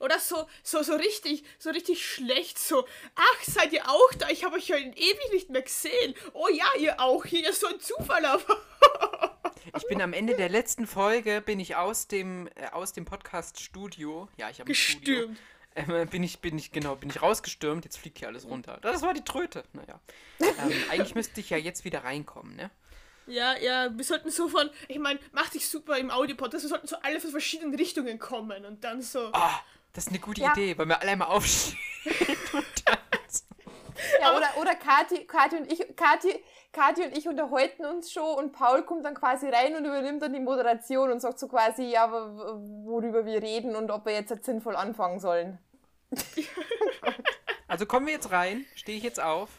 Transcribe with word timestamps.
oder 0.00 0.18
so, 0.18 0.46
so, 0.62 0.82
so 0.82 0.94
richtig, 0.94 1.44
so 1.58 1.70
richtig 1.70 2.04
schlecht, 2.04 2.58
so, 2.58 2.86
ach, 3.14 3.42
seid 3.42 3.72
ihr 3.72 3.88
auch 3.88 4.12
da? 4.18 4.28
Ich 4.30 4.44
habe 4.44 4.56
euch 4.56 4.68
ja 4.68 4.76
ewig 4.76 5.30
nicht 5.32 5.50
mehr 5.50 5.62
gesehen. 5.62 6.14
Oh 6.32 6.48
ja, 6.48 6.66
ihr 6.78 7.00
auch 7.00 7.24
hier, 7.24 7.48
ist 7.48 7.60
so 7.60 7.68
ein 7.68 7.80
Zufall, 7.80 8.24
aber. 8.24 8.44
Ich 9.76 9.86
bin 9.86 10.00
am 10.00 10.14
Ende 10.14 10.34
der 10.34 10.48
letzten 10.48 10.86
Folge, 10.86 11.42
bin 11.42 11.60
ich 11.60 11.76
aus 11.76 12.08
dem, 12.08 12.48
äh, 12.56 12.68
aus 12.72 12.92
dem 12.92 13.04
Podcast-Studio, 13.04 14.28
ja, 14.36 14.50
ich 14.50 14.58
habe 14.58 14.66
Gestürmt. 14.66 15.38
Äh, 15.74 16.06
bin 16.06 16.22
ich, 16.22 16.40
bin 16.40 16.58
ich, 16.58 16.72
genau, 16.72 16.96
bin 16.96 17.10
ich 17.10 17.22
rausgestürmt, 17.22 17.84
jetzt 17.84 17.98
fliegt 17.98 18.18
hier 18.18 18.28
alles 18.28 18.46
runter. 18.46 18.78
Das 18.82 19.02
war 19.02 19.14
die 19.14 19.22
Tröte, 19.22 19.64
naja. 19.72 20.00
Ähm, 20.40 20.72
eigentlich 20.90 21.14
müsste 21.14 21.40
ich 21.40 21.50
ja 21.50 21.56
jetzt 21.56 21.84
wieder 21.84 22.04
reinkommen, 22.04 22.56
ne? 22.56 22.70
Ja, 23.26 23.56
ja, 23.56 23.96
wir 23.96 24.04
sollten 24.04 24.30
so 24.30 24.48
von, 24.48 24.70
ich 24.88 24.98
meine, 24.98 25.20
macht 25.32 25.52
sich 25.52 25.68
super 25.68 25.98
im 25.98 26.10
Audio-Podcast, 26.10 26.64
wir 26.64 26.68
sollten 26.70 26.88
so 26.88 26.96
alle 27.02 27.20
von 27.20 27.30
verschiedenen 27.30 27.74
Richtungen 27.76 28.18
kommen 28.18 28.64
und 28.64 28.82
dann 28.82 29.02
so. 29.02 29.30
Ah, 29.32 29.60
das 29.92 30.04
ist 30.04 30.10
eine 30.10 30.20
gute 30.20 30.42
ja. 30.42 30.52
Idee, 30.52 30.76
weil 30.78 30.86
wir 30.86 31.00
alle 31.00 31.10
einmal 31.10 31.28
aufstehen 31.28 31.78
und 32.52 32.64
tanzen. 32.84 33.46
Ja, 34.20 34.36
oder, 34.36 34.48
oder 34.60 34.74
Kathi, 34.74 35.24
Kathi, 35.26 35.56
und 35.56 35.72
ich, 35.72 35.96
Kathi, 35.96 36.42
Kathi 36.72 37.04
und 37.04 37.16
ich 37.16 37.28
unterhalten 37.28 37.84
uns 37.84 38.12
schon 38.12 38.36
und 38.36 38.52
Paul 38.52 38.82
kommt 38.82 39.04
dann 39.04 39.14
quasi 39.14 39.48
rein 39.48 39.76
und 39.76 39.84
übernimmt 39.84 40.22
dann 40.22 40.32
die 40.32 40.40
Moderation 40.40 41.10
und 41.10 41.20
sagt 41.20 41.38
so 41.38 41.48
quasi, 41.48 41.84
ja, 41.84 42.10
worüber 42.10 43.26
wir 43.26 43.42
reden 43.42 43.76
und 43.76 43.90
ob 43.90 44.06
wir 44.06 44.12
jetzt, 44.12 44.30
jetzt 44.30 44.46
sinnvoll 44.46 44.76
anfangen 44.76 45.20
sollen. 45.20 45.58
also 47.68 47.86
kommen 47.86 48.06
wir 48.06 48.14
jetzt 48.14 48.30
rein, 48.30 48.64
stehe 48.74 48.98
ich 48.98 49.04
jetzt 49.04 49.20
auf. 49.20 49.50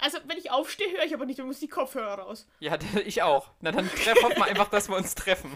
Also, 0.00 0.18
wenn 0.26 0.38
ich 0.38 0.52
aufstehe, 0.52 0.92
höre 0.92 1.04
ich 1.04 1.12
aber 1.12 1.26
nicht, 1.26 1.40
dann 1.40 1.46
muss 1.46 1.58
die 1.58 1.68
Kopfhörer 1.68 2.20
raus. 2.20 2.46
Ja, 2.60 2.78
ich 3.04 3.22
auch. 3.22 3.50
Na, 3.60 3.72
dann 3.72 3.90
hoffen 3.90 4.36
wir 4.36 4.44
einfach, 4.44 4.68
dass 4.68 4.88
wir 4.88 4.96
uns 4.96 5.16
treffen. 5.16 5.50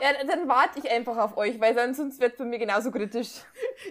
Ja, 0.00 0.24
dann 0.24 0.48
warte 0.48 0.78
ich 0.78 0.90
einfach 0.90 1.16
auf 1.16 1.36
euch, 1.36 1.60
weil 1.60 1.74
sonst 1.94 2.20
wird 2.20 2.32
es 2.32 2.38
bei 2.38 2.44
mir 2.44 2.58
genauso 2.58 2.90
kritisch. 2.90 3.40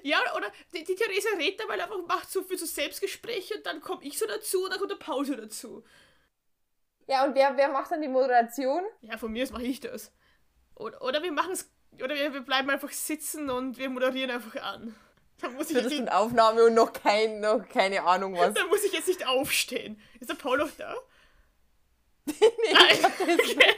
Ja, 0.04 0.18
oder 0.36 0.52
die, 0.74 0.84
die 0.84 0.96
Theresa 0.96 1.30
redet 1.38 1.60
dabei 1.60 1.76
einfach, 1.76 1.98
macht 2.08 2.30
so 2.32 2.44
viel 2.44 2.58
so 2.58 2.66
Selbstgespräche 2.66 3.56
und 3.56 3.66
dann 3.66 3.82
komme 3.82 4.04
ich 4.04 4.18
so 4.18 4.26
dazu 4.26 4.64
und 4.64 4.72
dann 4.72 4.80
kommt 4.80 4.92
der 4.92 4.98
Pause 4.98 5.36
dazu. 5.36 5.84
Ja, 7.08 7.24
und 7.26 7.36
wer, 7.36 7.56
wer 7.56 7.70
macht 7.70 7.92
dann 7.92 8.02
die 8.02 8.08
Moderation? 8.08 8.84
Ja, 9.02 9.18
von 9.18 9.32
mir 9.32 9.44
aus 9.44 9.52
mache 9.52 9.64
ich 9.64 9.80
das. 9.80 10.12
Oder, 10.76 11.02
oder 11.02 11.24
wir 11.24 11.32
machen 11.32 11.54
es, 11.54 11.72
oder 11.94 12.16
wir, 12.16 12.34
wir 12.34 12.42
bleiben 12.42 12.70
einfach 12.70 12.92
sitzen 12.92 13.50
und 13.50 13.78
wir 13.78 13.90
moderieren 13.90 14.32
einfach 14.32 14.62
an. 14.62 14.96
Da 15.40 15.50
muss 15.50 15.70
ich 15.70 15.76
jetzt 15.76 15.90
nicht, 15.90 16.12
Aufnahme 16.12 16.66
und 16.66 16.74
noch, 16.74 16.94
kein, 16.94 17.42
noch 17.42 17.68
keine 17.68 18.04
Ahnung 18.04 18.36
was. 18.38 18.54
Da 18.54 18.66
muss 18.68 18.84
ich 18.84 18.94
jetzt 18.94 19.08
nicht 19.08 19.28
aufstehen. 19.28 20.02
Ist 20.20 20.30
der 20.30 20.36
Paul 20.36 20.58
noch 20.58 20.72
da? 20.78 20.96
nee, 22.26 22.34
ich 22.92 23.00
glaub, 23.00 23.18
der 23.18 23.28
ist 23.28 23.52
okay. 23.52 23.76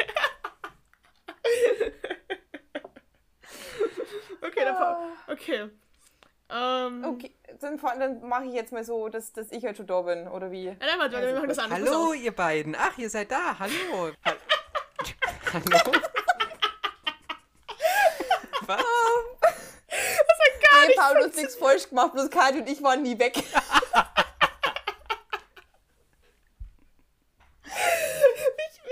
okay, 4.41 4.65
dann 4.65 4.75
Paul. 4.75 4.95
Okay. 5.27 5.69
Um, 6.49 7.03
okay, 7.03 7.35
dann, 7.59 7.77
dann 7.77 8.21
mache 8.27 8.45
ich 8.45 8.53
jetzt 8.53 8.71
mal 8.71 8.83
so, 8.83 9.09
dass, 9.09 9.33
dass 9.33 9.51
ich 9.51 9.65
halt 9.65 9.75
schon 9.75 9.85
da 9.85 10.01
bin, 10.01 10.29
oder 10.29 10.49
wie? 10.49 10.67
Nein, 10.67 10.77
nein, 10.79 10.99
warte, 10.99 11.21
wir 11.21 11.33
machen 11.35 11.49
das 11.49 11.59
anders. 11.59 11.79
Hallo, 11.79 12.13
ihr 12.13 12.31
beiden. 12.31 12.73
Ach, 12.79 12.97
ihr 12.97 13.09
seid 13.09 13.31
da. 13.31 13.59
Hallo. 13.59 14.11
Hallo. 15.53 15.91
Was? 18.65 18.81
gar 20.77 20.87
nee, 20.87 20.93
Paul, 20.95 21.15
du 21.15 21.23
hast 21.25 21.35
nichts 21.35 21.55
falsch 21.55 21.89
gemacht, 21.89 22.13
bloß 22.13 22.29
Kati 22.29 22.59
und 22.59 22.69
ich 22.69 22.81
waren 22.81 23.01
nie 23.01 23.17
weg. 23.17 23.33
ich 23.37 23.43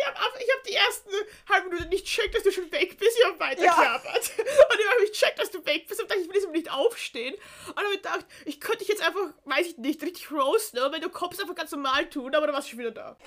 habe 0.05 0.19
hab 0.19 0.63
die 0.63 0.73
ersten 0.73 1.09
halbe 1.49 1.69
Minuten 1.69 1.89
nicht 1.89 2.05
checkt, 2.05 2.35
dass 2.35 2.43
du 2.43 2.51
schon 2.51 2.71
weg 2.71 2.97
bist. 2.97 3.17
Ich 3.17 3.25
habe 3.25 3.39
weitergeklappert. 3.39 4.31
Ja. 4.37 4.43
Und 4.43 4.79
ich 4.79 4.89
habe 4.89 5.01
nicht 5.01 5.13
checkt, 5.13 5.39
dass 5.39 5.51
du 5.51 5.65
weg 5.65 5.87
bist. 5.87 6.01
Und 6.01 6.09
dachte, 6.09 6.21
ich 6.21 6.27
will 6.27 6.35
jetzt 6.35 6.51
nicht 6.51 6.71
aufstehen. 6.71 7.35
Und 7.67 7.77
habe 7.77 7.95
gedacht, 7.95 8.25
ich 8.45 8.59
könnte 8.59 8.79
dich 8.79 8.89
jetzt 8.89 9.01
einfach, 9.01 9.33
weiß 9.45 9.67
ich 9.67 9.74
nicht, 9.85 10.01
richtig 10.03 10.31
roasten, 10.31 10.79
wenn 10.91 11.01
du 11.01 11.09
kommst, 11.09 11.39
einfach 11.39 11.55
ganz 11.55 11.71
normal 11.71 12.09
tun. 12.09 12.33
Aber 12.35 12.47
dann 12.47 12.55
warst 12.55 12.67
du 12.67 12.71
schon 12.71 12.79
wieder 12.79 12.91
da. 12.91 13.17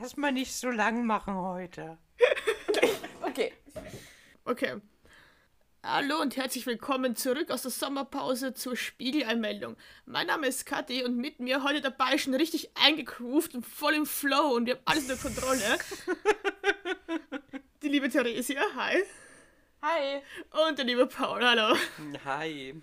Lass 0.00 0.16
mal 0.16 0.32
nicht 0.32 0.54
so 0.54 0.70
lang 0.70 1.06
machen 1.06 1.34
heute. 1.34 1.98
okay. 3.22 3.52
Okay. 4.44 4.80
Hallo 5.82 6.20
und 6.20 6.36
herzlich 6.36 6.64
willkommen 6.64 7.14
zurück 7.14 7.50
aus 7.50 7.62
der 7.62 7.70
Sommerpause 7.70 8.54
zur 8.54 8.74
Spiegeleinmeldung. 8.74 9.76
Mein 10.06 10.26
Name 10.26 10.46
ist 10.46 10.64
Kathi 10.64 11.04
und 11.04 11.16
mit 11.16 11.40
mir 11.40 11.62
heute 11.62 11.82
dabei 11.82 12.16
schon 12.16 12.34
richtig 12.34 12.70
eingegroovt 12.74 13.54
und 13.54 13.66
voll 13.66 13.92
im 13.92 14.06
Flow 14.06 14.54
und 14.54 14.64
wir 14.64 14.76
haben 14.76 14.82
alles 14.86 15.10
unter 15.10 15.16
Kontrolle. 15.16 15.78
Die 17.82 17.88
liebe 17.88 18.08
Theresia, 18.08 18.62
hi. 18.76 19.02
Hi. 19.82 20.22
Und 20.68 20.78
der 20.78 20.86
liebe 20.86 21.06
Paul, 21.06 21.44
hallo. 21.44 21.76
Hi. 22.24 22.82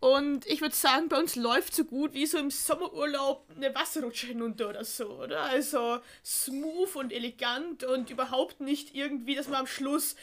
Und 0.00 0.46
ich 0.46 0.62
würde 0.62 0.74
sagen, 0.74 1.08
bei 1.10 1.18
uns 1.18 1.36
läuft 1.36 1.74
so 1.74 1.84
gut 1.84 2.14
wie 2.14 2.24
so 2.24 2.38
im 2.38 2.50
Sommerurlaub 2.50 3.46
eine 3.54 3.74
Wasserrutsche 3.74 4.28
hinunter 4.28 4.70
oder 4.70 4.82
so, 4.82 5.10
oder? 5.10 5.42
Also 5.42 5.98
smooth 6.24 6.96
und 6.96 7.12
elegant 7.12 7.84
und 7.84 8.08
überhaupt 8.08 8.60
nicht 8.60 8.94
irgendwie, 8.94 9.34
dass 9.34 9.48
man 9.48 9.60
am 9.60 9.66
Schluss 9.66 10.16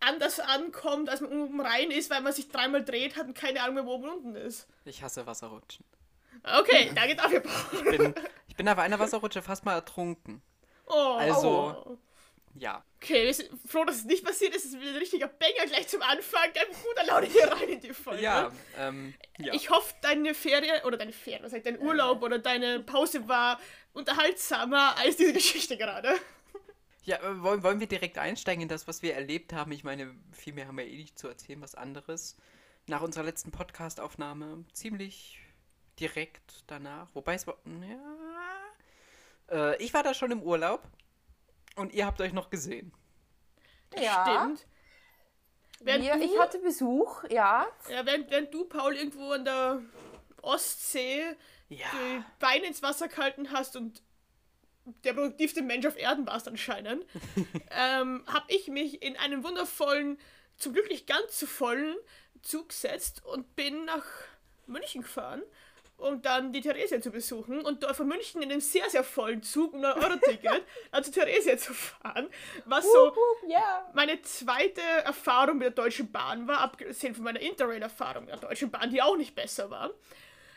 anders 0.00 0.40
ankommt, 0.40 1.08
als 1.08 1.20
man 1.20 1.32
oben 1.32 1.60
rein 1.60 1.92
ist, 1.92 2.10
weil 2.10 2.22
man 2.22 2.32
sich 2.32 2.48
dreimal 2.48 2.84
dreht 2.84 3.16
hat 3.16 3.26
und 3.28 3.34
keine 3.34 3.62
Ahnung 3.62 3.76
mehr, 3.76 3.86
wo 3.86 3.94
oben 3.94 4.08
unten 4.08 4.34
ist. 4.34 4.66
Ich 4.84 5.00
hasse 5.02 5.26
Wasserrutschen. 5.26 5.84
Okay, 6.42 6.90
da 6.94 7.06
geht 7.06 7.20
dafür. 7.20 7.42
ich 7.72 7.98
bin, 7.98 8.14
ich 8.48 8.56
bin 8.56 8.68
auf 8.68 8.78
einer 8.78 8.98
Wasserrutsche 8.98 9.42
fast 9.42 9.64
mal 9.64 9.74
ertrunken. 9.74 10.42
Oh, 10.86 11.16
also, 11.18 11.84
oh. 11.86 11.98
Ja. 12.54 12.84
Okay, 12.96 13.26
wir 13.26 13.34
sind 13.34 13.50
froh, 13.66 13.84
dass 13.84 13.96
es 13.96 14.04
nicht 14.04 14.24
passiert 14.24 14.54
ist. 14.54 14.64
Es 14.64 14.72
ist 14.72 14.80
wieder 14.80 14.90
ein 14.90 14.96
richtiger 14.96 15.28
Banger 15.28 15.66
gleich 15.66 15.88
zum 15.88 16.02
Anfang. 16.02 16.50
Dann 16.54 16.66
guter 16.82 17.06
Laune 17.06 17.26
hier 17.26 17.50
rein 17.50 17.68
in 17.68 17.80
die 17.80 17.94
Folge. 17.94 18.22
Ja, 18.22 18.50
ähm, 18.76 19.14
ja. 19.38 19.54
Ich 19.54 19.70
hoffe, 19.70 19.94
deine 20.02 20.34
Ferien, 20.34 20.84
oder 20.84 20.96
deine 20.96 21.12
Ferien, 21.12 21.44
was 21.44 21.52
heißt, 21.52 21.66
dein 21.66 21.78
Urlaub 21.80 22.22
oder 22.22 22.38
deine 22.38 22.80
Pause 22.80 23.28
war 23.28 23.60
unterhaltsamer 23.92 24.96
als 24.96 25.16
diese 25.16 25.32
Geschichte 25.32 25.76
gerade. 25.76 26.14
Ja, 27.04 27.16
äh, 27.22 27.42
wollen, 27.42 27.62
wollen 27.62 27.80
wir 27.80 27.86
direkt 27.86 28.18
einsteigen 28.18 28.62
in 28.62 28.68
das, 28.68 28.86
was 28.86 29.00
wir 29.00 29.14
erlebt 29.14 29.52
haben? 29.52 29.72
Ich 29.72 29.84
meine, 29.84 30.14
viel 30.32 30.52
mehr 30.52 30.66
haben 30.66 30.76
wir 30.76 30.86
eh 30.86 30.96
nicht 30.96 31.18
zu 31.18 31.28
erzählen, 31.28 31.62
was 31.62 31.74
anderes. 31.74 32.36
Nach 32.86 33.00
unserer 33.00 33.24
letzten 33.24 33.50
Podcast-Aufnahme 33.50 34.64
ziemlich 34.72 35.38
direkt 36.00 36.64
danach. 36.66 37.08
Wobei 37.14 37.34
es 37.34 37.46
war. 37.46 37.56
Ja. 39.48 39.72
Äh, 39.72 39.82
ich 39.82 39.94
war 39.94 40.02
da 40.02 40.14
schon 40.14 40.30
im 40.30 40.42
Urlaub 40.42 40.82
und 41.78 41.92
ihr 41.92 42.06
habt 42.06 42.20
euch 42.20 42.32
noch 42.32 42.50
gesehen. 42.50 42.92
Ja. 43.96 44.24
Stimmt. 44.24 44.66
Während 45.80 46.04
wir, 46.04 46.16
du, 46.16 46.24
ich 46.24 46.38
hatte 46.38 46.58
Besuch, 46.58 47.24
ja. 47.30 47.66
Ja, 47.88 48.04
während, 48.04 48.30
während 48.30 48.52
du, 48.52 48.64
Paul, 48.64 48.96
irgendwo 48.96 49.30
an 49.30 49.44
der 49.44 49.80
Ostsee 50.42 51.36
ja. 51.68 51.86
die 51.92 52.24
Beine 52.40 52.66
ins 52.66 52.82
Wasser 52.82 53.08
gehalten 53.08 53.52
hast 53.52 53.76
und 53.76 54.02
der 55.04 55.12
produktivste 55.12 55.62
Mensch 55.62 55.86
auf 55.86 55.96
Erden 55.96 56.26
warst 56.26 56.48
anscheinend, 56.48 57.04
ähm, 57.70 58.24
habe 58.26 58.46
ich 58.48 58.68
mich 58.68 59.02
in 59.02 59.16
einen 59.16 59.44
wundervollen, 59.44 60.18
zum 60.56 60.72
Glück 60.72 60.88
nicht 60.88 61.06
ganz 61.06 61.38
so 61.38 61.46
vollen 61.46 61.96
Zug 62.42 62.70
gesetzt 62.70 63.24
und 63.24 63.54
bin 63.54 63.84
nach 63.84 64.04
München 64.66 65.02
gefahren, 65.02 65.42
um 65.98 66.22
dann 66.22 66.52
die 66.52 66.60
Theresia 66.60 67.00
zu 67.00 67.10
besuchen 67.10 67.60
und 67.60 67.82
dort 67.82 67.96
von 67.96 68.06
München 68.06 68.40
in 68.40 68.50
einem 68.50 68.60
sehr, 68.60 68.88
sehr 68.88 69.02
vollen 69.02 69.42
Zug, 69.42 69.74
um 69.74 69.84
9-Euro-Ticket, 69.84 70.62
dann 70.92 71.04
zu 71.04 71.10
Theresia 71.10 71.58
zu 71.58 71.74
fahren, 71.74 72.28
was 72.64 72.84
so 72.84 73.12
yeah. 73.48 73.90
meine 73.94 74.22
zweite 74.22 74.80
Erfahrung 75.04 75.58
mit 75.58 75.64
der 75.64 75.72
Deutschen 75.72 76.10
Bahn 76.10 76.46
war, 76.46 76.60
abgesehen 76.60 77.14
von 77.14 77.24
meiner 77.24 77.40
Interrail-Erfahrung 77.40 78.24
mit 78.24 78.32
der 78.32 78.40
Deutschen 78.40 78.70
Bahn, 78.70 78.90
die 78.90 79.02
auch 79.02 79.16
nicht 79.16 79.34
besser 79.34 79.70
war. 79.70 79.90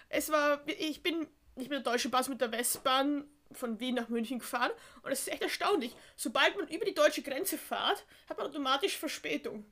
Es 0.09 0.31
war, 0.31 0.61
ich 0.67 1.01
bin 1.01 1.27
nicht 1.55 1.69
mit 1.69 1.85
der 1.85 1.91
Deutschen 1.91 2.11
Bahn, 2.11 2.23
mit 2.29 2.39
der 2.39 2.51
Westbahn 2.51 3.27
von 3.51 3.79
Wien 3.79 3.95
nach 3.95 4.09
München 4.09 4.39
gefahren 4.39 4.71
und 5.01 5.11
es 5.11 5.21
ist 5.21 5.29
echt 5.29 5.41
erstaunlich. 5.41 5.95
Sobald 6.15 6.55
man 6.55 6.67
über 6.67 6.85
die 6.85 6.93
deutsche 6.93 7.23
Grenze 7.23 7.57
fährt, 7.57 8.05
hat 8.29 8.37
man 8.37 8.47
automatisch 8.47 8.95
Verspätung. 8.97 9.65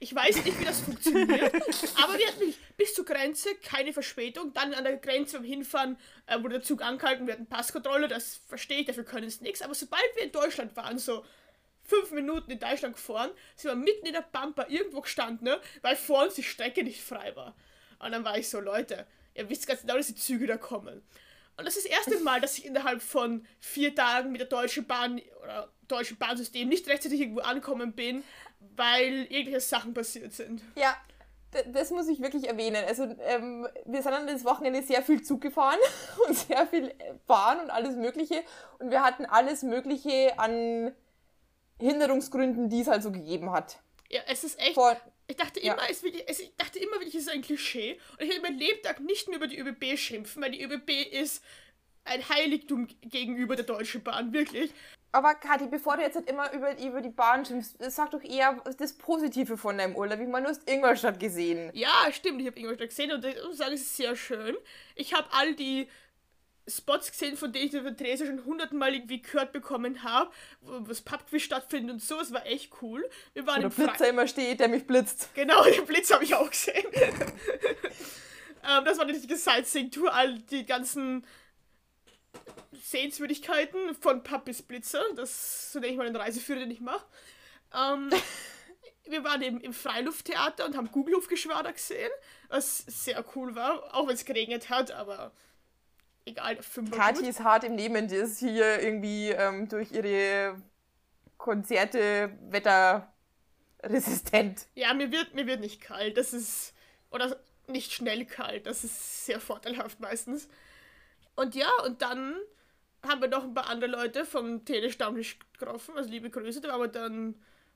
Ich 0.00 0.14
weiß 0.14 0.44
nicht, 0.44 0.60
wie 0.60 0.64
das 0.64 0.80
funktioniert, 0.80 1.54
aber 2.02 2.18
wir 2.18 2.26
hatten 2.26 2.54
bis 2.76 2.94
zur 2.94 3.04
Grenze 3.04 3.54
keine 3.56 3.92
Verspätung. 3.92 4.52
Dann 4.52 4.74
an 4.74 4.84
der 4.84 4.96
Grenze 4.96 5.38
beim 5.38 5.44
Hinfahren 5.44 5.98
äh, 6.26 6.36
wurde 6.42 6.56
der 6.56 6.62
Zug 6.62 6.82
angehalten, 6.82 7.26
wir 7.26 7.34
hatten 7.34 7.46
Passkontrolle, 7.46 8.08
das 8.08 8.40
verstehe 8.46 8.80
ich, 8.80 8.86
dafür 8.86 9.04
können 9.04 9.26
es 9.26 9.40
nichts. 9.40 9.62
Aber 9.62 9.74
sobald 9.74 10.04
wir 10.14 10.24
in 10.24 10.32
Deutschland 10.32 10.76
waren, 10.76 10.98
so 10.98 11.24
fünf 11.82 12.10
Minuten 12.10 12.50
in 12.50 12.58
Deutschland 12.58 12.96
gefahren, 12.96 13.30
sind 13.54 13.70
wir 13.70 13.76
mitten 13.76 14.06
in 14.06 14.12
der 14.12 14.22
Pampa 14.22 14.66
irgendwo 14.68 15.00
gestanden, 15.00 15.46
ne, 15.46 15.60
weil 15.82 15.96
vor 15.96 16.24
uns 16.24 16.34
die 16.34 16.42
Strecke 16.42 16.82
nicht 16.82 17.00
frei 17.00 17.34
war. 17.36 17.56
Und 17.98 18.12
dann 18.12 18.24
war 18.24 18.36
ich 18.36 18.48
so, 18.48 18.60
Leute, 18.60 19.06
ihr 19.34 19.48
wisst 19.48 19.66
ganz 19.66 19.82
genau, 19.82 19.96
dass 19.96 20.08
die 20.08 20.14
Züge 20.14 20.46
da 20.46 20.56
kommen. 20.56 21.02
Und 21.56 21.64
das 21.64 21.76
ist 21.76 21.86
das 21.86 21.92
erste 21.92 22.22
Mal, 22.22 22.40
dass 22.40 22.58
ich 22.58 22.66
innerhalb 22.66 23.00
von 23.00 23.46
vier 23.60 23.94
Tagen 23.94 24.30
mit 24.30 24.40
der 24.40 24.48
Deutschen 24.48 24.86
Bahn 24.86 25.22
oder 25.42 25.72
deutschen 25.88 26.18
Bahnsystem 26.18 26.68
nicht 26.68 26.86
rechtzeitig 26.88 27.20
irgendwo 27.20 27.40
ankommen 27.40 27.92
bin, 27.92 28.24
weil 28.76 29.26
irgendwelche 29.30 29.60
Sachen 29.60 29.94
passiert 29.94 30.32
sind. 30.32 30.62
Ja, 30.74 30.96
das 31.72 31.90
muss 31.90 32.08
ich 32.08 32.20
wirklich 32.20 32.48
erwähnen. 32.48 32.84
Also 32.86 33.04
ähm, 33.20 33.66
wir 33.86 34.02
sind 34.02 34.12
an 34.12 34.26
das 34.26 34.44
Wochenende 34.44 34.82
sehr 34.82 35.02
viel 35.02 35.22
Zug 35.22 35.40
gefahren 35.40 35.78
und 36.28 36.36
sehr 36.36 36.66
viel 36.66 36.92
Bahn 37.26 37.60
und 37.60 37.70
alles 37.70 37.96
Mögliche. 37.96 38.42
Und 38.78 38.90
wir 38.90 39.02
hatten 39.02 39.24
alles 39.26 39.62
Mögliche 39.62 40.38
an 40.38 40.92
Hinderungsgründen, 41.80 42.68
die 42.68 42.80
es 42.80 42.88
halt 42.88 43.02
so 43.02 43.12
gegeben 43.12 43.50
hat. 43.52 43.78
Ja, 44.10 44.20
es 44.28 44.44
ist 44.44 44.58
echt. 44.58 44.74
Vor 44.74 44.96
Ich 45.28 45.36
dachte 45.36 45.60
Ja. 45.60 45.74
immer, 45.74 45.82
es, 45.90 46.02
wird- 46.02 46.28
es, 46.28 46.40
ich 46.40 46.54
dachte 46.56 46.78
immer, 46.78 46.92
wirklich, 46.94 47.14
es 47.14 47.22
ist 47.22 47.30
ein 47.30 47.42
Klischee. 47.42 47.98
Und 48.12 48.22
ich 48.24 48.28
werde 48.30 48.42
mein 48.42 48.58
Lebtag 48.58 49.00
nicht 49.00 49.28
mehr 49.28 49.36
über 49.38 49.46
die 49.48 49.58
ÖBB 49.58 49.98
schimpfen, 49.98 50.42
weil 50.42 50.52
die 50.52 50.62
ÖBB 50.62 50.90
ist 51.12 51.42
ein 52.04 52.26
Heiligtum 52.28 52.86
gegenüber 53.02 53.56
der 53.56 53.64
Deutschen 53.64 54.02
Bahn, 54.04 54.32
wirklich. 54.32 54.72
Aber 55.16 55.34
Kathi, 55.34 55.66
bevor 55.66 55.96
du 55.96 56.02
jetzt 56.02 56.14
halt 56.14 56.28
immer 56.28 56.52
über, 56.52 56.78
über 56.78 57.00
die 57.00 57.08
Bahn 57.08 57.42
schimpfst, 57.42 57.76
sag 57.88 58.10
doch 58.10 58.22
eher 58.22 58.62
das 58.76 58.92
Positive 58.92 59.56
von 59.56 59.78
deinem 59.78 59.96
Urlaub. 59.96 60.20
Ich 60.20 60.28
meine, 60.28 60.44
du 60.44 60.50
hast 60.50 60.68
Ingolstadt 60.68 61.18
gesehen. 61.18 61.70
Ja, 61.72 61.88
stimmt, 62.12 62.38
ich 62.42 62.46
habe 62.46 62.58
Ingolstadt 62.58 62.90
gesehen 62.90 63.10
und 63.12 63.24
ich 63.24 63.34
muss 63.42 63.56
sagen, 63.56 63.72
es 63.72 63.80
ist 63.80 63.96
sehr 63.96 64.14
schön. 64.14 64.54
Ich 64.94 65.14
habe 65.14 65.26
all 65.30 65.54
die 65.54 65.88
Spots 66.68 67.10
gesehen, 67.10 67.38
von 67.38 67.50
denen 67.50 67.68
ich 67.68 67.72
über 67.72 67.96
Theresa 67.96 68.26
schon 68.26 68.44
hundertmal 68.44 68.92
irgendwie 68.92 69.22
gehört 69.22 69.52
bekommen 69.52 70.02
habe, 70.02 70.30
wo 70.60 70.80
das 70.80 71.00
Pubquiz 71.00 71.44
stattfindet 71.44 71.92
und 71.92 72.02
so. 72.02 72.20
Es 72.20 72.30
war 72.34 72.44
echt 72.44 72.70
cool. 72.82 73.08
Wir 73.32 73.46
waren 73.46 73.56
Wo 73.56 73.60
der 73.60 73.66
im 73.68 73.72
Fre 73.72 73.84
Blitzer 73.86 74.08
immer 74.10 74.26
steht, 74.26 74.60
der 74.60 74.68
mich 74.68 74.86
blitzt. 74.86 75.30
Genau, 75.34 75.64
den 75.76 75.86
Blitz 75.86 76.12
habe 76.12 76.24
ich 76.24 76.34
auch 76.34 76.50
gesehen. 76.50 76.84
ähm, 76.92 78.84
das 78.84 78.98
war 78.98 79.04
eine 79.04 79.14
richtige 79.14 79.36
Sightseeing-Tour, 79.36 80.12
all 80.12 80.40
die 80.40 80.66
ganzen 80.66 81.24
Sehenswürdigkeiten 82.90 83.96
von 83.96 84.22
bis 84.44 84.62
Blitzer. 84.62 85.02
Das 85.16 85.72
so 85.72 85.80
denke 85.80 85.94
ich 85.94 85.98
mal 85.98 86.06
ein 86.06 86.14
Reiseführer, 86.14 86.60
den 86.60 86.70
ich 86.70 86.80
mache. 86.80 87.04
Ähm, 87.74 88.10
wir 89.08 89.24
waren 89.24 89.42
eben 89.42 89.60
im 89.60 89.72
Freilufttheater 89.72 90.66
und 90.66 90.76
haben 90.76 90.92
Gugelhofgeschwader 90.92 91.72
gesehen, 91.72 92.12
was 92.48 92.78
sehr 92.78 93.24
cool 93.34 93.56
war, 93.56 93.92
auch 93.94 94.06
wenn 94.06 94.14
es 94.14 94.24
geregnet 94.24 94.70
hat, 94.70 94.92
aber 94.92 95.32
egal, 96.24 96.60
Kathi 96.92 97.20
gut. 97.20 97.28
ist 97.28 97.40
hart 97.40 97.64
im 97.64 97.74
Nehmen, 97.74 98.06
die 98.06 98.14
ist 98.16 98.38
hier 98.38 98.80
irgendwie 98.80 99.30
ähm, 99.30 99.68
durch 99.68 99.90
ihre 99.90 100.62
Konzerte 101.38 102.38
wetterresistent. 102.50 104.68
Ja, 104.74 104.94
mir 104.94 105.10
wird, 105.10 105.34
mir 105.34 105.48
wird 105.48 105.58
nicht 105.60 105.80
kalt, 105.80 106.16
das 106.16 106.32
ist, 106.32 106.72
oder 107.10 107.36
nicht 107.66 107.92
schnell 107.92 108.24
kalt, 108.26 108.66
das 108.66 108.84
ist 108.84 109.26
sehr 109.26 109.40
vorteilhaft 109.40 109.98
meistens. 109.98 110.48
Und 111.34 111.56
ja, 111.56 111.70
und 111.84 112.02
dann 112.02 112.36
haben 113.08 113.20
wir 113.20 113.28
noch 113.28 113.44
ein 113.44 113.54
paar 113.54 113.68
andere 113.68 113.90
Leute 113.90 114.24
vom 114.24 114.64
Telestammtisch 114.64 115.38
getroffen, 115.58 115.96
also 115.96 116.10
liebe 116.10 116.30
Grüße, 116.30 116.60
da 116.60 116.68
waren 116.68 116.80
wir 116.80 116.88
dann 116.88 117.34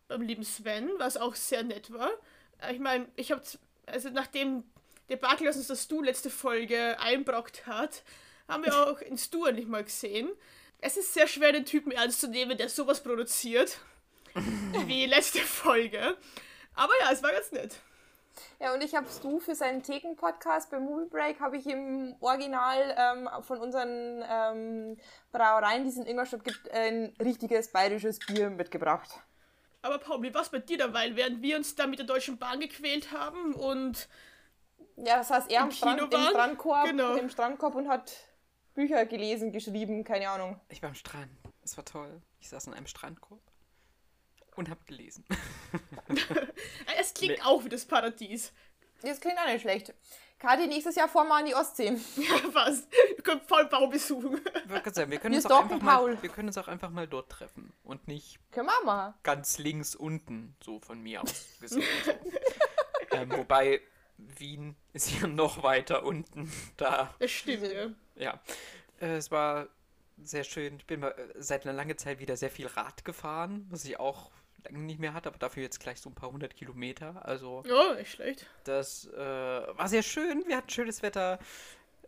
beim 0.09 0.23
lieben 0.23 0.45
Sven, 0.45 0.91
was 0.99 1.17
auch 1.17 1.35
sehr 1.35 1.63
nett 1.63 1.93
war. 1.93 2.11
Äh, 2.61 2.75
Ich 2.75 2.81
meine, 2.81 3.09
ich 3.17 3.33
habe, 3.33 3.43
also 3.87 4.11
nachdem 4.11 4.65
der 5.09 5.17
Debakel, 5.17 5.47
das 5.47 5.57
uns 5.57 5.67
das 5.69 5.85
Stu 5.85 6.03
letzte 6.03 6.31
Folge 6.31 6.99
einbrockt 7.01 7.67
hat, 7.67 8.03
haben 8.49 8.65
wir 8.65 8.77
auch 8.89 9.01
in 9.01 9.19
Stu 9.19 9.47
endlich 9.47 9.67
mal 9.67 9.85
gesehen. 9.85 10.31
Es 10.81 10.97
ist 10.97 11.15
sehr 11.15 11.27
schwer, 11.27 11.53
den 11.53 11.65
Typen 11.67 11.93
ernst 11.93 12.21
zu 12.21 12.29
nehmen, 12.29 12.57
der 12.57 12.69
sowas 12.69 13.03
produziert, 13.03 13.79
wie 14.87 15.07
letzte 15.07 15.41
Folge. 15.41 16.17
Aber 16.75 16.93
ja, 17.01 17.13
es 17.13 17.23
war 17.23 17.33
ganz 17.33 17.53
nett. 17.53 17.77
Ja, 18.59 18.73
und 18.75 18.83
ich 18.83 18.95
habe 18.95 19.07
Stu 19.09 19.41
für 19.41 19.55
seinen 19.55 19.83
Theken-Podcast 19.83 20.71
bei 20.71 20.79
Movie 20.79 21.09
Break, 21.09 21.41
habe 21.41 21.57
ich 21.57 21.67
im 21.67 22.15
Original 22.21 22.95
ähm, 22.97 23.29
von 23.43 23.59
unseren 23.59 24.23
ähm, 24.29 24.97
Brauereien, 25.33 25.85
die 25.85 25.91
es 25.91 25.97
in 25.97 26.07
Ingolstadt 26.07 26.45
gibt, 26.45 26.71
ein 26.71 27.15
richtiges 27.21 27.71
bayerisches 27.73 28.19
Bier 28.19 28.51
mitgebracht. 28.51 29.09
Aber 29.83 29.99
Paul, 29.99 30.23
wie 30.23 30.35
war's 30.35 30.51
bei 30.51 30.59
dir 30.59 30.79
da? 30.79 30.93
Weil 30.93 31.17
während 31.17 31.43
wir 31.43 31.57
uns 31.57 31.75
da 31.75 31.87
mit 31.87 31.99
der 31.99 32.07
Deutschen 32.07 32.39
Bahn 32.39 32.61
gequält 32.61 33.13
haben 33.13 33.55
und 33.55 34.09
Ja, 34.97 35.17
das 35.17 35.31
heißt, 35.31 35.51
er 35.51 35.61
Im 35.61 35.65
am 35.65 35.71
Strand, 35.71 36.01
im? 36.13 36.21
Strandkorb, 36.21 36.85
Genau. 36.87 37.15
im 37.17 37.31
Strandkorb 37.31 37.75
und 37.75 37.89
hat 37.89 38.13
Bücher 38.75 39.07
gelesen, 39.07 39.53
geschrieben, 39.53 40.05
keine 40.05 40.29
Ahnung. 40.29 40.61
Ich 40.69 40.83
war 40.83 40.91
am 40.91 40.95
Strand. 40.95 41.31
Es 41.63 41.77
war 41.77 41.85
toll. 41.85 42.21
Ich 42.39 42.49
saß 42.51 42.67
in 42.67 42.75
einem 42.75 42.87
Strandkorb 42.87 43.41
und 44.61 44.71
habe 44.71 44.81
gelesen. 44.87 45.25
es 47.01 47.15
klingt 47.15 47.39
Nee. 47.39 47.43
auch 47.45 47.65
wie 47.65 47.69
das 47.69 47.85
Paradies. 47.85 48.53
Das 49.03 49.21
klingt 49.21 49.39
auch 49.39 49.47
nicht 49.47 49.63
schlecht. 49.63 49.95
Kathi, 50.39 50.67
nächstes 50.67 50.95
Jahr 50.97 51.09
fahren 51.09 51.29
wir 51.29 51.35
an 51.37 51.47
die 51.47 51.55
Ostsee. 51.55 51.97
Ja, 52.17 52.51
fast. 52.51 52.91
Wir 53.17 53.23
können 53.23 53.41
voll 53.43 53.67
Bau 53.67 53.87
besuchen. 53.89 54.41
Gerade 54.69 54.91
sagen, 54.95 55.11
wir 55.11 55.19
können, 55.19 55.33
Wir 55.35 55.39
uns 55.43 55.51
auch 55.51 55.63
einfach 55.63 55.79
Paul. 55.81 56.15
mal, 56.15 56.23
wir 56.23 56.31
können 56.31 56.49
uns 56.49 56.57
auch 56.59 56.69
einfach 56.69 56.91
mal 56.91 57.07
dort 57.07 57.31
treffen 57.31 57.73
und 57.85 58.09
nicht 58.09 58.39
Können 58.51 58.67
wir 58.69 58.85
machen. 58.85 59.15
ganz 59.23 59.59
links 59.59 59.95
unten, 59.95 60.57
so 60.63 60.81
von 60.81 61.01
mir 61.03 61.23
aus 61.23 61.47
gesehen. 61.61 61.83
So. 62.05 62.13
ähm, 63.17 63.31
wobei 63.33 63.81
Wien 64.17 64.77
ist 64.95 65.11
ja 65.21 65.27
noch 65.27 65.63
weiter 65.63 66.05
unten. 66.05 66.51
Da, 66.79 67.15
Das 67.19 67.31
stimmt, 67.31 67.65
ja. 67.71 67.91
ja. 68.17 68.41
Äh, 69.01 69.17
es 69.17 69.31
war 69.31 69.69
sehr 70.23 70.45
schön. 70.45 70.77
Ich 70.77 70.87
bin 70.87 71.01
mal 71.01 71.11
äh, 71.13 71.35
seit 71.43 71.65
einer 71.67 71.75
langen 71.75 71.97
Zeit 71.99 72.19
wieder 72.19 72.37
sehr 72.37 72.51
viel 72.51 72.67
Rad 72.67 73.05
gefahren, 73.05 73.67
was 73.71 73.85
ich 73.85 73.99
auch 74.01 74.31
lange 74.65 74.79
nicht 74.85 75.01
mehr 75.01 75.15
hatte, 75.15 75.29
aber 75.29 75.39
dafür 75.39 75.63
jetzt 75.63 75.81
gleich 75.81 76.01
so 76.01 76.11
ein 76.11 76.15
paar 76.15 76.31
hundert 76.31 76.55
Kilometer. 76.57 77.25
Also 77.27 77.63
Ja, 77.67 77.95
nicht 77.95 78.13
schlecht. 78.13 78.47
das 78.65 79.07
äh, 79.07 79.19
war 79.19 79.89
sehr 79.89 80.03
schön. 80.03 80.45
Wir 80.47 80.57
hatten 80.57 80.71
schönes 80.71 81.03
Wetter. 81.03 81.39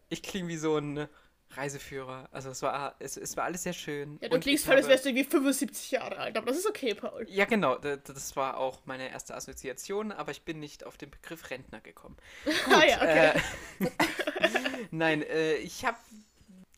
Ich 0.09 0.23
klinge 0.23 0.49
wie 0.49 0.57
so 0.57 0.77
ein 0.77 1.09
Reiseführer. 1.57 2.29
Also 2.33 2.51
es 2.51 2.63
war, 2.63 2.97
es, 2.99 3.17
es 3.17 3.37
war 3.37 3.45
alles 3.45 3.63
sehr 3.63 3.73
schön. 3.73 4.19
Ja, 4.21 4.29
du 4.29 4.35
Und 4.37 4.41
klingst 4.41 4.65
voll, 4.65 4.77
als 4.77 4.89
wärst 4.89 5.05
du 5.05 5.11
irgendwie 5.11 5.25
75 5.25 5.91
Jahre 5.91 6.17
alt, 6.17 6.37
aber 6.37 6.47
das 6.47 6.59
ist 6.59 6.67
okay, 6.67 6.95
Paul. 6.95 7.27
Ja, 7.29 7.45
genau. 7.45 7.77
Das 7.77 8.37
war 8.37 8.57
auch 8.57 8.81
meine 8.87 9.11
erste 9.11 9.35
Assoziation, 9.35 10.13
aber 10.13 10.31
ich 10.31 10.43
bin 10.43 10.61
nicht 10.61 10.85
auf 10.85 10.97
den 10.97 11.11
Begriff 11.11 11.51
Rentner 11.51 11.81
gekommen. 11.81 12.17
ah 12.71 12.85
ja, 12.85 12.97
okay. 12.97 13.41
Äh, 13.81 13.91
Nein, 14.91 15.23
äh, 15.23 15.55
ich 15.57 15.85
habe 15.85 15.99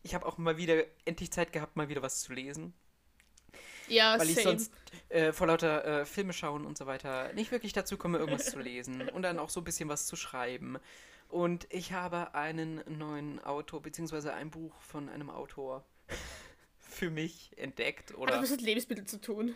ich 0.03 0.13
hab 0.13 0.23
auch 0.23 0.37
mal 0.37 0.57
wieder 0.57 0.83
endlich 1.05 1.31
Zeit 1.31 1.51
gehabt, 1.51 1.75
mal 1.75 1.89
wieder 1.89 2.01
was 2.01 2.21
zu 2.21 2.33
lesen. 2.33 2.73
Ja, 3.87 4.17
Weil 4.19 4.29
ich 4.29 4.35
same. 4.35 4.49
sonst 4.49 4.71
äh, 5.09 5.31
vor 5.31 5.47
lauter 5.47 6.01
äh, 6.01 6.05
Filme 6.05 6.33
schauen 6.33 6.65
und 6.65 6.77
so 6.77 6.85
weiter 6.85 7.31
nicht 7.33 7.51
wirklich 7.51 7.73
dazu 7.73 7.97
komme, 7.97 8.17
irgendwas 8.17 8.45
zu 8.45 8.59
lesen 8.59 9.09
und 9.09 9.21
dann 9.21 9.39
auch 9.39 9.49
so 9.49 9.61
ein 9.61 9.63
bisschen 9.63 9.89
was 9.89 10.05
zu 10.05 10.15
schreiben. 10.15 10.77
Und 11.29 11.67
ich 11.69 11.91
habe 11.91 12.33
einen 12.35 12.81
neuen 12.87 13.43
Autor, 13.43 13.81
beziehungsweise 13.81 14.33
ein 14.33 14.51
Buch 14.51 14.79
von 14.81 15.09
einem 15.09 15.29
Autor 15.29 15.83
für 16.79 17.09
mich 17.09 17.51
entdeckt. 17.57 18.11
Hat 18.11 18.17
Oder 18.17 18.33
das 18.33 18.43
was 18.43 18.51
mit 18.51 18.61
Lebensmitteln 18.61 19.07
zu 19.07 19.19
tun? 19.19 19.55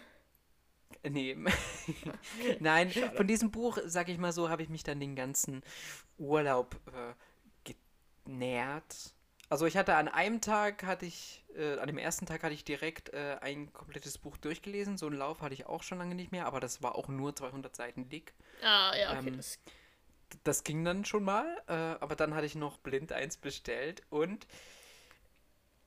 Nee. 1.07 1.37
Nein, 2.59 2.91
von 3.15 3.27
diesem 3.27 3.51
Buch, 3.51 3.77
sag 3.85 4.09
ich 4.09 4.17
mal 4.17 4.33
so, 4.33 4.49
habe 4.49 4.63
ich 4.63 4.69
mich 4.69 4.83
dann 4.83 4.99
den 4.99 5.15
ganzen 5.15 5.63
Urlaub 6.17 6.75
äh, 6.87 7.73
genährt. 8.25 9.13
Also 9.49 9.65
ich 9.65 9.77
hatte 9.77 9.95
an 9.95 10.07
einem 10.07 10.41
Tag, 10.41 10.83
hatte 10.83 11.05
ich, 11.05 11.43
äh, 11.55 11.77
an 11.79 11.87
dem 11.87 11.97
ersten 11.97 12.25
Tag 12.27 12.43
hatte 12.43 12.53
ich 12.53 12.63
direkt 12.63 13.09
äh, 13.13 13.37
ein 13.41 13.73
komplettes 13.73 14.17
Buch 14.19 14.37
durchgelesen. 14.37 14.97
So 14.97 15.07
einen 15.07 15.17
Lauf 15.17 15.41
hatte 15.41 15.53
ich 15.55 15.65
auch 15.65 15.81
schon 15.83 15.97
lange 15.97 16.15
nicht 16.15 16.31
mehr, 16.31 16.45
aber 16.45 16.59
das 16.59 16.83
war 16.83 16.95
auch 16.95 17.07
nur 17.07 17.35
200 17.35 17.75
Seiten 17.75 18.09
dick. 18.09 18.35
Ah, 18.61 18.93
ja, 18.95 19.13
okay. 19.13 19.29
Ähm, 19.29 19.37
das, 19.37 19.59
Das 20.43 20.63
ging 20.63 20.83
dann 20.85 21.05
schon 21.05 21.23
mal, 21.23 21.45
äh, 21.67 21.73
aber 21.73 22.15
dann 22.15 22.35
hatte 22.35 22.45
ich 22.45 22.55
noch 22.55 22.77
blind 22.79 23.11
eins 23.11 23.37
bestellt 23.37 24.03
und 24.09 24.47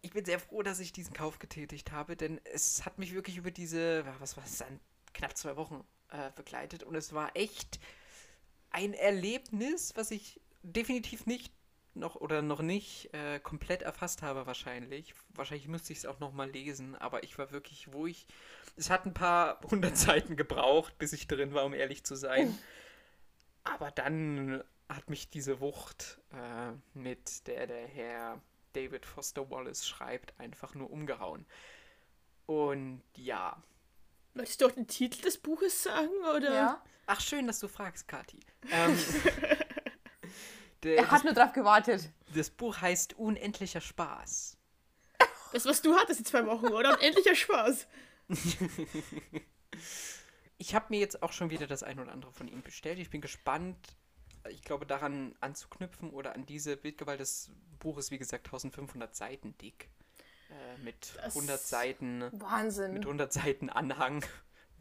ich 0.00 0.12
bin 0.12 0.24
sehr 0.24 0.40
froh, 0.40 0.62
dass 0.62 0.80
ich 0.80 0.92
diesen 0.92 1.14
Kauf 1.14 1.38
getätigt 1.38 1.92
habe, 1.92 2.16
denn 2.16 2.40
es 2.44 2.84
hat 2.84 2.98
mich 2.98 3.14
wirklich 3.14 3.36
über 3.36 3.50
diese, 3.50 4.04
was 4.18 4.36
war 4.36 4.44
es 4.44 4.58
dann, 4.58 4.80
knapp 5.14 5.36
zwei 5.36 5.56
Wochen 5.56 5.84
äh, 6.08 6.30
begleitet 6.34 6.82
und 6.82 6.94
es 6.94 7.12
war 7.12 7.30
echt 7.36 7.78
ein 8.70 8.94
Erlebnis, 8.94 9.92
was 9.96 10.10
ich 10.10 10.40
definitiv 10.62 11.26
nicht 11.26 11.52
noch 11.94 12.16
oder 12.16 12.42
noch 12.42 12.62
nicht 12.62 13.12
äh, 13.12 13.38
komplett 13.40 13.82
erfasst 13.82 14.22
habe 14.22 14.46
wahrscheinlich. 14.46 15.14
Wahrscheinlich 15.34 15.68
müsste 15.68 15.92
ich 15.92 16.00
es 16.00 16.06
auch 16.06 16.20
noch 16.20 16.32
mal 16.32 16.50
lesen, 16.50 16.96
aber 16.96 17.22
ich 17.22 17.38
war 17.38 17.50
wirklich, 17.52 17.92
wo 17.92 18.06
ich, 18.06 18.26
es 18.76 18.90
hat 18.90 19.06
ein 19.06 19.14
paar 19.14 19.60
hundert 19.70 19.96
Seiten 19.96 20.36
gebraucht, 20.36 20.96
bis 20.98 21.12
ich 21.12 21.26
drin 21.26 21.54
war, 21.54 21.64
um 21.64 21.74
ehrlich 21.74 22.04
zu 22.04 22.14
sein. 22.14 22.58
Aber 23.64 23.90
dann 23.90 24.62
hat 24.88 25.08
mich 25.10 25.30
diese 25.30 25.60
Wucht, 25.60 26.20
äh, 26.32 26.72
mit 26.98 27.46
der 27.46 27.66
der 27.66 27.86
Herr 27.86 28.40
David 28.72 29.06
Foster 29.06 29.50
Wallace 29.50 29.86
schreibt, 29.86 30.38
einfach 30.38 30.74
nur 30.74 30.90
umgehauen. 30.90 31.46
Und 32.46 33.02
ja. 33.16 33.62
möchtest 34.34 34.60
du 34.60 34.66
auch 34.66 34.72
den 34.72 34.86
Titel 34.86 35.22
des 35.22 35.38
Buches 35.38 35.82
sagen, 35.82 36.10
oder? 36.34 36.54
Ja. 36.54 36.84
Ach, 37.06 37.20
schön, 37.20 37.46
dass 37.46 37.60
du 37.60 37.68
fragst, 37.68 38.08
Kathi. 38.08 38.40
Ähm, 38.70 38.98
der, 40.82 40.96
Er 40.96 41.02
das, 41.02 41.10
hat 41.12 41.24
nur 41.24 41.32
drauf 41.34 41.52
gewartet. 41.52 42.10
das 42.34 42.50
Buch 42.50 42.80
heißt 42.80 43.14
Unendlicher 43.18 43.80
Spaß. 43.80 44.56
Das, 45.52 45.66
was 45.66 45.82
du 45.82 45.94
hattest 45.96 46.20
die 46.20 46.24
zwei 46.24 46.46
Wochen, 46.46 46.66
oder? 46.68 46.92
Und 46.94 47.02
endlicher 47.02 47.34
Spaß. 47.34 47.86
Ich 50.58 50.74
habe 50.74 50.86
mir 50.90 51.00
jetzt 51.00 51.22
auch 51.22 51.32
schon 51.32 51.50
wieder 51.50 51.66
das 51.66 51.82
ein 51.82 51.98
oder 51.98 52.12
andere 52.12 52.32
von 52.32 52.46
ihm 52.48 52.62
bestellt. 52.62 52.98
Ich 52.98 53.10
bin 53.10 53.20
gespannt, 53.20 53.76
ich 54.48 54.62
glaube, 54.62 54.86
daran 54.86 55.34
anzuknüpfen 55.40 56.10
oder 56.10 56.34
an 56.34 56.46
diese 56.46 56.76
Bildgewalt. 56.76 57.20
Das 57.20 57.50
Buch 57.80 57.98
ist, 57.98 58.10
wie 58.10 58.18
gesagt, 58.18 58.46
1500 58.46 59.14
Seiten 59.14 59.56
dick. 59.58 59.88
Äh, 60.50 60.78
mit 60.82 61.14
Das- 61.16 61.34
100 61.34 61.60
Seiten, 61.60 62.18
mit 62.18 62.40
Wahnsinn. 62.40 62.98
100 62.98 63.32
Seiten 63.32 63.70
Anhang, 63.70 64.24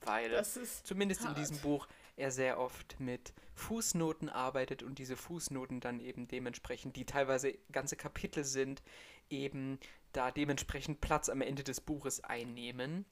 weil 0.02 0.30
Das 0.30 0.56
ist 0.58 0.86
zumindest 0.86 1.22
in 1.22 1.28
hart. 1.28 1.38
diesem 1.38 1.58
Buch 1.60 1.88
er 2.16 2.32
sehr 2.32 2.60
oft 2.60 3.00
mit 3.00 3.34
Fußnoten 3.56 4.30
arbeitet 4.30 4.84
und 4.84 5.00
diese 5.00 5.16
Fußnoten 5.16 5.80
dann 5.80 6.00
eben 6.00 6.28
dementsprechend, 6.28 6.96
die 6.96 7.06
teilweise 7.06 7.58
ganze 7.72 7.96
Kapitel 7.96 8.44
sind, 8.44 8.82
eben 9.30 9.80
da 10.14 10.32
dementsprechend 10.32 11.02
Platz 11.02 11.30
am 11.30 11.42
Ende 11.42 11.64
des 11.64 11.82
Buches 11.82 12.24
einnehmen. 12.24 13.06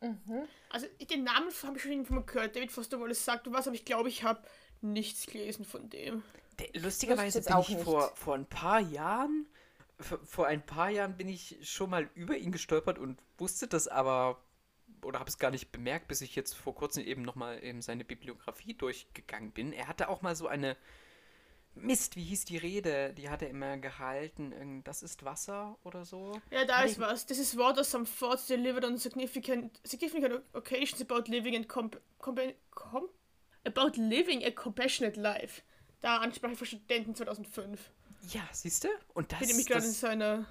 Mhm. 0.00 0.46
Also 0.70 0.86
den 1.10 1.24
Namen 1.24 1.50
habe 1.62 1.76
ich 1.76 1.82
schon 1.82 1.92
irgendwann 1.92 2.16
mal 2.16 2.24
gehört. 2.24 2.54
David 2.54 2.72
Foster 2.72 3.00
Wallace 3.00 3.24
sagt 3.24 3.50
was, 3.50 3.66
aber 3.66 3.74
ich 3.74 3.84
glaube, 3.84 4.08
ich 4.08 4.22
habe 4.22 4.42
nichts 4.80 5.26
gelesen 5.26 5.64
von 5.64 5.88
dem. 5.88 6.22
Der, 6.58 6.80
lustigerweise 6.80 7.42
bin 7.42 7.58
ich 7.60 7.76
vor, 7.78 8.14
vor 8.14 8.34
ein 8.34 8.46
paar 8.46 8.80
Jahren, 8.80 9.46
vor 9.98 10.46
ein 10.46 10.64
paar 10.64 10.90
Jahren 10.90 11.16
bin 11.16 11.28
ich 11.28 11.58
schon 11.62 11.90
mal 11.90 12.08
über 12.14 12.36
ihn 12.36 12.52
gestolpert 12.52 12.98
und 12.98 13.18
wusste 13.38 13.66
das 13.66 13.88
aber 13.88 14.42
oder 15.02 15.18
habe 15.18 15.28
es 15.28 15.38
gar 15.38 15.50
nicht 15.50 15.72
bemerkt, 15.72 16.08
bis 16.08 16.20
ich 16.20 16.34
jetzt 16.34 16.54
vor 16.54 16.74
kurzem 16.74 17.04
eben 17.04 17.22
nochmal 17.22 17.62
eben 17.62 17.82
seine 17.82 18.04
Bibliografie 18.04 18.74
durchgegangen 18.74 19.52
bin. 19.52 19.72
Er 19.72 19.88
hatte 19.88 20.08
auch 20.08 20.22
mal 20.22 20.36
so 20.36 20.46
eine 20.48 20.76
Mist, 21.76 22.16
wie 22.16 22.24
hieß 22.24 22.46
die 22.46 22.56
Rede? 22.56 23.12
Die 23.12 23.28
hat 23.28 23.42
er 23.42 23.50
immer 23.50 23.76
gehalten. 23.76 24.82
Das 24.84 25.02
ist 25.02 25.24
Wasser 25.24 25.76
oder 25.84 26.04
so. 26.04 26.40
Ja, 26.50 26.64
da 26.64 26.82
ist 26.82 26.98
was. 26.98 27.26
This 27.26 27.38
is 27.38 27.56
water, 27.56 27.84
some 27.84 28.06
thoughts 28.06 28.46
delivered 28.46 28.84
on 28.84 28.96
significant, 28.98 29.78
significant 29.84 30.42
occasions 30.54 31.02
about 31.02 31.30
living 31.30 31.54
and 31.54 31.68
comp, 31.68 32.00
comp, 32.18 32.40
comp, 32.70 33.10
about 33.64 33.92
living 33.96 34.42
a 34.44 34.50
compassionate 34.50 35.20
life. 35.20 35.62
Da 36.00 36.18
Ansprache 36.18 36.56
für 36.56 36.66
Studenten 36.66 37.14
2005. 37.14 37.90
Ja, 38.30 38.48
siehst 38.52 38.84
du? 38.84 38.88
Und 39.14 39.32
das, 39.32 39.40
ich 39.42 39.48
bin 39.48 39.48
nämlich 39.48 39.66
gerade 39.66 39.84
in 39.84 39.92
seiner 39.92 40.46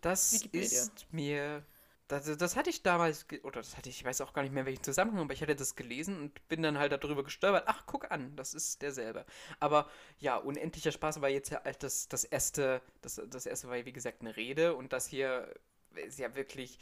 das 0.00 0.32
Wikipedia. 0.32 0.66
ist 0.66 1.06
mir 1.12 1.64
das, 2.08 2.36
das 2.38 2.56
hatte 2.56 2.70
ich 2.70 2.82
damals, 2.82 3.26
oder 3.42 3.60
das 3.60 3.76
hatte 3.76 3.90
ich, 3.90 3.98
ich 4.00 4.04
weiß 4.04 4.22
auch 4.22 4.32
gar 4.32 4.42
nicht 4.42 4.52
mehr 4.54 4.66
welchen 4.66 4.82
Zusammenhang, 4.82 5.20
aber 5.20 5.34
ich 5.34 5.42
hatte 5.42 5.54
das 5.54 5.76
gelesen 5.76 6.20
und 6.20 6.48
bin 6.48 6.62
dann 6.62 6.78
halt 6.78 6.92
darüber 6.92 7.22
gestolpert. 7.22 7.64
Ach, 7.66 7.84
guck 7.86 8.10
an, 8.10 8.34
das 8.34 8.54
ist 8.54 8.82
derselbe. 8.82 9.26
Aber 9.60 9.88
ja, 10.18 10.36
unendlicher 10.36 10.92
Spaß 10.92 11.20
war 11.20 11.28
jetzt 11.28 11.50
ja 11.50 11.62
halt 11.62 11.82
das, 11.82 12.08
das 12.08 12.24
erste, 12.24 12.80
das, 13.02 13.20
das 13.28 13.46
erste 13.46 13.68
war 13.68 13.76
ja 13.76 13.84
wie 13.84 13.92
gesagt 13.92 14.22
eine 14.22 14.36
Rede 14.36 14.74
und 14.74 14.92
das 14.92 15.06
hier 15.06 15.54
ist 15.94 16.18
ja 16.18 16.34
wirklich, 16.34 16.78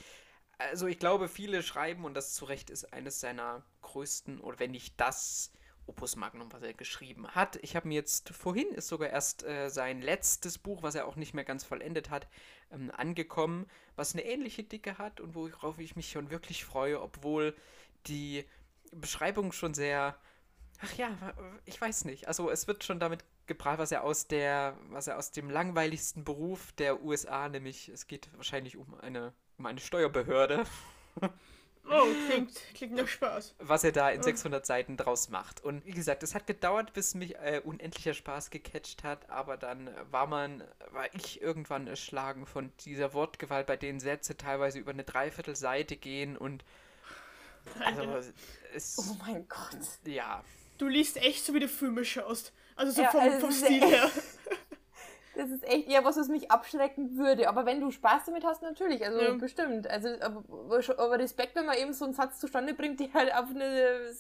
also 0.59 0.87
ich 0.87 0.99
glaube, 0.99 1.29
viele 1.29 1.63
schreiben 1.63 2.05
und 2.05 2.15
das 2.15 2.35
zu 2.35 2.45
Recht 2.45 2.71
ist 2.71 2.93
eines 2.93 3.21
seiner 3.21 3.65
größten, 3.83 4.41
oder 4.41 4.59
wenn 4.61 4.71
nicht 4.71 5.01
das 5.01 5.53
Opus 5.87 6.17
Magnum, 6.17 6.53
was 6.53 6.63
er 6.63 6.75
geschrieben 6.75 7.29
hat. 7.29 7.57
Ich 7.63 7.77
habe 7.77 7.89
mir 7.89 7.95
jetzt 7.95 8.31
vorhin, 8.31 8.69
ist 8.69 8.89
sogar 8.89 9.11
erst 9.11 9.45
äh, 9.45 9.69
sein 9.69 10.01
letztes 10.03 10.59
Buch, 10.59 10.83
was 10.83 10.95
er 10.95 11.07
auch 11.07 11.17
nicht 11.17 11.35
mehr 11.35 11.45
ganz 11.45 11.65
vollendet 11.65 12.11
hat, 12.11 12.29
ähm, 12.71 12.91
angekommen, 12.91 13.67
was 13.95 14.15
eine 14.15 14.25
ähnliche 14.25 14.65
Dicke 14.65 14.99
hat 14.99 15.21
und 15.21 15.35
worauf 15.35 15.79
ich 15.79 15.97
mich 15.97 16.11
schon 16.11 16.31
wirklich 16.31 16.65
freue, 16.65 17.01
obwohl 17.01 17.55
die 18.07 18.45
Beschreibung 18.93 19.53
schon 19.53 19.75
sehr, 19.75 20.17
ach 20.81 20.95
ja, 20.95 21.11
ich 21.65 21.81
weiß 21.81 22.05
nicht. 22.05 22.29
Also 22.29 22.51
es 22.51 22.67
wird 22.67 22.85
schon 22.85 23.01
damit 23.01 23.25
geprahlt, 23.47 23.79
was 23.79 23.93
er 23.93 24.03
aus 24.03 24.27
der, 24.27 24.77
was 24.89 25.07
er 25.07 25.19
aus 25.19 25.31
dem 25.31 25.51
langweiligsten 25.51 26.25
Beruf 26.25 26.73
der 26.73 27.03
USA, 27.03 27.49
nämlich 27.49 27.89
es 27.89 28.07
geht 28.07 28.29
wahrscheinlich 28.37 28.77
um 28.77 28.95
eine, 29.01 29.33
um 29.59 29.67
eine 29.67 29.81
Steuerbehörde. 29.81 30.65
Oh, 31.89 32.07
klingt, 32.29 32.53
klingt 32.75 32.95
nach 32.95 33.07
Spaß. 33.07 33.55
Was 33.59 33.85
er 33.85 33.93
da 33.93 34.11
in 34.11 34.23
600 34.23 34.67
Seiten 34.67 34.97
draus 34.97 35.29
macht. 35.29 35.63
Und 35.63 35.87
wie 35.87 35.93
gesagt, 35.93 36.23
es 36.23 36.35
hat 36.35 36.47
gedauert, 36.47 36.93
bis 36.93 37.15
mich 37.15 37.37
äh, 37.37 37.61
unendlicher 37.65 38.15
Spaß 38.15 38.51
gecatcht 38.51 39.05
hat, 39.05 39.31
aber 39.31 39.57
dann 39.57 39.91
war 40.11 40.27
man, 40.27 40.65
war 40.91 41.13
ich 41.15 41.41
irgendwann 41.41 41.87
erschlagen 41.87 42.47
von 42.47 42.73
dieser 42.81 43.15
Wortgewalt, 43.15 43.67
bei 43.67 43.77
denen 43.77 44.01
Sätze 44.01 44.37
teilweise 44.37 44.79
über 44.79 44.91
eine 44.91 45.05
Dreiviertelseite 45.05 45.97
gehen 45.97 46.37
und 46.37 46.65
also, 47.85 48.33
es, 48.75 48.97
Oh 48.99 49.17
mein 49.27 49.47
Gott. 49.49 49.79
Ja. 50.05 50.43
Du 50.79 50.89
liest 50.89 51.17
echt 51.17 51.45
so, 51.45 51.55
wie 51.55 51.61
du 51.61 51.69
Filme 51.69 52.05
schaust. 52.05 52.53
Also 52.75 52.93
so 52.93 53.03
ja, 53.03 53.11
vom, 53.11 53.21
also 53.21 53.41
vom 53.41 53.53
Stil 53.53 53.81
her. 53.81 54.11
Das 55.37 55.51
ist 55.51 55.69
echt 55.69 55.89
eher 55.89 56.05
was, 56.05 56.17
was 56.17 56.29
mich 56.29 56.51
abschrecken 56.51 57.17
würde. 57.19 57.49
Aber 57.49 57.67
wenn 57.67 57.81
du 57.81 57.91
Spaß 57.91 58.25
damit 58.27 58.45
hast, 58.45 58.63
natürlich. 58.63 59.05
Also 59.05 59.21
ja. 59.21 59.33
bestimmt. 59.35 59.89
Also, 59.89 60.09
aber, 60.21 60.43
aber, 60.99 61.19
Respekt, 61.19 61.55
wenn 61.55 61.67
man 61.67 61.77
eben 61.77 61.93
so 61.93 62.05
einen 62.05 62.15
Satz 62.15 62.39
zustande 62.39 62.75
bringt, 62.75 63.01
der 63.01 63.13
halt 63.13 63.35
auf 63.35 63.51
eine 63.51 64.13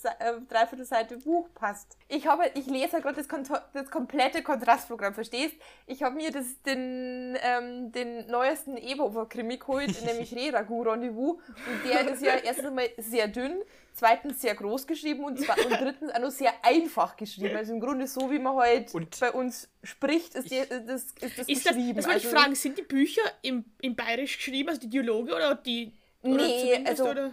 Dreiviertelseite 0.48 1.18
Buch 1.18 1.48
passt. 1.54 1.96
Ich 2.08 2.26
habe, 2.26 2.50
ich 2.54 2.66
lese 2.66 2.94
halt 2.94 3.04
gerade 3.04 3.22
das, 3.22 3.28
das, 3.72 3.90
komplette 3.90 4.42
Kontrastprogramm, 4.42 5.14
verstehst? 5.14 5.56
Ich 5.86 6.02
habe 6.02 6.14
mir 6.14 6.30
das, 6.30 6.62
den, 6.62 7.38
ähm, 7.42 7.92
den 7.92 8.26
neuesten 8.26 8.76
Evo-Krimi 8.76 9.56
geholt, 9.56 9.94
nämlich 10.04 10.34
Re-Ragu 10.34 10.82
Rendezvous. 10.82 11.36
Und 11.36 11.90
der 11.90 12.12
ist 12.12 12.22
ja 12.22 12.34
erstens 12.36 12.66
einmal 12.66 12.88
sehr 12.98 13.28
dünn, 13.28 13.62
zweitens 13.96 14.42
sehr 14.42 14.54
groß 14.54 14.86
geschrieben 14.86 15.24
und, 15.24 15.38
und 15.40 15.48
drittens 15.80 16.12
auch 16.12 16.20
noch 16.20 16.30
sehr 16.30 16.52
einfach 16.62 17.16
geschrieben. 17.16 17.56
Also 17.56 17.72
im 17.72 17.80
Grunde 17.80 18.06
so, 18.06 18.30
wie 18.30 18.38
man 18.38 18.54
heute 18.54 18.92
halt 18.92 19.20
bei 19.20 19.32
uns 19.32 19.68
spricht, 19.82 20.34
ist, 20.34 20.50
die, 20.50 20.62
das, 20.86 21.04
ist 21.20 21.38
das 21.38 21.48
ist 21.48 21.64
geschrieben. 21.64 21.96
Das, 21.96 22.04
das 22.04 22.14
also, 22.14 22.28
ich 22.28 22.34
fragen, 22.34 22.54
sind 22.54 22.78
die 22.78 22.82
Bücher 22.82 23.22
im, 23.42 23.64
im 23.80 23.96
Bayerisch 23.96 24.36
geschrieben, 24.36 24.68
also 24.68 24.80
die 24.80 24.90
Dialoge 24.90 25.34
oder 25.34 25.54
die... 25.54 25.92
Oder 26.22 26.36
nee, 26.36 26.84
also... 26.86 27.08
Oder? 27.08 27.32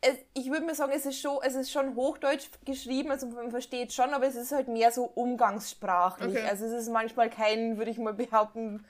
Es, 0.00 0.16
ich 0.32 0.48
würde 0.48 0.64
mir 0.64 0.76
sagen, 0.76 0.92
es 0.94 1.04
ist, 1.06 1.20
schon, 1.20 1.38
es 1.42 1.56
ist 1.56 1.72
schon 1.72 1.96
Hochdeutsch 1.96 2.46
geschrieben, 2.64 3.10
also 3.10 3.26
man 3.26 3.50
versteht 3.50 3.92
schon, 3.92 4.10
aber 4.10 4.28
es 4.28 4.36
ist 4.36 4.52
halt 4.52 4.68
mehr 4.68 4.92
so 4.92 5.04
umgangssprachlich. 5.04 6.36
Okay. 6.36 6.46
Also 6.48 6.66
es 6.66 6.72
ist 6.72 6.88
manchmal 6.88 7.28
kein, 7.30 7.78
würde 7.78 7.90
ich 7.90 7.98
mal 7.98 8.14
behaupten, 8.14 8.84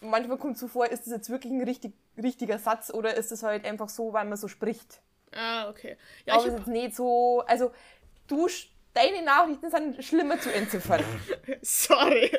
manchmal 0.00 0.38
kommt 0.38 0.54
es 0.54 0.60
so 0.60 0.68
vor, 0.68 0.86
ist 0.86 1.04
das 1.04 1.12
jetzt 1.12 1.28
wirklich 1.28 1.52
ein 1.52 1.62
richtig, 1.62 1.92
richtiger 2.16 2.58
Satz 2.58 2.90
oder 2.90 3.18
ist 3.18 3.32
es 3.32 3.42
halt 3.42 3.66
einfach 3.66 3.90
so, 3.90 4.14
weil 4.14 4.24
man 4.24 4.38
so 4.38 4.48
spricht. 4.48 5.02
Ah, 5.32 5.68
okay. 5.68 5.96
Ja, 6.24 6.34
aber 6.34 6.46
es 6.46 6.54
ist 6.60 6.66
nicht 6.66 6.94
so. 6.94 7.42
Also, 7.46 7.72
du, 8.26 8.48
deine 8.94 9.22
Nachrichten 9.22 9.70
sind 9.70 10.04
schlimmer 10.04 10.40
zu 10.40 10.52
entziffern. 10.52 11.04
Sorry. 11.62 12.30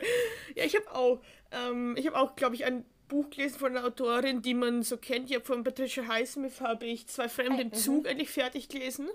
Ja, 0.55 0.63
ich 0.63 0.75
habe 0.75 0.91
auch, 0.93 1.21
ähm, 1.51 1.95
ich 1.97 2.07
habe 2.07 2.17
auch, 2.17 2.35
glaube 2.35 2.55
ich, 2.55 2.65
ein 2.65 2.85
Buch 3.07 3.29
gelesen 3.29 3.59
von 3.59 3.75
einer 3.75 3.85
Autorin, 3.85 4.41
die 4.41 4.53
man 4.53 4.83
so 4.83 4.97
kennt. 4.97 5.29
Ich 5.29 5.35
habe 5.35 5.45
von 5.45 5.63
Patricia 5.63 6.07
Highsmith 6.07 6.61
habe 6.61 6.85
ich 6.85 7.07
zwei 7.07 7.29
Fremde 7.29 7.61
im 7.61 7.67
mhm. 7.69 7.73
Zug 7.73 8.03
mhm. 8.03 8.09
endlich 8.09 8.29
fertig 8.29 8.69
gelesen. 8.69 9.07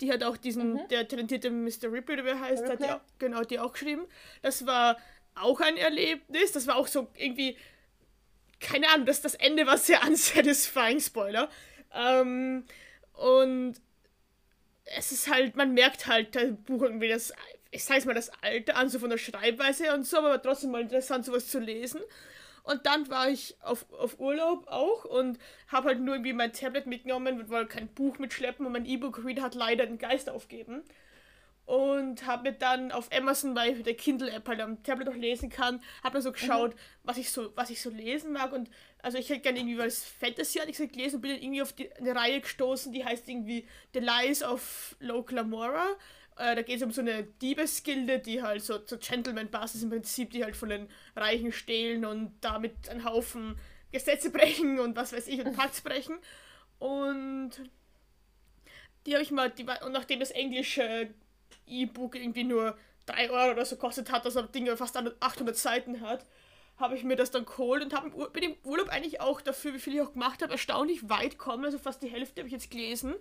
Die 0.00 0.12
hat 0.12 0.22
auch 0.22 0.36
diesen, 0.36 0.74
mhm. 0.74 0.88
der 0.88 1.08
talentierte 1.08 1.50
Mr. 1.50 1.92
Ripley, 1.92 2.22
der 2.22 2.40
heißt, 2.40 2.62
Ripley. 2.62 2.76
hat 2.76 2.80
die 2.80 2.92
auch, 2.92 3.00
genau, 3.18 3.42
die 3.42 3.58
auch 3.58 3.72
geschrieben. 3.72 4.06
Das 4.42 4.64
war 4.64 4.96
auch 5.34 5.60
ein 5.60 5.76
Erlebnis. 5.76 6.52
Das 6.52 6.66
war 6.66 6.76
auch 6.76 6.86
so 6.86 7.08
irgendwie, 7.16 7.56
keine 8.60 8.88
Ahnung, 8.90 9.06
das, 9.06 9.20
das 9.20 9.34
Ende 9.34 9.66
war 9.66 9.76
sehr 9.76 10.02
unsatisfying, 10.06 11.00
Spoiler. 11.00 11.50
Ähm, 11.94 12.64
und 13.14 13.74
es 14.96 15.12
ist 15.12 15.30
halt, 15.30 15.56
man 15.56 15.74
merkt 15.74 16.06
halt 16.06 16.34
das 16.34 16.54
Buch 16.66 16.82
irgendwie 16.82 17.08
das, 17.08 17.32
ich 17.70 17.84
sage 17.84 18.06
mal, 18.06 18.14
das 18.14 18.30
Alte 18.42 18.76
an, 18.76 18.88
so 18.88 18.98
von 18.98 19.10
der 19.10 19.18
Schreibweise 19.18 19.92
und 19.94 20.06
so, 20.06 20.18
aber 20.18 20.40
trotzdem 20.40 20.70
mal 20.70 20.82
interessant, 20.82 21.24
sowas 21.24 21.48
zu 21.48 21.58
lesen. 21.58 22.00
Und 22.62 22.84
dann 22.86 23.08
war 23.08 23.30
ich 23.30 23.56
auf, 23.62 23.90
auf 23.92 24.20
Urlaub 24.20 24.68
auch 24.68 25.04
und 25.04 25.38
habe 25.68 25.88
halt 25.88 26.00
nur 26.00 26.16
irgendwie 26.16 26.34
mein 26.34 26.52
Tablet 26.52 26.86
mitgenommen, 26.86 27.48
weil 27.48 27.66
kein 27.66 27.88
Buch 27.88 28.18
mitschleppen 28.18 28.66
und 28.66 28.72
mein 28.72 28.84
E-Book-Reader 28.86 29.42
hat 29.42 29.54
leider 29.54 29.86
den 29.86 29.98
Geist 29.98 30.28
aufgeben 30.28 30.82
und 31.68 32.24
habe 32.24 32.50
mir 32.50 32.56
dann 32.56 32.92
auf 32.92 33.12
Amazon, 33.12 33.54
weil 33.54 33.72
ich 33.72 33.76
mit 33.76 33.86
der 33.86 33.94
Kindle-App 33.94 34.48
halt 34.48 34.60
am 34.62 34.82
Tablet 34.82 35.06
auch 35.06 35.14
lesen 35.14 35.50
kann, 35.50 35.82
habe 36.02 36.16
mir 36.16 36.22
so 36.22 36.32
geschaut, 36.32 36.74
mhm. 36.74 36.78
was 37.02 37.18
ich 37.18 37.30
so, 37.30 37.52
was 37.56 37.68
ich 37.68 37.82
so 37.82 37.90
lesen 37.90 38.32
mag 38.32 38.54
und 38.54 38.70
also 39.02 39.18
ich 39.18 39.28
hätte 39.28 39.40
gerne 39.40 39.58
irgendwie 39.58 39.76
was 39.76 40.02
Fantasy 40.02 40.60
hatte 40.60 40.70
ich 40.70 40.78
gelesen 40.78 41.16
und 41.16 41.20
bin 41.20 41.32
dann 41.32 41.42
irgendwie 41.42 41.60
auf 41.60 41.74
die, 41.74 41.92
eine 41.92 42.16
Reihe 42.16 42.40
gestoßen, 42.40 42.90
die 42.90 43.04
heißt 43.04 43.28
irgendwie 43.28 43.68
The 43.92 44.00
Lies 44.00 44.42
of 44.42 44.96
Local 45.00 45.40
Amora. 45.40 45.88
Äh, 46.38 46.56
da 46.56 46.62
geht 46.62 46.78
es 46.78 46.82
um 46.82 46.90
so 46.90 47.02
eine 47.02 47.24
Diebesgilde, 47.24 48.18
die 48.18 48.42
halt 48.42 48.62
so, 48.62 48.78
so 48.86 48.96
Gentleman-Basis 48.96 49.82
im 49.82 49.90
Prinzip, 49.90 50.30
die 50.30 50.44
halt 50.44 50.56
von 50.56 50.70
den 50.70 50.88
Reichen 51.16 51.52
stehlen 51.52 52.06
und 52.06 52.32
damit 52.40 52.88
einen 52.88 53.04
Haufen 53.04 53.60
Gesetze 53.92 54.30
brechen 54.32 54.80
und 54.80 54.96
was 54.96 55.12
weiß 55.12 55.28
ich 55.28 55.44
und 55.44 55.54
Pakts 55.54 55.82
brechen. 55.82 56.16
Und 56.78 57.50
die 59.04 59.12
habe 59.12 59.22
ich 59.22 59.30
mal, 59.30 59.50
die 59.50 59.66
und 59.84 59.92
nachdem 59.92 60.18
das 60.18 60.30
englische 60.30 61.10
E-Book 61.68 62.16
irgendwie 62.16 62.44
nur 62.44 62.76
3 63.06 63.30
Euro 63.30 63.52
oder 63.52 63.64
so 63.64 63.76
kostet 63.76 64.12
hat, 64.12 64.24
dass 64.24 64.34
das 64.34 64.50
Ding 64.50 64.66
fast 64.76 64.96
800 64.96 65.56
Seiten 65.56 66.00
hat, 66.00 66.24
habe 66.78 66.94
ich 66.94 67.04
mir 67.04 67.16
das 67.16 67.30
dann 67.30 67.44
geholt 67.44 67.82
und 67.82 67.92
habe 67.94 68.10
mit 68.32 68.42
dem 68.42 68.54
Urlaub 68.64 68.88
eigentlich 68.88 69.20
auch 69.20 69.40
dafür, 69.40 69.74
wie 69.74 69.78
viel 69.78 69.94
ich 69.94 70.00
auch 70.02 70.12
gemacht 70.12 70.42
habe, 70.42 70.52
erstaunlich 70.52 71.08
weit 71.08 71.38
kommen. 71.38 71.64
Also 71.64 71.78
fast 71.78 72.02
die 72.02 72.08
Hälfte 72.08 72.40
habe 72.40 72.48
ich 72.48 72.52
jetzt 72.52 72.70
gelesen. 72.70 73.14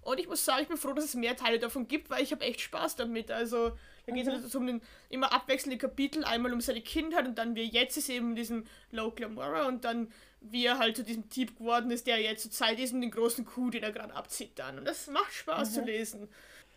Und 0.00 0.18
ich 0.18 0.28
muss 0.28 0.44
sagen, 0.44 0.62
ich 0.62 0.68
bin 0.68 0.76
froh, 0.76 0.92
dass 0.92 1.04
es 1.04 1.14
mehr 1.14 1.36
Teile 1.36 1.60
davon 1.60 1.86
gibt, 1.86 2.10
weil 2.10 2.22
ich 2.22 2.32
habe 2.32 2.44
echt 2.44 2.60
Spaß 2.60 2.96
damit. 2.96 3.30
Also 3.30 3.70
da 4.06 4.12
geht 4.12 4.26
es 4.26 4.34
mhm. 4.34 4.42
halt 4.42 4.54
um 4.54 4.66
den 4.66 4.82
immer 5.10 5.32
abwechselnde 5.32 5.78
Kapitel, 5.78 6.24
einmal 6.24 6.52
um 6.52 6.60
seine 6.60 6.80
Kindheit 6.80 7.26
und 7.26 7.36
dann 7.36 7.54
wie 7.54 7.62
er 7.62 7.66
jetzt 7.66 7.96
ist 7.96 8.08
eben 8.08 8.30
in 8.30 8.36
diesem 8.36 8.64
Local 8.90 9.26
Amora 9.26 9.68
und 9.68 9.84
dann 9.84 10.10
wie 10.40 10.66
er 10.66 10.78
halt 10.78 10.96
zu 10.96 11.04
diesem 11.04 11.30
Typ 11.30 11.56
geworden 11.56 11.90
ist, 11.92 12.08
der 12.08 12.20
jetzt 12.20 12.42
zur 12.42 12.50
Zeit 12.50 12.80
ist 12.80 12.92
und 12.92 13.00
den 13.00 13.12
großen 13.12 13.44
Coup, 13.44 13.70
den 13.70 13.84
er 13.84 13.92
gerade 13.92 14.12
abzieht 14.12 14.58
dann. 14.58 14.78
Und 14.78 14.86
das 14.86 15.06
macht 15.06 15.32
Spaß 15.32 15.70
mhm. 15.70 15.74
zu 15.74 15.80
lesen. 15.82 16.28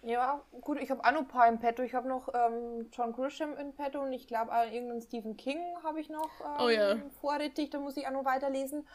Ja, 0.06 0.40
gut, 0.62 0.80
ich 0.80 0.92
habe 0.92 1.04
auch 1.04 1.12
noch 1.12 1.22
ein 1.22 1.28
paar 1.28 1.48
im 1.48 1.60
Petto. 1.60 1.82
Ich 1.82 1.96
habe 1.96 2.08
noch 2.08 2.30
ähm, 2.32 2.90
John 2.94 3.12
Grisham 3.12 3.58
in 3.58 3.74
Petto 3.74 4.04
und 4.04 4.14
ich 4.14 4.28
glaube 4.28 4.54
auch 4.54 4.64
irgendeinen 4.64 5.02
Stephen 5.02 5.36
King 5.36 5.58
habe 5.84 6.00
ich 6.00 6.10
noch 6.10 6.30
ähm, 6.42 6.64
oh, 6.64 6.70
ja. 6.70 6.96
vorrätig. 7.20 7.72
Da 7.72 7.80
muss 7.80 7.98
ich 7.98 8.06
auch 8.06 8.12
noch 8.12 8.24
weiterlesen. 8.24 8.88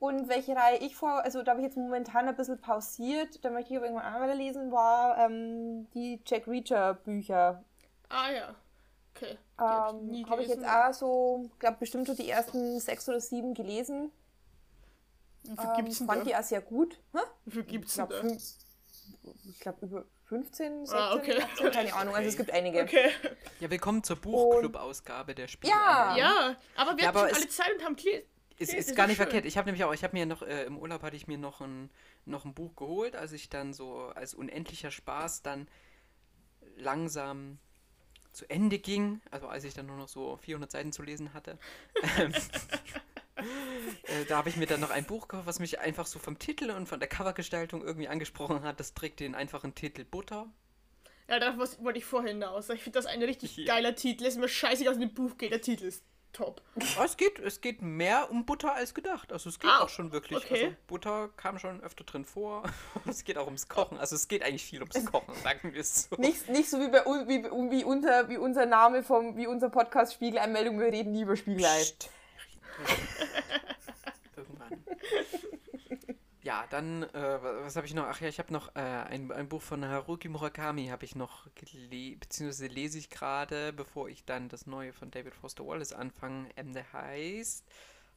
Und 0.00 0.28
welche 0.28 0.56
Reihe 0.56 0.78
ich 0.78 0.96
vor, 0.96 1.22
also 1.22 1.44
da 1.44 1.52
habe 1.52 1.60
ich 1.60 1.66
jetzt 1.66 1.76
momentan 1.76 2.28
ein 2.28 2.34
bisschen 2.34 2.60
pausiert, 2.60 3.44
da 3.44 3.50
möchte 3.50 3.72
ich 3.72 3.76
aber 3.76 3.86
irgendwann 3.86 4.14
auch 4.14 4.20
weiterlesen, 4.20 4.72
war 4.72 5.18
ähm, 5.18 5.88
die 5.94 6.20
Jack 6.26 6.48
Reacher 6.48 6.94
Bücher. 6.94 7.62
Ah 8.08 8.30
ja, 8.30 8.54
okay. 9.14 9.38
Ähm, 9.60 10.26
habe 10.28 10.42
ich 10.42 10.48
jetzt 10.48 10.64
auch 10.64 10.92
so, 10.92 11.50
glaube 11.60 11.76
bestimmt 11.78 12.08
so 12.08 12.14
die 12.14 12.28
ersten 12.28 12.80
sechs 12.80 13.08
oder 13.08 13.20
sieben 13.20 13.54
gelesen. 13.54 14.10
Wie 15.44 15.56
viel 15.56 15.68
ähm, 15.68 15.76
gibt's 15.76 15.98
denn 15.98 16.06
fand 16.08 16.20
da? 16.20 16.24
die 16.24 16.36
auch 16.36 16.42
sehr 16.42 16.60
gut. 16.60 17.00
Hä? 17.12 17.20
Wie 17.44 17.50
viel 17.52 17.64
gibt's 17.64 17.94
denn 17.94 18.08
da? 18.08 18.22
Ich 19.48 19.60
glaube, 19.60 19.84
über 19.86 20.04
15, 20.26 20.86
16, 20.86 20.98
Ah, 20.98 21.14
okay. 21.14 21.40
18, 21.40 21.70
keine 21.70 21.94
Ahnung. 21.94 22.14
Also 22.14 22.28
es 22.28 22.36
gibt 22.36 22.50
einige. 22.50 22.82
Okay. 22.82 23.10
Ja, 23.60 23.70
willkommen 23.70 24.02
zur 24.02 24.16
Buchclub-Ausgabe 24.16 25.34
der 25.34 25.48
Spiele. 25.48 25.72
Ja. 25.72 26.16
Ja, 26.16 26.56
aber 26.76 26.96
wir 26.96 27.02
Ja, 27.04 27.08
hatten 27.08 27.18
aber 27.18 27.28
schon 27.28 27.36
alle 27.38 27.48
Zeit 27.48 27.72
und 27.76 27.84
haben 27.84 27.96
Kle 27.96 28.22
Ist, 28.58 28.74
ist 28.74 28.88
das 28.90 28.96
gar 28.96 29.04
ist 29.04 29.08
nicht 29.10 29.16
schön. 29.18 29.26
verkehrt. 29.26 29.44
Ich 29.46 29.56
habe 29.56 29.66
nämlich 29.66 29.84
auch, 29.84 29.92
ich 29.94 30.04
habe 30.04 30.16
mir 30.16 30.26
noch, 30.26 30.42
äh, 30.42 30.64
im 30.64 30.78
Urlaub 30.78 31.02
hatte 31.02 31.16
ich 31.16 31.26
mir 31.26 31.38
noch 31.38 31.60
ein, 31.60 31.90
noch 32.24 32.44
ein 32.44 32.54
Buch 32.54 32.74
geholt, 32.76 33.16
als 33.16 33.32
ich 33.32 33.48
dann 33.48 33.72
so 33.72 34.12
als 34.14 34.34
unendlicher 34.34 34.90
Spaß 34.90 35.42
dann 35.42 35.68
langsam 36.76 37.58
zu 38.32 38.48
Ende 38.50 38.78
ging, 38.78 39.20
also 39.30 39.48
als 39.48 39.64
ich 39.64 39.74
dann 39.74 39.86
nur 39.86 39.96
noch 39.96 40.08
so 40.08 40.36
400 40.36 40.70
Seiten 40.70 40.92
zu 40.92 41.02
lesen 41.02 41.32
hatte. 41.34 41.58
Äh, 43.38 44.24
da 44.28 44.36
habe 44.38 44.48
ich 44.48 44.56
mir 44.56 44.66
dann 44.66 44.80
noch 44.80 44.90
ein 44.90 45.04
Buch 45.04 45.28
gekauft, 45.28 45.46
was 45.46 45.58
mich 45.60 45.78
einfach 45.80 46.06
so 46.06 46.18
vom 46.18 46.38
Titel 46.38 46.70
und 46.70 46.86
von 46.88 47.00
der 47.00 47.08
Covergestaltung 47.08 47.82
irgendwie 47.84 48.08
angesprochen 48.08 48.62
hat. 48.62 48.80
Das 48.80 48.94
trägt 48.94 49.20
den 49.20 49.34
einfachen 49.34 49.74
Titel 49.74 50.04
Butter. 50.04 50.46
Ja, 51.28 51.38
darauf 51.38 51.58
was- 51.58 51.82
wollte 51.82 51.98
ich 51.98 52.04
vorhin 52.04 52.28
hinaus. 52.40 52.68
Ich 52.70 52.82
finde 52.82 52.98
das 52.98 53.06
ein 53.06 53.22
richtig 53.22 53.56
Ja. 53.56 53.74
geiler 53.74 53.94
Titel. 53.94 54.24
Ist 54.24 54.38
mir 54.38 54.48
scheißegal, 54.48 54.94
aus 54.94 54.98
dem 55.00 55.12
Buch 55.14 55.36
geht. 55.36 55.52
Der 55.52 55.60
Titel 55.60 55.84
ist 55.84 56.02
top. 56.32 56.62
Aber 56.96 57.04
es 57.04 57.16
geht, 57.16 57.38
es 57.38 57.60
geht 57.60 57.80
mehr 57.82 58.30
um 58.30 58.44
Butter 58.46 58.74
als 58.74 58.92
gedacht. 58.94 59.32
Also 59.32 59.48
es 59.48 59.58
geht 59.58 59.70
Ah, 59.70 59.80
auch 59.80 59.88
schon 59.88 60.12
wirklich. 60.12 60.38
okay. 60.44 60.64
Also 60.66 60.76
Butter 60.86 61.28
kam 61.36 61.58
schon 61.58 61.82
öfter 61.82 62.04
drin 62.04 62.24
vor. 62.24 62.62
es 63.06 63.24
geht 63.24 63.38
auch 63.38 63.46
ums 63.46 63.68
Kochen. 63.68 63.98
Also 63.98 64.14
es 64.16 64.28
geht 64.28 64.42
eigentlich 64.42 64.64
viel 64.64 64.80
ums 64.82 65.04
Kochen, 65.06 65.34
sagen 65.42 65.72
wir 65.72 65.80
es 65.80 66.08
so. 66.10 66.16
Nicht, 66.16 66.48
nicht 66.48 66.68
so 66.70 66.80
wie, 66.80 66.88
bei, 66.88 67.04
wie, 67.04 67.44
wie, 67.70 67.84
unser, 67.84 68.28
wie 68.28 68.36
unser 68.36 68.66
Name 68.66 69.02
vom, 69.02 69.36
wie 69.36 69.46
unser 69.46 69.68
Podcast 69.70 70.14
Spiegeleinmeldung, 70.14 70.78
wir 70.80 70.86
reden 70.92 71.12
nie 71.12 71.22
über 71.22 71.36
Spiegelei. 71.36 71.78
Psst. 71.80 72.10
Irgendwann. 74.36 74.84
Ja, 76.42 76.66
dann, 76.70 77.02
äh, 77.02 77.42
was 77.42 77.76
habe 77.76 77.86
ich 77.86 77.94
noch? 77.94 78.04
Ach 78.04 78.20
ja, 78.20 78.28
ich 78.28 78.38
habe 78.38 78.52
noch 78.52 78.74
äh, 78.74 78.80
ein, 78.80 79.30
ein 79.32 79.48
Buch 79.48 79.60
von 79.60 79.84
Haruki 79.84 80.28
Murakami 80.28 80.86
habe 80.86 81.04
ich 81.04 81.14
noch 81.14 81.46
gelesen, 81.54 82.20
beziehungsweise 82.20 82.68
lese 82.68 82.98
ich 82.98 83.10
gerade, 83.10 83.72
bevor 83.72 84.08
ich 84.08 84.24
dann 84.24 84.48
das 84.48 84.66
neue 84.66 84.92
von 84.92 85.10
David 85.10 85.34
Foster 85.34 85.66
Wallace 85.66 85.92
anfange. 85.92 86.48
Ähm, 86.56 86.72
der 86.72 86.90
heißt 86.92 87.66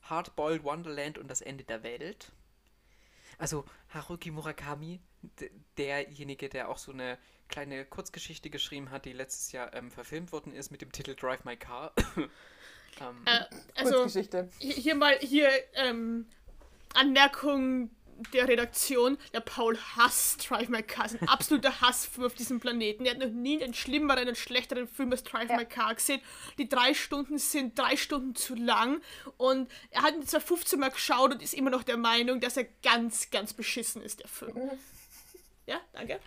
Hardboiled 0.03 0.63
Wonderland 0.63 1.17
und 1.17 1.27
das 1.27 1.41
Ende 1.41 1.63
der 1.63 1.83
Welt. 1.83 2.31
Also 3.37 3.65
Haruki 3.89 4.31
Murakami, 4.31 5.01
derjenige, 5.77 6.47
der 6.47 6.69
auch 6.69 6.77
so 6.77 6.91
eine 6.91 7.17
kleine 7.47 7.85
Kurzgeschichte 7.85 8.49
geschrieben 8.49 8.91
hat, 8.91 9.05
die 9.05 9.13
letztes 9.13 9.51
Jahr 9.51 9.73
ähm, 9.73 9.91
verfilmt 9.91 10.31
worden 10.31 10.53
ist 10.53 10.71
mit 10.71 10.81
dem 10.81 10.91
Titel 10.91 11.15
Drive 11.15 11.43
My 11.43 11.57
Car. 11.57 11.91
Ähm, 12.99 13.15
Äh, 13.25 13.41
also, 13.75 13.95
Kurzgeschichte. 14.01 14.49
hier 14.59 14.95
mal, 14.95 15.17
hier, 15.19 15.49
ähm, 15.75 16.27
Anmerkung 16.93 17.89
der 18.33 18.47
Redaktion. 18.47 19.17
Der 19.33 19.39
Paul 19.39 19.77
hasst 19.97 20.47
Drive 20.49 20.69
My 20.69 20.83
Car. 20.83 21.05
Ist 21.05 21.19
ein 21.21 21.27
absoluter 21.27 21.81
Hassfilm 21.81 22.27
auf 22.27 22.35
diesem 22.35 22.59
Planeten. 22.59 23.05
Er 23.05 23.11
hat 23.13 23.19
noch 23.19 23.29
nie 23.29 23.63
einen 23.63 23.73
schlimmeren 23.73 24.27
und 24.27 24.37
schlechteren 24.37 24.87
Film 24.87 25.11
als 25.11 25.23
Drive 25.23 25.49
Ja. 25.49 25.57
My 25.57 25.65
Car 25.65 25.95
gesehen. 25.95 26.21
Die 26.59 26.69
drei 26.69 26.93
Stunden 26.93 27.39
sind 27.39 27.77
drei 27.79 27.97
Stunden 27.97 28.35
zu 28.35 28.53
lang. 28.55 29.01
Und 29.37 29.71
er 29.89 30.03
hat 30.03 30.13
ihn 30.15 30.27
zwar 30.27 30.41
15 30.41 30.79
Mal 30.79 30.91
geschaut 30.91 31.31
und 31.33 31.41
ist 31.41 31.53
immer 31.55 31.71
noch 31.71 31.83
der 31.83 31.97
Meinung, 31.97 32.39
dass 32.39 32.57
er 32.57 32.65
ganz, 32.83 33.31
ganz 33.31 33.53
beschissen 33.53 34.01
ist, 34.03 34.19
der 34.19 34.27
Film. 34.27 34.55
Ja, 35.67 35.79
danke. 35.93 36.19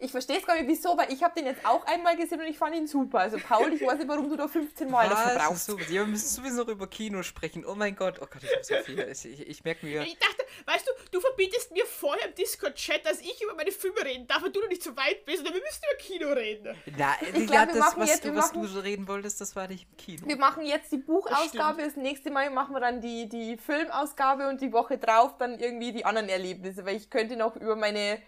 Ich 0.00 0.10
verstehe 0.10 0.38
es 0.38 0.44
gar 0.46 0.56
nicht, 0.56 0.66
wieso, 0.68 0.96
weil 0.98 1.12
ich 1.12 1.22
habe 1.22 1.32
den 1.34 1.46
jetzt 1.46 1.64
auch 1.64 1.86
einmal 1.86 2.16
gesehen 2.16 2.40
und 2.40 2.46
ich 2.46 2.58
fand 2.58 2.74
ihn 2.74 2.86
super. 2.88 3.20
Also 3.20 3.38
Paul, 3.38 3.72
ich 3.72 3.80
weiß 3.80 3.98
nicht, 3.98 4.08
warum 4.08 4.28
du 4.28 4.36
da 4.36 4.48
15 4.48 4.90
Mal 4.90 5.08
dafür 5.08 5.36
Was? 5.36 5.46
brauchst. 5.46 5.66
So, 5.66 5.78
ja, 5.78 5.88
wir 5.88 6.06
müssen 6.06 6.26
sowieso 6.28 6.62
noch 6.62 6.68
über 6.68 6.86
Kino 6.88 7.22
sprechen. 7.22 7.64
Oh 7.64 7.74
mein 7.76 7.94
Gott, 7.94 8.16
oh 8.20 8.26
Gott, 8.26 8.42
ich 8.42 8.52
habe 8.52 8.64
so 8.64 8.74
viel. 8.84 8.98
Ich, 9.10 9.24
ich, 9.24 9.46
ich 9.48 9.64
merke 9.64 9.86
mir. 9.86 10.02
Ich 10.02 10.18
dachte, 10.18 10.44
weißt 10.66 10.86
du, 10.86 10.92
du 11.12 11.20
verbietest 11.20 11.70
mir 11.72 11.86
vorher 11.86 12.28
im 12.28 12.34
Discord-Chat, 12.34 13.06
dass 13.06 13.20
ich 13.20 13.40
über 13.42 13.54
meine 13.54 13.70
Filme 13.70 14.04
reden 14.04 14.26
darf, 14.26 14.42
weil 14.42 14.50
du 14.50 14.60
noch 14.60 14.68
nicht 14.68 14.82
so 14.82 14.94
weit 14.96 15.24
bist. 15.24 15.46
Und 15.46 15.54
wir 15.54 15.60
müssen 15.62 15.80
über 15.90 15.98
Kino 15.98 16.28
reden. 16.32 16.76
Na, 16.98 17.14
Ich 17.22 17.32
glaub, 17.46 17.48
wir 17.48 17.66
das, 17.66 17.76
machen 17.76 18.00
was, 18.02 18.08
jetzt- 18.10 18.24
du, 18.24 18.34
was 18.34 18.46
machen- 18.52 18.62
du 18.62 18.68
so 18.68 18.80
reden 18.80 19.06
wolltest, 19.08 19.40
das 19.40 19.54
war 19.56 19.68
nicht 19.68 19.86
im 19.88 19.96
Kino. 19.96 20.26
Wir 20.26 20.36
machen 20.36 20.66
jetzt 20.66 20.90
die 20.92 20.98
Buchausgabe, 20.98 21.82
das, 21.82 21.96
nächste 21.96 22.30
Mal 22.30 22.50
machen 22.50 22.74
wir 22.74 22.80
dann 22.80 23.00
die, 23.00 23.28
die 23.28 23.56
Filmausgabe 23.56 24.48
und 24.48 24.60
die 24.60 24.72
Woche 24.72 24.98
drauf 24.98 25.36
dann 25.38 25.58
irgendwie 25.60 25.92
die 25.92 26.04
anderen 26.04 26.28
Erlebnisse, 26.28 26.84
weil 26.84 26.96
ich 26.96 27.08
könnte 27.08 27.36
noch 27.36 27.54
über 27.56 27.76
meine 27.76 28.20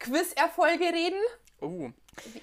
Quiz-Erfolge 0.00 0.84
reden. 0.84 1.20
Oh, 1.60 1.90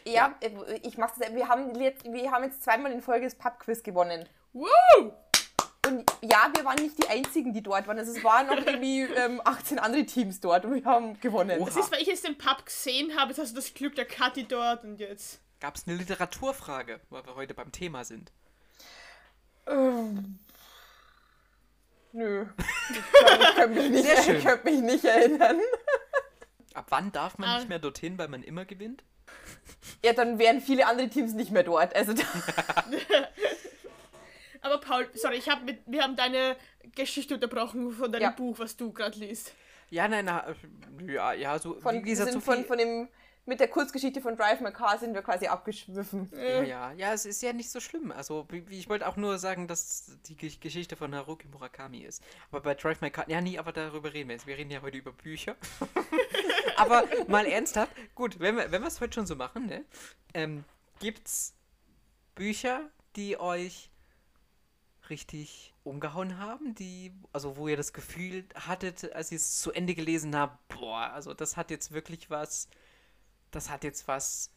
Ja, 0.06 0.36
äh, 0.40 0.52
ich 0.84 0.98
mach's 0.98 1.18
das. 1.20 1.34
Wir 1.34 1.48
haben, 1.50 1.76
jetzt, 1.82 2.06
wir 2.12 2.32
haben 2.32 2.44
jetzt 2.46 2.64
zweimal 2.64 2.92
in 2.92 3.02
Folge 3.02 3.26
das 3.26 3.36
Pub-Quiz 3.36 3.84
gewonnen. 3.84 4.28
Woo! 4.54 4.68
Und 5.86 6.04
ja, 6.22 6.52
wir 6.56 6.66
waren 6.66 6.82
nicht 6.82 7.02
die 7.02 7.08
einzigen, 7.10 7.54
die 7.54 7.62
dort 7.64 7.88
waren. 7.88 7.98
Also 7.98 8.12
es 8.12 8.24
waren 8.24 8.48
noch 8.48 8.58
irgendwie 8.58 9.02
ähm, 9.16 9.42
18 9.44 9.80
andere 9.80 10.06
Teams 10.06 10.40
dort 10.40 10.66
und 10.66 10.74
wir 10.76 10.86
haben 10.86 11.20
gewonnen. 11.20 11.60
Oha. 11.60 11.66
Das 11.68 11.78
ist, 11.78 11.92
weil 11.92 12.02
ich 12.02 12.08
jetzt 12.08 12.26
den 12.28 12.38
Pub 12.38 12.66
gesehen 12.66 13.16
habe. 13.18 13.30
Jetzt 13.32 13.40
hast 13.40 13.52
du 13.52 13.56
das 13.56 13.74
Glück 13.74 13.96
der 13.96 14.06
Kathi 14.06 14.44
dort 14.46 14.84
und 14.84 15.00
jetzt. 15.00 15.40
gab 15.60 15.76
es 15.76 15.88
eine 15.88 15.96
Literaturfrage, 15.98 17.00
weil 17.10 17.26
wir 17.26 17.36
heute 17.36 17.54
beim 17.54 17.72
Thema 17.72 18.04
sind. 18.04 18.32
Ähm, 19.68 20.40
nö. 22.12 22.46
Ich 22.90 22.98
ich 22.98 23.56
kann 23.56 23.74
mich, 23.74 23.90
nicht, 23.90 24.28
ich 24.30 24.44
kann 24.44 24.60
mich 24.64 24.80
nicht 24.82 25.04
erinnern. 25.04 25.60
Ab 26.78 26.86
wann 26.90 27.12
darf 27.12 27.40
man 27.40 27.50
Ah. 27.50 27.58
nicht 27.58 27.70
mehr 27.70 27.80
dorthin, 27.80 28.18
weil 28.20 28.28
man 28.28 28.44
immer 28.44 28.66
gewinnt? 28.66 29.04
Ja, 30.06 30.14
dann 30.14 30.38
wären 30.40 30.62
viele 30.62 30.86
andere 30.86 31.10
Teams 31.10 31.34
nicht 31.34 31.52
mehr 31.52 31.64
dort. 31.64 31.96
Also 31.96 32.14
da, 32.14 32.24
Aber 34.62 34.80
Paul, 34.80 35.08
sorry, 35.16 35.38
ich 35.38 35.50
hab 35.50 35.64
mit, 35.64 35.80
wir 35.86 36.04
haben 36.04 36.16
deine 36.16 36.56
Geschichte 36.96 37.36
unterbrochen 37.36 37.92
von 37.92 38.12
deinem 38.12 38.22
Ja. 38.24 38.30
Buch, 38.32 38.60
was 38.60 38.76
du 38.78 38.92
gerade 38.92 39.18
liest. 39.20 39.54
Ja, 39.90 40.08
nein, 40.08 40.26
na, 40.26 40.48
äh, 40.50 41.14
ja, 41.14 41.34
ja, 41.34 41.60
so, 41.60 41.80
von, 41.80 42.04
wie 42.04 42.10
gesagt, 42.10 42.34
so 42.34 42.40
von, 42.42 42.66
von 42.66 42.78
dem, 42.78 43.08
mit 43.46 43.60
der 43.62 43.70
Kurzgeschichte 43.70 44.20
von 44.22 44.36
Drive 44.36 44.60
My 44.60 44.72
Car 44.74 44.98
sind 44.98 45.14
wir 45.14 45.22
quasi 45.22 45.48
abgeschwiffen. 45.48 46.30
Ja, 46.36 46.62
ja, 46.64 46.92
ja, 46.94 47.14
es 47.14 47.26
ist 47.26 47.42
ja 47.42 47.54
nicht 47.54 47.70
so 47.72 47.80
schlimm. 47.80 48.12
Also, 48.12 48.46
ich 48.70 48.90
wollte 48.90 49.08
auch 49.08 49.16
nur 49.16 49.38
sagen, 49.40 49.68
dass 49.68 50.18
die 50.28 50.36
Ge- 50.36 50.52
Geschichte 50.60 50.96
von 50.98 51.16
Haruki 51.16 51.48
Murakami 51.48 52.00
ist. 52.00 52.22
Aber 52.52 52.62
bei 52.62 52.74
Drive 52.76 53.00
My 53.02 53.10
Car, 53.10 53.30
ja, 53.30 53.40
nie, 53.40 53.58
aber 53.58 53.72
darüber 53.72 54.14
reden 54.14 54.30
wir 54.30 54.36
jetzt. 54.36 54.48
Wir 54.48 54.58
reden 54.58 54.72
ja 54.72 54.82
heute 54.82 54.98
über 54.98 55.14
Bücher. 55.14 55.56
aber 56.78 57.04
mal 57.28 57.46
ernsthaft, 57.46 57.92
gut, 58.16 58.40
wenn 58.40 58.56
wir 58.56 58.72
wenn 58.72 58.84
es 58.84 59.02
heute 59.02 59.16
schon 59.16 59.28
so 59.28 59.36
machen, 59.36 59.66
ne, 59.66 59.86
ähm, 60.34 60.64
gibt's 61.00 61.54
Bücher, 62.36 62.90
die 63.16 63.40
euch 63.40 63.90
richtig 65.10 65.74
umgehauen 65.84 66.38
haben, 66.38 66.76
die, 66.76 67.12
also 67.32 67.58
wo 67.58 67.68
ihr 67.68 67.78
das 67.78 67.94
Gefühl 67.94 68.46
hattet, 68.56 69.12
als 69.14 69.32
ihr 69.32 69.38
es 69.38 69.60
zu 69.62 69.72
Ende 69.72 69.96
gelesen 69.96 70.36
habt, 70.36 70.68
boah, 70.68 71.12
also 71.14 71.34
das 71.34 71.58
hat 71.58 71.72
jetzt 71.72 71.94
wirklich 71.94 72.30
was, 72.30 72.68
das 73.52 73.70
hat 73.70 73.84
jetzt 73.84 74.08
was 74.08 74.52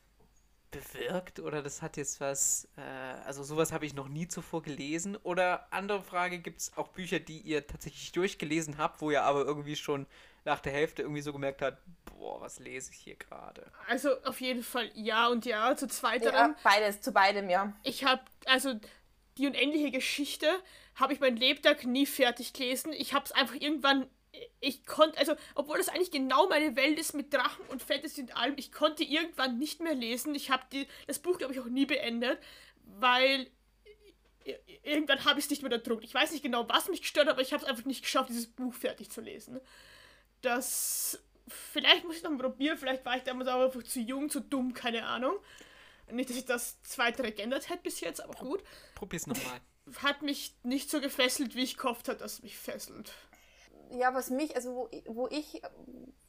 bewirkt 0.70 1.40
oder 1.40 1.62
das 1.62 1.82
hat 1.82 1.96
jetzt 1.96 2.20
was, 2.20 2.68
äh, 2.76 2.80
also 3.24 3.42
sowas 3.42 3.72
habe 3.72 3.86
ich 3.86 3.94
noch 3.94 4.08
nie 4.08 4.28
zuvor 4.28 4.62
gelesen. 4.62 5.16
Oder 5.16 5.72
andere 5.72 6.02
Frage, 6.02 6.38
gibt 6.38 6.60
es 6.60 6.76
auch 6.76 6.88
Bücher, 6.88 7.18
die 7.18 7.38
ihr 7.38 7.66
tatsächlich 7.66 8.12
durchgelesen 8.12 8.78
habt, 8.78 9.00
wo 9.00 9.10
ihr 9.10 9.22
aber 9.22 9.44
irgendwie 9.44 9.76
schon 9.76 10.06
nach 10.44 10.60
der 10.60 10.72
Hälfte 10.72 11.02
irgendwie 11.02 11.22
so 11.22 11.32
gemerkt 11.32 11.62
habt, 11.62 11.78
boah, 12.20 12.40
was 12.40 12.58
lese 12.60 12.92
ich 12.92 12.98
hier 12.98 13.16
gerade? 13.16 13.72
Also 13.88 14.10
auf 14.24 14.40
jeden 14.40 14.62
Fall 14.62 14.90
ja 14.94 15.28
und 15.28 15.46
ja. 15.46 15.74
Zu 15.74 15.88
zweiterem, 15.88 16.34
Ja, 16.34 16.56
beides, 16.62 17.00
zu 17.00 17.12
beidem, 17.12 17.48
ja. 17.48 17.72
ich 17.82 18.04
habe, 18.04 18.22
also 18.44 18.74
die 19.38 19.46
unendliche 19.46 19.90
Geschichte 19.90 20.46
habe 20.94 21.14
ich 21.14 21.20
mein 21.20 21.36
Lebtag 21.36 21.84
nie 21.84 22.06
fertig 22.06 22.52
gelesen. 22.52 22.92
Ich 22.92 23.14
habe 23.14 23.24
es 23.24 23.32
einfach 23.32 23.54
irgendwann, 23.54 24.06
ich 24.60 24.84
konnte, 24.84 25.18
also 25.18 25.34
obwohl 25.54 25.78
das 25.78 25.88
eigentlich 25.88 26.10
genau 26.10 26.46
meine 26.48 26.76
Welt 26.76 26.98
ist 26.98 27.14
mit 27.14 27.32
Drachen 27.32 27.64
und 27.68 27.82
Fantasy 27.82 28.20
und 28.20 28.36
allem, 28.36 28.54
ich 28.58 28.70
konnte 28.70 29.02
irgendwann 29.02 29.58
nicht 29.58 29.80
mehr 29.80 29.94
lesen. 29.94 30.34
Ich 30.34 30.50
habe 30.50 30.64
das 31.06 31.18
Buch, 31.18 31.38
glaube 31.38 31.54
ich, 31.54 31.60
auch 31.60 31.66
nie 31.66 31.86
beendet, 31.86 32.38
weil 32.84 33.50
irgendwann 34.82 35.24
habe 35.24 35.38
ich 35.38 35.46
es 35.46 35.50
nicht 35.50 35.62
mehr 35.62 35.72
erdrückt. 35.72 36.04
Ich 36.04 36.14
weiß 36.14 36.32
nicht 36.32 36.42
genau, 36.42 36.68
was 36.68 36.88
mich 36.88 37.00
gestört 37.00 37.26
hat, 37.26 37.32
aber 37.32 37.42
ich 37.42 37.52
habe 37.52 37.62
es 37.62 37.68
einfach 37.68 37.84
nicht 37.86 38.02
geschafft, 38.02 38.28
dieses 38.28 38.46
Buch 38.46 38.74
fertig 38.74 39.10
zu 39.10 39.20
lesen. 39.20 39.60
Das, 40.42 41.18
vielleicht 41.52 42.04
muss 42.04 42.16
ich 42.16 42.22
noch 42.22 42.30
mal 42.30 42.38
probieren, 42.38 42.76
vielleicht 42.76 43.04
war 43.04 43.16
ich 43.16 43.22
damals 43.22 43.48
auch 43.48 43.64
einfach 43.64 43.82
zu 43.82 44.00
jung, 44.00 44.30
zu 44.30 44.40
dumm, 44.40 44.74
keine 44.74 45.06
Ahnung. 45.06 45.34
Nicht, 46.10 46.30
dass 46.30 46.36
ich 46.36 46.46
das 46.46 46.82
zweite 46.82 47.22
geändert 47.22 47.68
hätte 47.68 47.82
bis 47.82 48.00
jetzt, 48.00 48.22
aber 48.22 48.34
gut. 48.34 48.62
Probier's 48.94 49.26
nochmal. 49.26 49.60
Hat 50.02 50.22
mich 50.22 50.56
nicht 50.62 50.90
so 50.90 51.00
gefesselt, 51.00 51.54
wie 51.54 51.62
ich 51.62 51.76
gehofft 51.76 52.08
habe, 52.08 52.18
dass 52.18 52.34
es 52.34 52.42
mich 52.42 52.58
fesselt. 52.58 53.12
Ja, 53.92 54.14
was 54.14 54.30
mich, 54.30 54.54
also 54.56 54.74
wo, 54.74 54.90
wo 55.06 55.28
ich, 55.28 55.62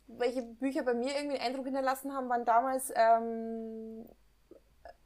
welche 0.07 0.43
Bücher 0.43 0.83
bei 0.83 0.93
mir 0.93 1.15
irgendwie 1.15 1.37
einen 1.37 1.47
Eindruck 1.47 1.65
hinterlassen 1.65 2.13
haben, 2.13 2.29
waren 2.29 2.45
damals 2.45 2.91
ähm, 2.95 4.07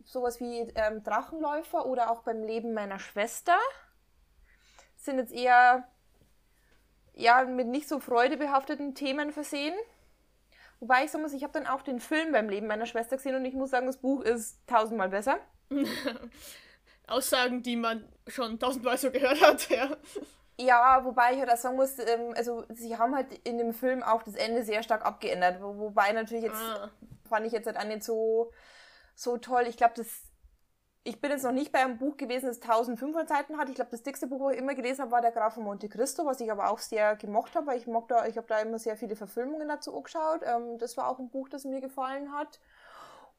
sowas 0.04 0.40
wie 0.40 0.60
ähm, 0.76 1.04
Drachenläufer 1.04 1.86
oder 1.86 2.12
auch 2.12 2.24
beim 2.24 2.44
Leben 2.44 2.74
meiner 2.74 3.00
Schwester. 3.00 3.58
Sind 4.98 5.18
jetzt 5.18 5.34
eher 5.34 5.88
ja, 7.16 7.44
mit 7.46 7.68
nicht 7.68 7.88
so 7.88 8.00
freudebehafteten 8.00 8.94
Themen 8.94 9.32
versehen. 9.32 9.74
Wobei 10.80 11.06
ich 11.06 11.12
sagen 11.12 11.24
muss, 11.24 11.34
ich 11.34 11.44
habe 11.44 11.54
dann 11.54 11.68
auch 11.68 11.82
den 11.82 12.00
Film 12.00 12.32
beim 12.32 12.50
Leben 12.50 12.68
meiner 12.68 12.86
Schwester 12.86 13.16
gesehen 13.18 13.36
und 13.36 13.46
ich 13.46 13.54
muss 13.54 13.70
sagen, 13.72 13.88
das 13.88 13.98
Buch 13.98 14.22
ist 14.22 14.58
tausendmal 14.68 15.10
besser. 15.10 15.38
Aussagen, 17.08 17.62
die 17.62 17.76
man 17.76 18.08
schon 18.28 18.60
tausendmal 18.60 18.98
so 18.98 19.12
gehört 19.12 19.42
hat, 19.42 19.70
ja. 19.70 19.90
Ja, 20.58 21.04
wobei 21.04 21.34
ich 21.34 21.40
halt 21.40 21.52
auch 21.52 21.58
sagen 21.58 21.76
muss, 21.76 22.00
ähm, 22.00 22.34
also 22.36 22.64
sie 22.70 22.98
haben 22.98 23.14
halt 23.14 23.28
in 23.48 23.58
dem 23.58 23.74
Film 23.74 24.02
auch 24.04 24.24
das 24.24 24.36
Ende 24.36 24.64
sehr 24.64 24.82
stark 24.84 25.06
abgeändert. 25.06 25.62
Wo, 25.62 25.78
wobei 25.78 26.12
natürlich 26.14 26.46
jetzt, 26.46 26.62
Ah. 26.62 26.90
fand 27.30 27.46
ich 27.46 27.52
jetzt 27.52 27.66
halt 27.68 27.78
auch 27.78 27.84
nicht 27.84 28.04
so, 28.04 28.52
so 29.16 29.38
toll. 29.38 29.66
Ich 29.68 29.76
glaube, 29.78 29.94
das, 29.98 30.08
ich 31.08 31.22
bin 31.22 31.30
jetzt 31.30 31.44
noch 31.44 31.52
nicht 31.52 31.72
bei 31.72 31.80
einem 31.80 32.00
Buch 32.00 32.18
gewesen, 32.18 32.48
das 32.48 32.60
1500 32.62 33.30
Seiten 33.30 33.58
hat. 33.60 33.70
Ich 33.70 33.76
glaube, 33.76 33.92
das 33.92 34.02
dickste 34.02 34.26
Buch, 34.26 34.42
was 34.42 34.54
ich 34.54 34.60
immer 34.60 34.74
gelesen 34.74 35.04
habe, 35.04 35.12
war 35.12 35.22
Der 35.22 35.32
Graf 35.32 35.54
von 35.54 35.64
Monte 35.64 35.88
Cristo, 35.88 36.26
was 36.26 36.42
ich 36.42 36.52
aber 36.52 36.72
auch 36.72 36.80
sehr 36.80 37.16
gemocht 37.16 37.56
habe, 37.56 37.68
weil 37.68 37.78
ich 37.78 37.86
ich 37.86 38.38
habe 38.38 38.48
da 38.48 38.60
immer 38.60 38.80
sehr 38.80 38.98
viele 38.98 39.16
Verfilmungen 39.16 39.68
dazu 39.68 39.96
angeschaut. 39.96 40.42
Ähm, 40.44 40.80
das 40.80 40.98
war 40.98 41.08
auch 41.08 41.20
ein 41.20 41.30
Buch, 41.30 41.48
das 41.48 41.64
mir 41.64 41.80
gefallen 41.80 42.34
hat. 42.34 42.60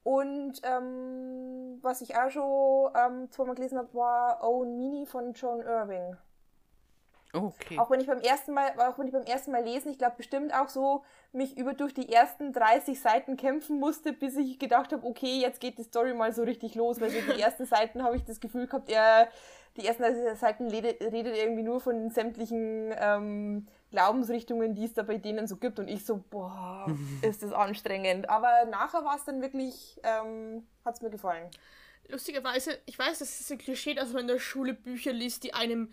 Und 0.04 0.60
ähm, 0.62 1.80
was 1.82 2.02
ich 2.02 2.16
auch 2.16 2.30
schon 2.30 2.92
ähm, 2.94 3.30
zweimal 3.32 3.56
gelesen 3.56 3.78
habe, 3.78 3.92
war 3.94 4.44
Owen 4.44 4.76
Meany 4.76 5.04
von 5.04 5.32
John 5.32 5.60
Irving. 5.60 6.16
Okay. 7.32 7.78
Auch 7.78 7.90
wenn 7.90 8.00
ich 8.00 8.06
beim 8.06 8.20
ersten 8.20 8.54
Mal, 8.54 8.70
auch 8.78 8.98
wenn 8.98 9.06
ich 9.06 9.12
beim 9.12 9.24
ersten 9.24 9.50
Mal 9.50 9.62
lesen, 9.62 9.90
ich 9.90 9.98
glaube 9.98 10.14
bestimmt 10.16 10.54
auch 10.54 10.68
so 10.68 11.04
mich 11.32 11.56
über 11.56 11.74
durch 11.74 11.92
die 11.92 12.10
ersten 12.10 12.52
30 12.52 12.98
Seiten 13.00 13.36
kämpfen 13.36 13.78
musste, 13.78 14.12
bis 14.12 14.36
ich 14.36 14.58
gedacht 14.58 14.92
habe, 14.92 15.06
okay, 15.06 15.38
jetzt 15.40 15.60
geht 15.60 15.78
die 15.78 15.84
Story 15.84 16.14
mal 16.14 16.32
so 16.32 16.42
richtig 16.42 16.74
los, 16.74 17.00
weil 17.00 17.10
so 17.10 17.18
die 17.32 17.40
ersten 17.40 17.66
Seiten 17.66 18.02
habe 18.02 18.16
ich 18.16 18.24
das 18.24 18.40
Gefühl 18.40 18.66
gehabt, 18.66 18.90
er, 18.90 19.28
die 19.76 19.86
ersten 19.86 20.02
30 20.04 20.38
Seiten 20.38 20.68
redet, 20.68 21.00
redet 21.00 21.36
irgendwie 21.36 21.62
nur 21.62 21.80
von 21.80 22.10
sämtlichen 22.10 22.94
ähm, 22.96 23.66
Glaubensrichtungen, 23.90 24.74
die 24.74 24.84
es 24.84 24.94
da 24.94 25.02
bei 25.02 25.18
denen 25.18 25.46
so 25.46 25.56
gibt 25.56 25.78
und 25.78 25.88
ich 25.88 26.06
so, 26.06 26.24
boah, 26.30 26.86
ist 27.22 27.42
das 27.42 27.52
anstrengend. 27.52 28.30
Aber 28.30 28.64
nachher 28.70 29.04
war 29.04 29.16
es 29.16 29.24
dann 29.24 29.42
wirklich, 29.42 30.00
ähm, 30.02 30.66
hat 30.84 30.94
es 30.94 31.02
mir 31.02 31.10
gefallen. 31.10 31.50
Lustigerweise, 32.08 32.78
ich 32.86 32.98
weiß, 32.98 33.18
das 33.18 33.40
ist 33.40 33.50
ein 33.50 33.58
Klischee, 33.58 33.94
dass 33.94 34.12
man 34.12 34.22
in 34.22 34.28
der 34.28 34.38
Schule 34.38 34.74
Bücher 34.74 35.12
liest, 35.12 35.42
die 35.42 35.54
einem 35.54 35.92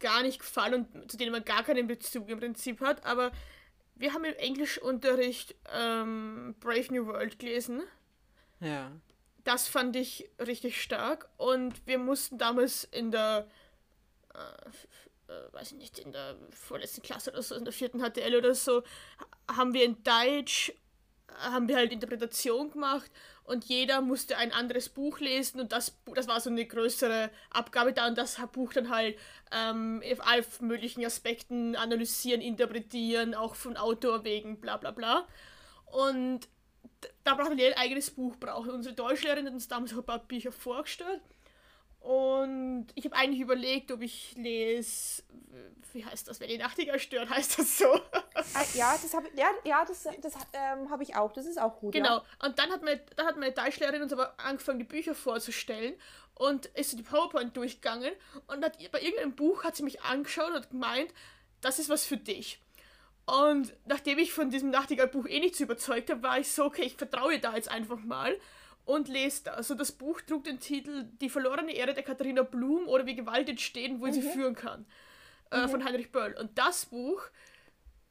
gar 0.00 0.22
nicht 0.22 0.38
gefallen 0.40 0.86
und 0.94 1.10
zu 1.10 1.16
denen 1.16 1.32
man 1.32 1.44
gar 1.44 1.64
keinen 1.64 1.86
Bezug 1.86 2.28
im 2.28 2.38
Prinzip 2.38 2.80
hat, 2.80 3.04
aber 3.04 3.32
wir 3.94 4.14
haben 4.14 4.24
im 4.24 4.34
Englischunterricht 4.34 5.54
ähm, 5.74 6.54
Brave 6.60 6.86
New 6.92 7.06
World 7.06 7.38
gelesen. 7.38 7.82
Ja. 8.60 8.92
Das 9.44 9.66
fand 9.66 9.96
ich 9.96 10.30
richtig 10.38 10.80
stark 10.80 11.28
und 11.36 11.84
wir 11.86 11.98
mussten 11.98 12.38
damals 12.38 12.84
in 12.84 13.10
der, 13.10 13.48
äh, 14.34 15.32
äh, 15.32 15.52
weiß 15.52 15.72
ich 15.72 15.78
nicht, 15.78 15.98
in 15.98 16.12
der 16.12 16.36
vorletzten 16.50 17.02
Klasse 17.02 17.30
oder 17.32 17.42
so, 17.42 17.54
in 17.54 17.64
der 17.64 17.72
vierten 17.72 18.00
HTL 18.00 18.36
oder 18.36 18.54
so, 18.54 18.82
ha- 19.48 19.56
haben 19.56 19.72
wir 19.74 19.84
in 19.84 20.02
Deutsch, 20.04 20.70
äh, 21.28 21.32
haben 21.50 21.66
wir 21.68 21.76
halt 21.76 21.92
Interpretation 21.92 22.70
gemacht 22.70 23.10
und 23.48 23.64
jeder 23.64 24.02
musste 24.02 24.36
ein 24.36 24.52
anderes 24.52 24.88
Buch 24.90 25.20
lesen 25.20 25.60
und 25.60 25.72
das, 25.72 25.96
das 26.14 26.28
war 26.28 26.40
so 26.40 26.50
eine 26.50 26.66
größere 26.66 27.30
Abgabe 27.50 27.92
da 27.92 28.06
und 28.06 28.18
das 28.18 28.38
Buch 28.52 28.74
dann 28.74 28.90
halt 28.90 29.16
ähm, 29.50 30.02
auf 30.12 30.26
allen 30.26 30.44
möglichen 30.60 31.04
Aspekten 31.04 31.74
analysieren, 31.74 32.42
interpretieren, 32.42 33.34
auch 33.34 33.54
von 33.54 33.76
Autor 33.76 34.24
wegen, 34.24 34.60
bla 34.60 34.76
bla 34.76 34.90
bla. 34.90 35.26
Und 35.86 36.46
da 37.24 37.34
braucht 37.34 37.48
man 37.48 37.58
ein 37.60 37.74
eigenes 37.74 38.10
Buch 38.10 38.36
brauchen. 38.36 38.70
Unsere 38.70 38.94
Deutschlehrerin 38.94 39.46
hat 39.46 39.54
uns 39.54 39.68
damals 39.68 39.94
auch 39.94 39.98
ein 39.98 40.04
paar 40.06 40.18
Bücher 40.18 40.52
vorgestellt. 40.52 41.22
Und 42.00 42.86
ich 42.94 43.04
habe 43.04 43.16
eigentlich 43.16 43.40
überlegt, 43.40 43.90
ob 43.90 44.02
ich 44.02 44.34
lese, 44.36 45.22
wie 45.92 46.04
heißt 46.04 46.28
das, 46.28 46.40
wenn 46.40 46.48
die 46.48 46.58
Nachtigall 46.58 46.98
stört, 46.98 47.28
heißt 47.28 47.58
das 47.58 47.78
so. 47.78 47.92
Ah, 48.34 48.64
ja, 48.74 48.96
das 49.02 49.12
habe 49.14 49.28
ja, 49.34 49.50
ja, 49.64 49.84
das, 49.84 50.04
das 50.22 50.34
ähm, 50.52 50.90
habe 50.90 51.02
ich 51.02 51.16
auch. 51.16 51.32
Das 51.32 51.44
ist 51.44 51.60
auch 51.60 51.78
gut. 51.80 51.92
Genau. 51.92 52.18
Ja. 52.18 52.24
Und 52.44 52.58
dann 52.58 52.70
hat 52.70 52.82
meine, 52.82 53.00
dann 53.16 53.26
hat 53.26 53.36
meine 53.36 53.52
Deutschlehrerin 53.52 54.02
uns 54.02 54.12
aber 54.12 54.34
angefangen, 54.38 54.78
die 54.78 54.84
Bücher 54.84 55.14
vorzustellen 55.14 55.94
und 56.34 56.66
ist 56.66 56.92
so 56.92 56.96
die 56.96 57.02
PowerPoint 57.02 57.56
durchgegangen 57.56 58.12
und 58.46 58.64
hat 58.64 58.78
bei 58.92 59.00
irgendeinem 59.00 59.34
Buch 59.34 59.64
hat 59.64 59.76
sie 59.76 59.82
mich 59.82 60.02
angeschaut 60.02 60.54
und 60.54 60.70
gemeint, 60.70 61.12
das 61.60 61.78
ist 61.78 61.88
was 61.88 62.04
für 62.04 62.16
dich. 62.16 62.60
Und 63.26 63.74
nachdem 63.84 64.18
ich 64.18 64.32
von 64.32 64.48
diesem 64.48 64.70
Nachtigall-Buch 64.70 65.26
eh 65.26 65.40
nicht 65.40 65.56
so 65.56 65.64
überzeugt 65.64 66.08
habe, 66.08 66.22
war 66.22 66.38
ich 66.38 66.50
so, 66.50 66.64
okay, 66.64 66.82
ich 66.82 66.96
vertraue 66.96 67.34
ihr 67.34 67.40
da 67.40 67.54
jetzt 67.54 67.70
einfach 67.70 67.98
mal 67.98 68.38
und 68.88 69.08
lese 69.08 69.44
das. 69.44 69.56
Also 69.56 69.74
das 69.74 69.92
Buch 69.92 70.22
trug 70.22 70.44
den 70.44 70.60
Titel 70.60 71.04
Die 71.20 71.28
verlorene 71.28 71.72
Ehre 71.72 71.92
der 71.92 72.02
Katharina 72.02 72.42
Blum 72.42 72.88
oder 72.88 73.04
wie 73.04 73.14
Gewalt 73.14 73.48
entstehen, 73.48 74.00
wo 74.00 74.10
sie 74.10 74.22
führen 74.22 74.54
kann. 74.54 74.86
Äh, 75.50 75.68
Von 75.68 75.84
Heinrich 75.84 76.10
Böll. 76.10 76.34
Und 76.40 76.56
das 76.56 76.86
Buch 76.86 77.22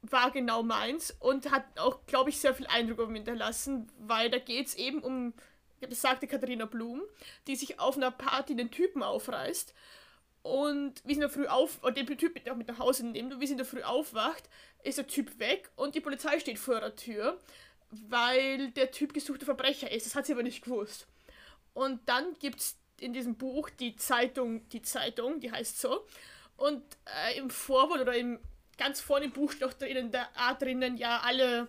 war 0.04 0.30
genau 0.30 0.62
meins 0.62 1.16
und 1.20 1.50
hat 1.50 1.66
auch, 1.80 2.06
glaube 2.06 2.30
ich, 2.30 2.40
sehr 2.40 2.54
viel 2.54 2.68
Eindruck 2.68 3.00
auf 3.00 3.08
mich 3.10 3.18
hinterlassen, 3.18 3.92
weil 3.98 4.30
da 4.30 4.38
geht 4.38 4.68
es 4.68 4.76
eben 4.76 5.00
um 5.00 5.34
besagte 5.80 6.28
Katharina 6.28 6.66
Blum, 6.66 7.02
die 7.48 7.56
sich 7.56 7.80
auf 7.80 7.98
einer 7.98 8.12
Party 8.12 8.56
den 8.56 8.70
Typen 8.70 9.02
aufreißt 9.02 9.74
und 10.44 11.02
wie 11.06 11.14
sie 11.14 11.16
in 11.16 11.22
der 11.22 11.30
Früh 11.30 11.48
auf, 11.48 11.84
und 11.84 11.98
den 11.98 12.06
Typ 12.06 12.36
mit, 12.36 12.50
auch 12.50 12.56
mit 12.56 12.68
nach 12.68 12.80
Hause 12.80 13.06
nimmt 13.08 13.34
und 13.34 13.42
wie 13.42 13.48
sie 13.48 13.54
in 13.54 13.58
der 13.58 13.66
Früh 13.66 13.82
aufwacht, 13.82 14.48
ist 14.84 15.00
der 15.00 15.08
Typ 15.08 15.40
weg 15.40 15.72
und 15.76 15.96
die 15.96 16.02
Polizei 16.02 16.40
steht 16.40 16.60
vor 16.60 16.80
der 16.80 16.96
Tür, 16.96 17.40
weil 17.92 18.72
der 18.72 18.92
Typ 18.92 19.14
gesuchter 19.14 19.46
Verbrecher 19.46 19.92
ist. 19.92 20.06
Das 20.06 20.16
hat 20.16 20.26
sie 20.26 20.34
aber 20.34 20.44
nicht 20.44 20.64
gewusst. 20.64 21.08
Und 21.74 22.02
dann 22.08 22.34
gibt 22.40 22.60
es 22.60 22.78
in 23.00 23.14
diesem 23.14 23.36
Buch 23.36 23.70
die 23.70 23.96
Zeitung, 23.96 24.68
die 24.70 24.82
Zeitung, 24.82 25.40
die 25.40 25.52
heißt 25.52 25.80
so. 25.80 26.06
Und 26.58 26.84
äh, 27.06 27.38
im 27.38 27.50
Vorwort 27.50 28.02
oder 28.02 28.16
im 28.16 28.40
ganz 28.78 29.00
vorne 29.00 29.26
im 29.26 29.32
Buch 29.32 29.52
steht 29.52 29.64
auch 29.64 29.74
drinnen, 29.74 30.12
da 30.12 30.28
A 30.36 30.54
drinnen, 30.54 30.98
ja, 30.98 31.20
alle 31.22 31.68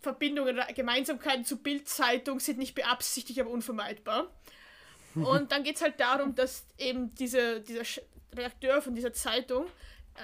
Verbindungen 0.00 0.54
oder 0.54 0.72
Gemeinsamkeiten 0.72 1.44
zur 1.44 1.58
Bildzeitung 1.58 2.40
sind 2.40 2.58
nicht 2.58 2.74
beabsichtigt, 2.74 3.40
aber 3.40 3.50
unvermeidbar. 3.50 4.30
Und 5.14 5.50
dann 5.50 5.64
geht 5.64 5.76
es 5.76 5.82
halt 5.82 5.98
darum, 5.98 6.34
dass 6.34 6.66
eben 6.78 7.14
diese, 7.14 7.60
dieser 7.60 8.02
Redakteur 8.32 8.82
von 8.82 8.94
dieser 8.94 9.12
Zeitung 9.12 9.66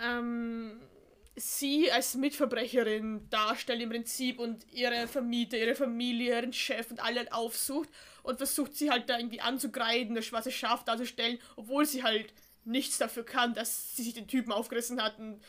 ähm, 0.05 0.81
sie 1.35 1.90
als 1.90 2.14
Mitverbrecherin 2.14 3.29
darstellt 3.31 3.81
im 3.81 3.90
Prinzip 3.90 4.38
und 4.38 4.71
ihre 4.71 5.09
Vermieter, 5.09 5.57
ihre 5.57 5.75
Familie, 5.75 6.37
ihren 6.37 6.53
Chef 6.53 6.90
und 6.90 7.03
alle 7.03 7.33
aufsucht 7.33 7.88
und 8.23 8.37
versucht 8.37 8.75
sie 8.75 8.90
halt 8.90 9.09
da 9.09 9.18
irgendwie 9.18 9.40
anzugreifen, 9.40 10.14
das 10.14 10.27
schwarze 10.27 10.51
Schaf 10.51 10.85
darzustellen, 10.85 11.38
obwohl 11.57 11.87
sie 11.87 12.03
halt 12.03 12.33
nichts 12.64 12.99
dafür 12.99 13.25
kann, 13.25 13.55
dass 13.55 13.97
sie 13.97 14.03
sich 14.03 14.14
den 14.14 14.29
Typen 14.29 14.53
aufgerissen 14.53 15.03
hat 15.03 15.18
und 15.18 15.40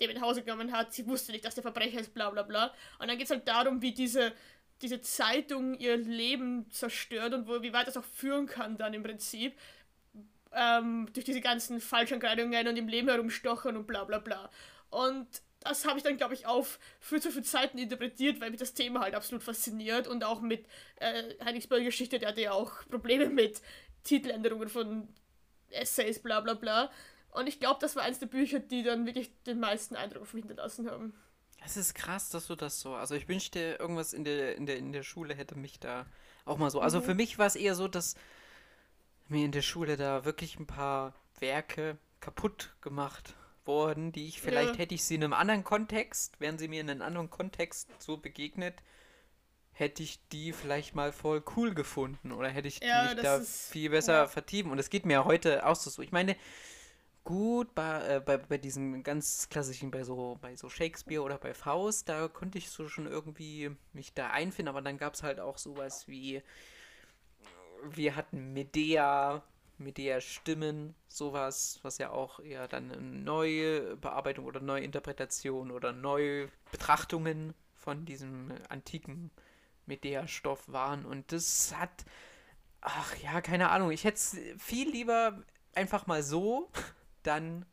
dem 0.00 0.14
nach 0.14 0.22
Hause 0.22 0.42
genommen 0.42 0.72
hat. 0.72 0.92
Sie 0.92 1.06
wusste 1.06 1.32
nicht, 1.32 1.44
dass 1.44 1.54
der 1.54 1.62
Verbrecher 1.62 2.00
ist, 2.00 2.14
bla 2.14 2.30
bla 2.30 2.42
bla. 2.42 2.74
Und 2.98 3.08
dann 3.08 3.16
geht 3.16 3.24
es 3.24 3.30
halt 3.30 3.48
darum, 3.48 3.82
wie 3.82 3.92
diese, 3.92 4.32
diese 4.82 5.00
Zeitung 5.00 5.74
ihr 5.74 5.96
Leben 5.96 6.70
zerstört 6.70 7.34
und 7.34 7.48
wo, 7.48 7.62
wie 7.62 7.72
weit 7.72 7.86
das 7.86 7.96
auch 7.96 8.04
führen 8.04 8.46
kann 8.46 8.76
dann 8.76 8.94
im 8.94 9.02
Prinzip. 9.02 9.54
Ähm, 10.54 11.08
durch 11.14 11.24
diese 11.24 11.40
ganzen 11.40 11.80
Falschangreidungen 11.80 12.68
und 12.68 12.76
im 12.76 12.86
Leben 12.86 13.08
herumstochern 13.08 13.76
und 13.76 13.86
bla 13.86 14.04
bla 14.04 14.18
bla. 14.18 14.50
Und 14.92 15.26
das 15.60 15.86
habe 15.86 15.96
ich 15.96 16.04
dann, 16.04 16.16
glaube 16.16 16.34
ich, 16.34 16.46
auf 16.46 16.78
für 17.00 17.20
zu 17.20 17.30
viele 17.30 17.44
Zeiten 17.44 17.78
interpretiert, 17.78 18.40
weil 18.40 18.50
mich 18.50 18.60
das 18.60 18.74
Thema 18.74 19.00
halt 19.00 19.14
absolut 19.14 19.42
fasziniert 19.42 20.06
und 20.06 20.22
auch 20.22 20.40
mit 20.40 20.66
äh, 20.96 21.34
Heinrichs 21.44 21.68
Geschichte, 21.68 22.18
der 22.18 22.28
hatte 22.28 22.42
ja 22.42 22.52
auch 22.52 22.86
Probleme 22.90 23.28
mit 23.28 23.62
Titeländerungen 24.04 24.68
von 24.68 25.08
Essays, 25.70 26.20
bla 26.20 26.40
bla 26.40 26.54
bla. 26.54 26.90
Und 27.30 27.46
ich 27.46 27.58
glaube, 27.58 27.78
das 27.80 27.96
war 27.96 28.02
eines 28.02 28.18
der 28.18 28.26
Bücher, 28.26 28.58
die 28.58 28.82
dann 28.82 29.06
wirklich 29.06 29.30
den 29.44 29.60
meisten 29.60 29.96
Eindruck 29.96 30.22
auf 30.22 30.34
mich 30.34 30.44
hinterlassen 30.44 30.90
haben. 30.90 31.14
Es 31.64 31.76
ist 31.76 31.94
krass, 31.94 32.28
dass 32.28 32.48
du 32.48 32.56
das 32.56 32.80
so. 32.80 32.94
Also 32.94 33.14
ich 33.14 33.28
wünschte, 33.28 33.76
irgendwas 33.78 34.12
in 34.12 34.24
der, 34.24 34.56
in 34.56 34.66
der, 34.66 34.76
in 34.76 34.92
der 34.92 35.04
Schule 35.04 35.34
hätte 35.34 35.56
mich 35.56 35.80
da 35.80 36.06
auch 36.44 36.58
mal 36.58 36.70
so. 36.70 36.80
Also 36.80 37.00
für 37.00 37.14
mich 37.14 37.38
war 37.38 37.46
es 37.46 37.56
eher 37.56 37.76
so, 37.76 37.88
dass 37.88 38.16
mir 39.28 39.44
in 39.44 39.52
der 39.52 39.62
Schule 39.62 39.96
da 39.96 40.24
wirklich 40.24 40.58
ein 40.58 40.66
paar 40.66 41.14
Werke 41.38 41.96
kaputt 42.20 42.74
gemacht 42.80 43.34
wurden, 43.66 44.12
die 44.12 44.28
ich 44.28 44.40
vielleicht 44.40 44.74
Ja. 44.74 44.78
hätte 44.78 44.94
ich 44.94 45.04
sie 45.04 45.16
in 45.16 45.24
einem 45.24 45.32
anderen 45.34 45.64
Kontext, 45.64 46.40
wären 46.40 46.58
sie 46.58 46.68
mir 46.68 46.80
in 46.80 46.90
einem 46.90 47.02
anderen 47.02 47.30
Kontext 47.30 47.88
so 47.98 48.16
begegnet, 48.16 48.82
hätte 49.72 50.02
ich 50.02 50.20
die 50.30 50.52
vielleicht 50.52 50.94
mal 50.94 51.12
voll 51.12 51.42
cool 51.56 51.74
gefunden 51.74 52.32
oder 52.32 52.48
hätte 52.48 52.68
ich 52.68 52.82
Ja, 52.82 53.02
mich 53.02 53.18
da 53.20 53.40
viel 53.40 53.90
besser 53.90 54.14
ja. 54.14 54.28
vertiefen. 54.28 54.70
Und 54.72 54.78
es 54.78 54.90
geht 54.90 55.06
mir 55.06 55.14
ja 55.14 55.24
heute 55.24 55.66
auch 55.66 55.76
so. 55.76 56.02
Ich 56.02 56.12
meine, 56.12 56.36
gut 57.24 57.74
bei, 57.74 58.16
äh, 58.16 58.20
bei, 58.20 58.38
bei 58.38 58.58
diesen 58.58 59.02
ganz 59.04 59.48
klassischen, 59.50 59.90
bei 59.90 60.04
so, 60.04 60.38
bei 60.42 60.56
so 60.56 60.68
Shakespeare 60.68 61.22
oder 61.22 61.38
bei 61.38 61.54
Faust, 61.54 62.08
da 62.08 62.28
konnte 62.28 62.58
ich 62.58 62.70
so 62.70 62.88
schon 62.88 63.06
irgendwie 63.06 63.70
mich 63.92 64.14
da 64.14 64.30
einfinden, 64.30 64.68
aber 64.70 64.82
dann 64.82 64.98
gab 64.98 65.14
es 65.14 65.22
halt 65.22 65.40
auch 65.40 65.58
sowas 65.58 66.08
wie, 66.08 66.42
wir 67.90 68.16
hatten 68.16 68.52
Medea, 68.52 69.42
Medea 69.78 70.20
Stimmen, 70.20 70.94
sowas, 71.08 71.80
was 71.82 71.98
ja 71.98 72.10
auch 72.10 72.40
eher 72.40 72.68
dann 72.68 72.92
eine 72.92 73.00
neue 73.02 73.96
Bearbeitung 73.96 74.44
oder 74.46 74.60
neue 74.60 74.82
Interpretation 74.84 75.70
oder 75.70 75.92
neue 75.92 76.48
Betrachtungen 76.70 77.54
von 77.74 78.04
diesem 78.04 78.52
antiken 78.68 79.30
Medea-Stoff 79.86 80.70
waren 80.72 81.04
und 81.04 81.32
das 81.32 81.74
hat, 81.76 82.04
ach 82.80 83.16
ja, 83.22 83.40
keine 83.40 83.70
Ahnung, 83.70 83.90
ich 83.90 84.04
hätte 84.04 84.16
es 84.16 84.36
viel 84.58 84.90
lieber 84.90 85.42
einfach 85.74 86.06
mal 86.06 86.22
so, 86.22 86.70
dann 87.22 87.66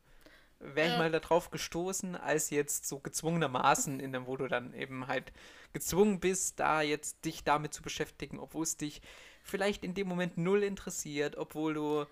wäre 0.59 0.88
ich 0.88 0.93
Ja. 0.93 0.99
mal 0.99 1.12
darauf 1.12 1.51
gestoßen, 1.51 2.15
als 2.15 2.49
jetzt 2.49 2.88
so 2.88 2.99
gezwungenermaßen, 2.99 3.99
in 3.99 4.12
dem, 4.13 4.27
wo 4.27 4.38
du 4.38 4.47
dann 4.47 4.73
eben 4.73 5.07
halt 5.07 5.31
gezwungen 5.73 6.19
bist, 6.19 6.59
da 6.59 6.81
jetzt 6.81 7.25
dich 7.25 7.43
damit 7.43 7.73
zu 7.73 7.81
beschäftigen, 7.81 8.39
obwohl 8.39 8.63
es 8.63 8.77
dich 8.77 9.01
vielleicht 9.49 9.83
in 9.83 9.93
dem 9.93 10.07
Moment 10.07 10.38
null 10.38 10.63
interessiert, 10.63 11.38
obwohl 11.38 11.73
du 11.73 12.05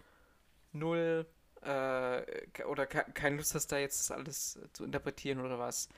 null 0.74 1.26
äh, 1.62 2.64
oder 2.66 2.86
ke 2.88 3.06
keine 3.14 3.38
Lust 3.38 3.56
hast, 3.56 3.72
da 3.72 3.78
jetzt 3.78 4.12
alles 4.12 4.60
zu 4.74 4.84
interpretieren 4.84 5.42
oder 5.42 5.60
was. 5.60 5.90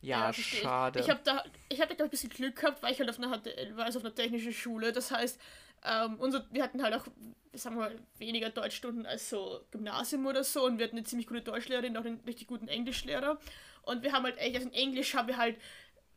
Ja, 0.00 0.30
Ja, 0.30 0.30
ich. 0.30 0.60
schade. 0.60 1.00
Ich 1.00 1.08
habe 1.08 1.20
da, 1.24 1.42
ich 1.68 1.80
hab 1.80 1.88
da 1.88 1.94
ich, 1.94 2.02
ein 2.02 2.10
bisschen 2.10 2.30
Glück 2.30 2.56
gehabt, 2.56 2.82
weil 2.82 2.92
ich 2.92 3.00
halt 3.00 3.08
auf 3.10 3.18
einer 3.18 3.30
war, 3.30 3.84
also 3.84 3.98
auf 3.98 4.04
einer 4.04 4.14
technischen 4.14 4.52
Schule. 4.52 4.92
Das 4.92 5.10
heißt, 5.10 5.40
ähm, 5.84 6.16
unser, 6.18 6.46
wir 6.50 6.62
hatten 6.62 6.82
halt 6.82 6.94
auch, 6.94 7.06
sagen 7.52 7.76
wir 7.76 7.82
mal, 7.90 7.98
weniger 8.18 8.50
Deutschstunden 8.50 9.06
als 9.06 9.30
so 9.30 9.64
Gymnasium 9.70 10.26
oder 10.26 10.44
so 10.44 10.64
und 10.64 10.78
wir 10.78 10.86
hatten 10.86 10.96
eine 10.96 11.04
ziemlich 11.04 11.26
gute 11.26 11.42
Deutschlehrerin, 11.42 11.96
auch 11.96 12.04
einen 12.04 12.20
richtig 12.26 12.48
guten 12.48 12.68
Englischlehrer. 12.68 13.38
Und 13.82 14.02
wir 14.02 14.12
haben 14.12 14.24
halt 14.24 14.38
echt, 14.38 14.56
also 14.56 14.68
in 14.68 14.74
Englisch 14.74 15.14
haben 15.14 15.28
wir 15.28 15.36
halt 15.36 15.58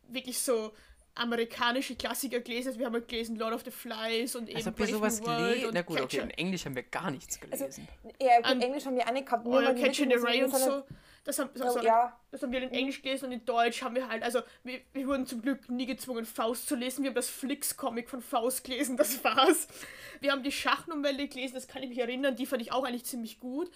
wirklich 0.08 0.40
so 0.40 0.74
amerikanische 1.18 1.96
Klassiker 1.96 2.40
gelesen. 2.40 2.70
Also 2.70 2.80
wir 2.80 2.86
haben 2.86 2.94
halt 2.94 3.08
gelesen 3.08 3.36
Lord 3.38 3.54
of 3.54 3.64
the 3.64 3.72
Flies 3.72 4.36
und 4.36 4.48
eben 4.50 4.58
Als 4.58 4.68
ob 4.68 4.78
wir 4.78 4.86
Brave 4.86 4.98
sowas 4.98 5.22
gelesen 5.22 5.66
und 5.68 5.74
Na 5.74 5.82
gut, 5.82 6.02
okay, 6.02 6.20
in 6.20 6.30
Englisch 6.32 6.66
haben 6.66 6.76
wir 6.76 6.84
gar 6.84 7.12
nichts 7.12 7.40
Also, 7.52 7.66
gelesen. 7.66 7.88
Ja, 8.22 8.38
gut, 8.38 8.46
An- 8.46 8.62
Englisch 8.62 8.86
haben 8.86 8.96
wir 8.96 9.08
auch 9.08 9.12
nicht 9.12 9.26
gehabt. 9.26 9.46
nur 9.46 9.62
Catch 9.74 10.00
in 10.00 10.10
the 10.10 10.16
Ray 10.16 10.44
und 10.44 10.56
so. 10.56 10.84
Das 11.24 11.40
haben, 11.40 11.50
Ja, 11.56 11.70
sorry, 11.70 11.86
ja. 11.86 12.18
das 12.32 12.42
haben 12.42 12.54
wir 12.54 12.62
in 12.64 12.72
Englisch 12.72 13.02
gelesen 13.02 13.26
und 13.26 13.32
in 13.34 13.44
Deutsch 13.44 13.82
haben 13.82 13.96
wir 13.96 14.08
halt, 14.08 14.24
also 14.24 14.40
wir, 14.64 14.80
wir 14.94 15.08
wurden 15.08 15.26
zum 15.26 15.42
Glück 15.42 15.68
nie 15.70 15.86
gezwungen, 15.86 16.26
Faust 16.26 16.70
zu 16.70 16.76
lesen. 16.76 17.04
Wir 17.04 17.10
haben 17.10 17.16
das 17.16 17.30
Flix-Comic 17.30 18.10
von 18.10 18.22
Faust 18.22 18.64
gelesen, 18.64 18.96
das 18.96 19.22
war's. 19.26 19.68
Wir 20.22 20.32
haben 20.32 20.42
die 20.42 20.54
Schachnovelle 20.54 21.28
gelesen, 21.28 21.56
das 21.56 21.68
kann 21.68 21.84
ich 21.84 21.90
mich 21.90 22.00
erinnern, 22.00 22.38
die 22.38 22.46
fand 22.46 22.62
ich 22.62 22.72
auch 22.72 22.86
eigentlich 22.86 23.04
ziemlich 23.04 23.42
gut. 23.42 23.70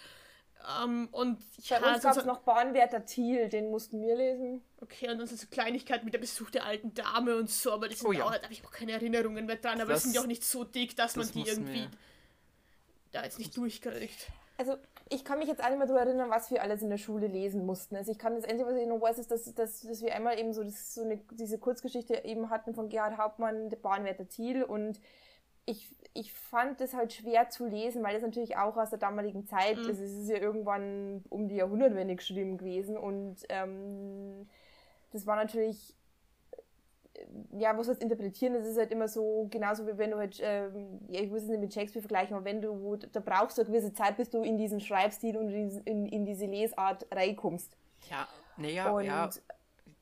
Ähm, 0.84 1.10
und 1.12 1.39
Bei 1.69 1.80
ja, 1.80 1.93
uns 1.93 2.04
gab 2.04 2.13
so, 2.13 2.19
es 2.21 2.26
noch 2.26 2.39
Bahnwärter 2.41 3.06
Thiel, 3.06 3.50
den 3.50 3.71
mussten 3.71 4.02
wir 4.02 4.15
lesen. 4.15 4.62
okay, 4.82 5.10
und 5.10 5.17
dann 5.17 5.28
sind 5.28 5.39
so 5.39 5.47
Kleinigkeiten 5.50 6.06
mit 6.06 6.13
der 6.13 6.19
Besuch 6.19 6.50
der 6.52 6.65
alten 6.65 6.93
Dame 6.93 7.36
und 7.36 7.50
so, 7.50 7.71
aber 7.71 7.88
die 7.88 7.95
sind 7.95 8.08
Oh 8.08 8.12
ja. 8.12 8.26
auch, 8.26 8.32
da 8.36 8.43
habe 8.43 8.54
ich 8.54 8.63
auch 8.65 8.71
keine 8.71 8.91
Erinnerungen 8.91 9.45
mehr 9.45 9.56
dran, 9.56 9.82
aber 9.82 9.93
Das- 9.93 10.02
die 10.04 10.10
sind 10.10 10.15
ja 10.15 10.21
auch 10.21 10.28
nicht 10.28 10.43
so 10.43 10.63
dick, 10.63 10.95
dass 10.95 11.15
man 11.15 11.26
das 11.26 11.32
die 11.34 11.39
mussten 11.39 11.62
irgendwie 11.65 11.82
wir. 11.82 11.91
da 13.12 13.24
jetzt 13.24 13.39
nicht 13.39 13.56
durchkriegt. 13.58 14.28
Also 14.58 14.78
ich 15.10 15.26
kann 15.26 15.39
mich 15.39 15.47
jetzt 15.47 15.63
auch 15.63 15.69
nicht 15.69 15.80
mehr 15.80 15.88
daran 15.88 16.08
erinnern, 16.08 16.30
was 16.30 16.52
wir 16.52 16.62
alles 16.62 16.84
in 16.84 16.89
der 16.91 17.00
Schule 17.00 17.26
lesen 17.26 17.65
mussten. 17.65 17.95
Also 17.95 18.12
ich 18.12 18.19
kann 18.19 18.36
das 18.36 18.43
Einzige, 18.45 18.69
was 18.69 18.76
ich 18.78 18.86
noch 18.88 19.02
weiß, 19.02 19.17
ist, 19.17 19.32
dass, 19.32 19.52
dass, 19.56 19.82
dass 19.82 20.02
wir 20.04 20.13
einmal 20.13 20.38
eben 20.38 20.54
so, 20.54 20.63
das, 20.63 20.93
so 20.93 21.02
eine, 21.02 21.17
diese 21.32 21.58
Kurzgeschichte 21.58 22.24
eben 22.26 22.52
hatten 22.52 22.76
von 22.76 22.88
Gerhard 22.89 23.17
Hauptmann, 23.17 23.69
der 23.69 23.78
Bahnwärter 23.78 24.28
Thiel 24.28 24.63
und 24.63 25.00
ich, 25.72 25.90
ich 26.14 26.34
fand 26.34 26.80
das 26.82 26.94
halt 26.94 27.14
schwer 27.14 27.50
zu 27.50 27.66
lesen, 27.66 28.04
weil 28.04 28.14
das 28.14 28.24
natürlich 28.24 28.58
auch 28.58 28.78
aus 28.78 28.90
der 28.90 29.00
damaligen 29.00 29.46
Zeit 29.46 29.78
Mhm. 29.78 29.90
ist. 29.90 30.00
Es 30.00 30.12
ist 30.12 30.30
ja 30.30 30.38
irgendwann 30.38 31.24
um 31.30 31.48
die 31.48 31.56
Jahrhundertwende 31.56 32.16
geschrieben 32.16 32.58
gewesen 32.58 32.98
und 32.98 33.38
ähm, 33.50 34.48
das 35.12 35.26
war 35.26 35.36
natürlich 35.36 35.96
ja, 37.52 37.78
was 37.78 37.88
heißt 37.88 38.02
interpretieren, 38.02 38.54
das 38.54 38.66
ist 38.66 38.78
halt 38.78 38.92
immer 38.92 39.08
so, 39.08 39.48
genauso 39.52 39.86
wie 39.88 39.98
wenn 39.98 40.12
du 40.12 40.18
halt, 40.18 40.40
ähm, 40.42 41.00
ja, 41.08 41.22
ich 41.22 41.30
muss 41.30 41.44
es 41.44 41.50
nicht 41.50 41.60
mit 41.60 41.74
Shakespeare 41.74 42.02
vergleichen, 42.02 42.36
aber 42.36 42.46
wenn 42.46 42.62
du, 42.62 42.98
da 43.12 43.20
brauchst 43.20 43.58
du 43.58 43.62
eine 43.62 43.70
gewisse 43.70 43.94
Zeit, 43.94 44.18
bis 44.18 44.30
du 44.30 44.44
in 44.44 44.58
diesen 44.58 44.80
Schreibstil 44.80 45.38
und 45.38 45.50
in, 45.50 46.08
in, 46.08 46.26
diese 46.26 46.46
Lesart 46.46 47.06
reinkommst. 47.12 47.76
Ja, 48.10 48.28
naja, 48.58 48.92
und 48.92 49.06
ja. 49.06 49.30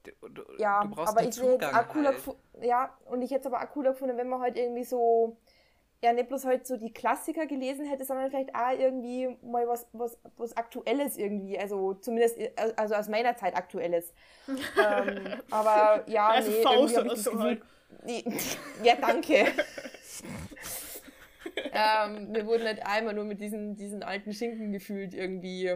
Du, 0.04 0.30
du, 0.30 0.44
ja, 0.58 0.82
du 0.84 0.90
brauchst 0.92 1.10
aber 1.10 1.22
ich 1.22 1.38
hätte 1.38 1.52
Zugang 1.52 1.94
halt. 1.94 2.16
ja, 2.62 2.98
und 3.06 3.22
ich 3.22 3.32
hätte 3.32 3.42
es 3.42 3.54
aber 3.54 3.64
auch 3.64 3.70
cooler 3.72 3.92
gefunden, 3.92 4.16
wenn 4.18 4.30
man 4.30 4.42
halt 4.42 4.58
irgendwie 4.58 4.86
so, 4.86 5.36
ja, 6.02 6.14
nicht 6.14 6.30
bloß 6.30 6.46
halt 6.46 6.66
so 6.66 6.78
die 6.78 6.94
Klassiker 6.94 7.46
gelesen 7.46 7.86
hätte, 7.86 8.06
sondern 8.06 8.30
vielleicht 8.30 8.56
auch 8.56 8.78
irgendwie 8.78 9.38
mal 9.42 9.68
was, 9.68 9.88
was, 9.92 10.18
was 10.38 10.56
Aktuelles 10.56 11.18
irgendwie, 11.18 11.60
also 11.60 11.94
zumindest, 11.96 12.38
also 12.78 12.96
aus 12.96 13.10
meiner 13.10 13.36
Zeit 13.36 13.56
Aktuelles. 13.56 14.14
ähm, 14.48 15.42
aber 15.52 16.06
ja, 16.08 16.30
Also 16.30 16.52
nee, 16.52 16.62
Faust 16.62 16.96
irgendwie 16.96 17.16
ich 17.16 17.24
so 17.24 17.32
Gefühl, 17.32 17.44
halt. 17.44 17.62
Nee, 18.06 18.24
ja, 18.84 18.96
danke. 18.96 19.34
ähm, 21.74 22.34
wir 22.34 22.46
wurden 22.46 22.64
halt 22.66 22.86
einmal 22.86 23.14
nur 23.14 23.26
mit 23.26 23.42
diesen, 23.42 23.76
diesen 23.76 24.02
alten 24.02 24.32
Schinken 24.32 24.72
gefühlt 24.72 25.14
irgendwie. 25.14 25.76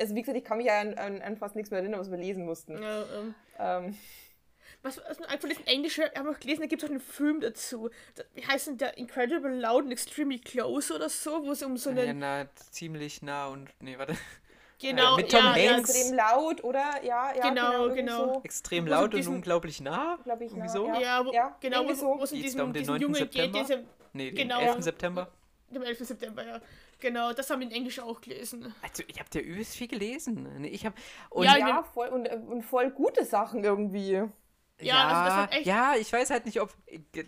Also 0.00 0.14
wie 0.14 0.20
gesagt, 0.20 0.38
ich 0.38 0.44
kann 0.44 0.58
mich 0.58 0.68
ja 0.68 0.80
an, 0.80 0.94
an, 0.94 1.20
an 1.20 1.36
fast 1.36 1.56
nichts 1.56 1.72
mehr 1.72 1.80
erinnern, 1.80 1.98
was 1.98 2.12
wir 2.12 2.18
lesen 2.18 2.44
mussten. 2.46 2.80
Ja, 2.80 3.02
ähm, 3.02 3.34
Ähm, 3.58 3.96
Was, 4.82 5.00
was 5.08 5.18
mir 5.18 5.28
einfach 5.28 5.48
in 5.48 5.66
Englisch, 5.66 5.98
ich 5.98 6.16
habe 6.16 6.30
noch 6.30 6.38
gelesen, 6.38 6.60
da 6.60 6.66
gibt 6.68 6.82
es 6.82 6.88
auch 6.88 6.92
einen 6.92 7.00
Film 7.00 7.40
dazu. 7.40 7.90
Da, 8.14 8.22
wie 8.34 8.46
heißt 8.46 8.68
denn 8.68 8.78
der 8.78 8.96
Incredible 8.96 9.50
Loud 9.58 9.82
and 9.84 9.92
Extremely 9.92 10.38
Close 10.38 10.94
oder 10.94 11.08
so, 11.08 11.44
wo 11.44 11.50
es 11.52 11.62
um 11.64 11.76
so 11.76 11.90
Ja, 11.90 12.02
einen. 12.02 12.20
na, 12.20 12.46
ziemlich 12.70 13.20
nah 13.22 13.48
und. 13.48 13.68
Nee, 13.80 13.98
warte. 13.98 14.16
genau, 14.80 15.16
mit 15.16 15.30
Tom 15.32 15.40
ja, 15.44 15.56
ja, 15.56 15.72
Hanks. 15.74 15.90
extrem 15.90 16.16
laut, 16.16 16.62
oder? 16.62 17.02
Ja, 17.02 17.34
ja, 17.34 17.48
Genau, 17.48 17.72
irgendwie 17.82 17.96
genau. 18.02 18.34
So, 18.34 18.40
Extrem 18.44 18.86
Wo 18.86 18.90
laut 18.90 19.04
und 19.06 19.14
diesen- 19.14 19.34
unglaublich 19.34 19.80
nah. 19.80 20.16
glaub 20.22 20.40
ich, 20.40 20.52
Irgendwie 20.52 20.66
na, 20.66 20.72
so? 20.72 20.86
ja. 20.86 21.00
Ja, 21.00 21.26
wo, 21.26 21.32
Ja, 21.32 21.56
genau, 21.60 21.84
wo, 21.84 21.94
so. 21.94 22.06
wo 22.18 22.22
es 22.22 22.32
um 22.32 22.40
diesen, 22.40 22.60
um 22.60 22.72
den 22.72 22.82
diesen 22.82 22.92
9. 22.92 23.00
Jungen 23.02 23.14
geht, 23.14 23.32
September? 23.32 23.58
diesem, 23.58 23.86
Nee, 24.12 24.30
den 24.30 24.48
Genau. 24.48 24.60
11. 24.60 24.82
September. 24.84 25.32
dem 25.70 25.82
11. 25.82 25.98
September, 26.06 26.46
ja. 26.46 26.60
Genau, 27.00 27.32
das 27.32 27.50
haben 27.50 27.60
wir 27.60 27.66
in 27.66 27.72
Englisch 27.74 27.98
auch 28.00 28.20
gelesen. 28.20 28.72
Also, 28.82 29.02
ich 29.08 29.18
habe 29.18 29.28
ja 29.34 29.40
übelst 29.40 29.74
viel 29.76 29.86
gelesen. 29.88 30.64
Ich 30.64 30.86
habe 30.86 30.94
und 31.30 31.44
Ja, 31.44 31.56
Ja, 31.56 31.82
voll, 31.82 32.08
und, 32.08 32.26
und 32.28 32.62
voll 32.62 32.90
gute 32.90 33.24
Sachen 33.24 33.62
irgendwie. 33.64 34.22
Ja, 34.80 35.08
also 35.08 35.24
das 35.24 35.34
hat 35.34 35.52
echt- 35.54 35.66
ja, 35.66 35.94
ich 35.98 36.12
weiß 36.12 36.30
halt 36.30 36.46
nicht, 36.46 36.60
ob. 36.60 36.72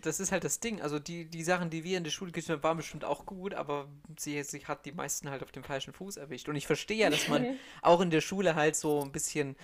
Das 0.03 0.19
ist 0.19 0.31
halt 0.31 0.43
das 0.43 0.59
Ding. 0.59 0.81
Also, 0.81 0.99
die, 0.99 1.25
die 1.25 1.43
Sachen, 1.43 1.69
die 1.69 1.83
wir 1.83 1.97
in 1.97 2.03
der 2.03 2.11
Schule 2.11 2.31
gelesen 2.31 2.53
haben, 2.53 2.63
waren 2.63 2.77
bestimmt 2.77 3.03
auch 3.05 3.25
gut, 3.25 3.53
aber 3.53 3.87
sie, 4.17 4.41
sie 4.43 4.65
hat 4.65 4.85
die 4.85 4.91
meisten 4.93 5.29
halt 5.29 5.43
auf 5.43 5.51
dem 5.51 5.63
falschen 5.63 5.93
Fuß 5.93 6.17
erwischt. 6.17 6.47
Und 6.49 6.55
ich 6.55 6.67
verstehe 6.67 6.97
ja, 6.97 7.09
dass 7.09 7.27
man 7.27 7.45
auch 7.81 8.01
in 8.01 8.09
der 8.09 8.21
Schule 8.21 8.55
halt 8.55 8.75
so 8.75 9.01
ein 9.01 9.11
bisschen 9.11 9.55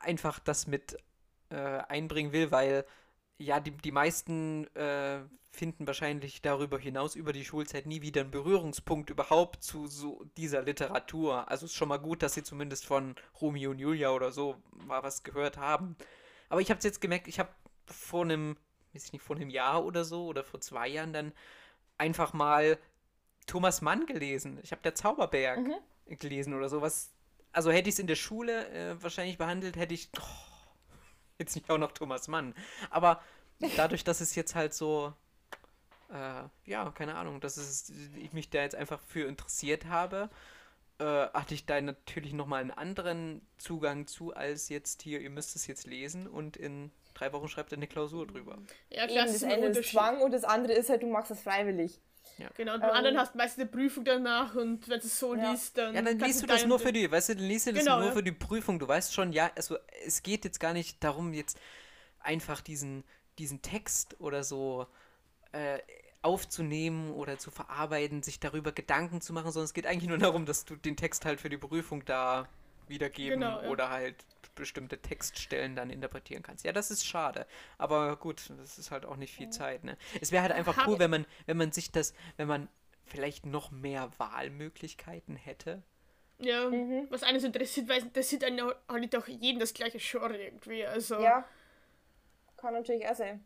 einfach 0.00 0.38
das 0.38 0.66
mit 0.66 0.96
äh, 1.50 1.56
einbringen 1.56 2.32
will, 2.32 2.50
weil 2.50 2.84
ja, 3.38 3.60
die, 3.60 3.70
die 3.70 3.92
meisten 3.92 4.66
äh, 4.74 5.20
finden 5.52 5.86
wahrscheinlich 5.86 6.42
darüber 6.42 6.78
hinaus 6.78 7.14
über 7.14 7.32
die 7.32 7.44
Schulzeit 7.44 7.86
nie 7.86 8.02
wieder 8.02 8.22
einen 8.22 8.30
Berührungspunkt 8.30 9.10
überhaupt 9.10 9.62
zu 9.62 9.86
so 9.86 10.24
dieser 10.36 10.62
Literatur. 10.62 11.48
Also 11.50 11.66
ist 11.66 11.74
schon 11.74 11.88
mal 11.88 11.98
gut, 11.98 12.22
dass 12.22 12.34
sie 12.34 12.42
zumindest 12.42 12.84
von 12.84 13.14
Romeo 13.40 13.70
und 13.70 13.78
Julia 13.78 14.10
oder 14.10 14.32
so 14.32 14.56
mal 14.72 15.02
was 15.02 15.22
gehört 15.22 15.56
haben. 15.56 15.96
Aber 16.48 16.60
ich 16.60 16.70
habe 16.70 16.78
es 16.78 16.84
jetzt 16.84 17.00
gemerkt, 17.00 17.28
ich 17.28 17.38
habe 17.38 17.50
vor 17.86 18.22
einem, 18.22 18.56
weiß 18.92 19.04
ich 19.06 19.12
nicht, 19.12 19.22
vor 19.22 19.36
einem 19.36 19.50
Jahr 19.50 19.84
oder 19.84 20.04
so 20.04 20.26
oder 20.26 20.44
vor 20.44 20.60
zwei 20.60 20.88
Jahren 20.88 21.12
dann 21.12 21.32
einfach 21.98 22.32
mal 22.32 22.78
Thomas 23.46 23.80
Mann 23.80 24.06
gelesen. 24.06 24.58
Ich 24.62 24.72
habe 24.72 24.82
der 24.82 24.94
Zauberberg 24.94 25.60
gelesen 26.06 26.54
oder 26.54 26.68
sowas. 26.68 27.12
Also 27.52 27.70
hätte 27.70 27.88
ich 27.88 27.94
es 27.94 27.98
in 27.98 28.06
der 28.06 28.14
Schule 28.14 28.68
äh, 28.68 29.02
wahrscheinlich 29.02 29.38
behandelt, 29.38 29.76
hätte 29.76 29.94
ich 29.94 30.10
oh, 30.18 30.22
jetzt 31.38 31.56
nicht 31.56 31.70
auch 31.70 31.78
noch 31.78 31.92
Thomas 31.92 32.28
Mann. 32.28 32.54
Aber 32.90 33.22
dadurch, 33.76 34.04
dass 34.04 34.20
es 34.20 34.34
jetzt 34.34 34.54
halt 34.54 34.74
so, 34.74 35.12
äh, 36.10 36.42
ja, 36.66 36.90
keine 36.90 37.16
Ahnung, 37.16 37.40
dass 37.40 37.56
es, 37.56 37.90
ich 38.16 38.32
mich 38.32 38.50
da 38.50 38.60
jetzt 38.60 38.76
einfach 38.76 39.00
für 39.00 39.26
interessiert 39.26 39.86
habe, 39.86 40.30
äh, 40.98 41.04
hatte 41.04 41.54
ich 41.54 41.66
da 41.66 41.80
natürlich 41.80 42.32
nochmal 42.32 42.60
einen 42.60 42.70
anderen 42.70 43.42
Zugang 43.58 44.06
zu, 44.06 44.34
als 44.34 44.68
jetzt 44.68 45.02
hier, 45.02 45.20
ihr 45.20 45.30
müsst 45.30 45.56
es 45.56 45.66
jetzt 45.66 45.86
lesen 45.86 46.26
und 46.26 46.56
in 46.56 46.90
drei 47.14 47.32
Wochen 47.32 47.48
schreibt 47.48 47.72
ihr 47.72 47.76
eine 47.78 47.86
Klausur 47.86 48.26
drüber. 48.26 48.58
Ja, 48.90 49.04
Eben, 49.04 49.12
klar, 49.12 49.26
das 49.26 49.34
ist 49.36 49.44
ein 49.44 49.52
eine 49.52 49.66
ist. 49.66 49.90
Zwang 49.90 50.20
und 50.20 50.32
das 50.32 50.44
andere 50.44 50.72
ist 50.72 50.88
halt, 50.90 51.02
du 51.02 51.06
machst 51.06 51.30
das 51.30 51.42
freiwillig. 51.42 52.00
Genau, 52.56 52.74
und 52.74 52.80
beim 52.80 52.90
Ähm, 52.90 52.96
anderen 52.96 53.18
hast 53.18 53.34
du 53.34 53.38
meistens 53.38 53.62
eine 53.62 53.70
Prüfung 53.70 54.04
danach 54.04 54.54
und 54.54 54.88
wenn 54.88 55.00
du 55.00 55.06
es 55.06 55.18
so 55.18 55.34
Ja. 55.34 55.50
liest, 55.50 55.76
dann. 55.78 55.94
Ja, 55.94 56.02
dann 56.02 56.18
liest 56.18 56.42
du 56.42 56.46
das 56.46 56.66
nur 56.66 56.78
für 56.78 56.92
die, 56.92 57.10
weißt 57.10 57.30
du, 57.30 57.34
dann 57.36 57.44
liest 57.44 57.66
du 57.66 57.72
das 57.72 57.84
Genau, 57.84 57.98
nur 57.98 58.08
ja. 58.08 58.12
für 58.12 58.22
die 58.22 58.32
Prüfung. 58.32 58.78
Du 58.78 58.86
weißt 58.86 59.12
schon, 59.14 59.32
ja, 59.32 59.50
also 59.56 59.76
es 60.04 60.22
geht 60.22 60.44
jetzt 60.44 60.60
gar 60.60 60.72
nicht 60.72 61.02
darum, 61.02 61.32
jetzt 61.32 61.58
einfach 62.20 62.60
diesen, 62.60 63.02
diesen 63.38 63.62
Text 63.62 64.20
oder 64.20 64.44
so 64.44 64.86
äh, 65.52 65.78
aufzunehmen 66.22 67.12
oder 67.12 67.38
zu 67.38 67.50
verarbeiten, 67.50 68.22
sich 68.22 68.40
darüber 68.40 68.72
Gedanken 68.72 69.20
zu 69.20 69.32
machen, 69.32 69.52
sondern 69.52 69.64
es 69.66 69.74
geht 69.74 69.86
eigentlich 69.86 70.08
nur 70.08 70.18
darum, 70.18 70.46
dass 70.46 70.64
du 70.64 70.76
den 70.76 70.96
Text 70.96 71.24
halt 71.24 71.40
für 71.40 71.48
die 71.48 71.56
Prüfung 71.58 72.04
da 72.04 72.48
wiedergeben 72.88 73.40
Genau, 73.40 73.62
ja. 73.62 73.68
oder 73.68 73.90
halt 73.90 74.16
bestimmte 74.54 74.98
Textstellen 74.98 75.76
dann 75.76 75.90
interpretieren 75.90 76.42
kannst. 76.42 76.64
Ja, 76.64 76.72
das 76.72 76.90
ist 76.90 77.06
schade. 77.06 77.46
Aber 77.76 78.16
gut, 78.16 78.50
das 78.58 78.78
ist 78.78 78.90
halt 78.90 79.04
auch 79.06 79.16
nicht 79.16 79.32
viel 79.32 79.50
Zeit, 79.50 79.84
ne? 79.84 79.96
Es 80.20 80.32
wäre 80.32 80.42
halt 80.42 80.52
einfach 80.52 80.86
cool, 80.88 80.98
wenn 80.98 81.10
man, 81.10 81.26
wenn 81.46 81.56
man 81.56 81.70
sich 81.70 81.92
das, 81.92 82.12
wenn 82.36 82.48
man 82.48 82.68
vielleicht 83.06 83.46
noch 83.46 83.70
mehr 83.70 84.10
Wahlmöglichkeiten 84.18 85.36
hätte. 85.36 85.82
Ja, 86.40 86.68
Mhm. 86.68 87.06
was 87.10 87.22
eines 87.22 87.44
interessiert, 87.44 87.88
weil 87.88 87.98
es 87.98 88.04
interessiert 88.04 88.44
einen 88.44 88.72
nicht 89.00 89.16
auch 89.16 89.26
jeden 89.28 89.58
das 89.60 89.74
gleiche 89.74 89.98
Genre 89.98 90.36
irgendwie. 90.36 90.84
Also. 90.84 91.20
Ja. 91.20 91.44
Kann 92.56 92.74
natürlich 92.74 93.06
auch 93.06 93.14
sein. 93.14 93.44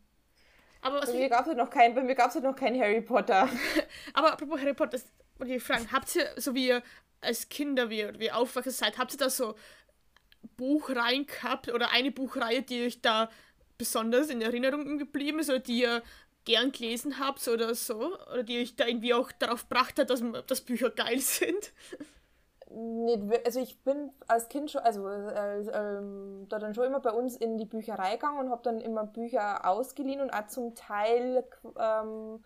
Aber 0.83 1.01
was 1.01 1.07
Bei 1.07 1.15
ich, 1.15 1.21
mir 1.23 1.29
gab 1.29 1.43
es 1.43 1.47
halt 1.47 1.59
noch 1.59 1.71
kein, 1.71 1.95
bei 1.95 2.03
mir 2.03 2.15
gab's 2.15 2.35
halt 2.35 2.45
noch 2.45 2.57
kein 2.57 2.79
Harry 2.79 3.01
Potter. 3.01 3.49
Aber 4.15 4.33
apropos 4.33 4.61
Harry 4.61 4.75
Potter, 4.75 4.99
ich 5.47 5.63
fragen, 5.63 5.91
habt 5.93 6.15
ihr, 6.17 6.29
so 6.37 6.55
wie 6.55 6.69
ihr 6.69 6.83
als 7.21 7.49
Kinder, 7.49 7.89
wie 7.89 8.01
ihr, 8.01 8.19
wie 8.19 8.27
ihr 8.27 8.37
aufwachsen 8.37 8.73
seid, 8.73 8.99
habt 8.99 9.13
ihr 9.15 9.19
da 9.19 9.31
so 9.31 9.55
Buchreihen 10.57 11.27
gehabt 11.27 11.69
oder 11.73 11.93
eine 11.93 12.11
Buchreihe, 12.11 12.63
die 12.63 12.85
euch 12.85 13.01
da 13.01 13.31
besonders 13.79 14.29
in 14.29 14.43
Erinnerung 14.43 14.99
geblieben 14.99 15.39
ist 15.39 15.51
oder 15.51 15.61
die 15.61 15.81
ihr 15.83 16.03
gern 16.45 16.73
gelesen 16.73 17.21
habt 17.21 17.47
oder 17.47 17.75
so? 17.77 18.19
Oder 18.33 18.43
die 18.43 18.59
euch 18.59 18.75
da 18.75 18.87
irgendwie 18.87 19.15
auch 19.15 19.31
darauf 19.33 19.69
gebracht 19.69 19.99
hat, 20.01 20.11
dass, 20.11 20.23
dass 20.49 20.61
Bücher 20.61 20.91
geil 20.91 21.19
sind? 21.21 21.73
Nicht, 22.75 23.23
also 23.45 23.61
ich 23.61 23.83
bin 23.85 24.13
als 24.29 24.49
Kind 24.49 24.71
schon, 24.71 24.81
also 24.81 25.07
äh, 25.07 25.61
ähm, 25.61 26.47
da 26.49 26.59
dann 26.59 26.75
schon 26.75 26.85
immer 26.85 27.01
bei 27.01 27.11
uns 27.11 27.37
in 27.37 27.59
die 27.59 27.67
Bücherei 27.67 28.13
gegangen 28.13 28.39
und 28.39 28.51
habe 28.51 28.63
dann 28.63 28.81
immer 28.81 29.05
Bücher 29.05 29.69
ausgeliehen 29.69 30.21
und 30.21 30.31
auch 30.31 30.47
zum 30.47 30.75
Teil 30.75 31.45
ähm, 31.79 32.43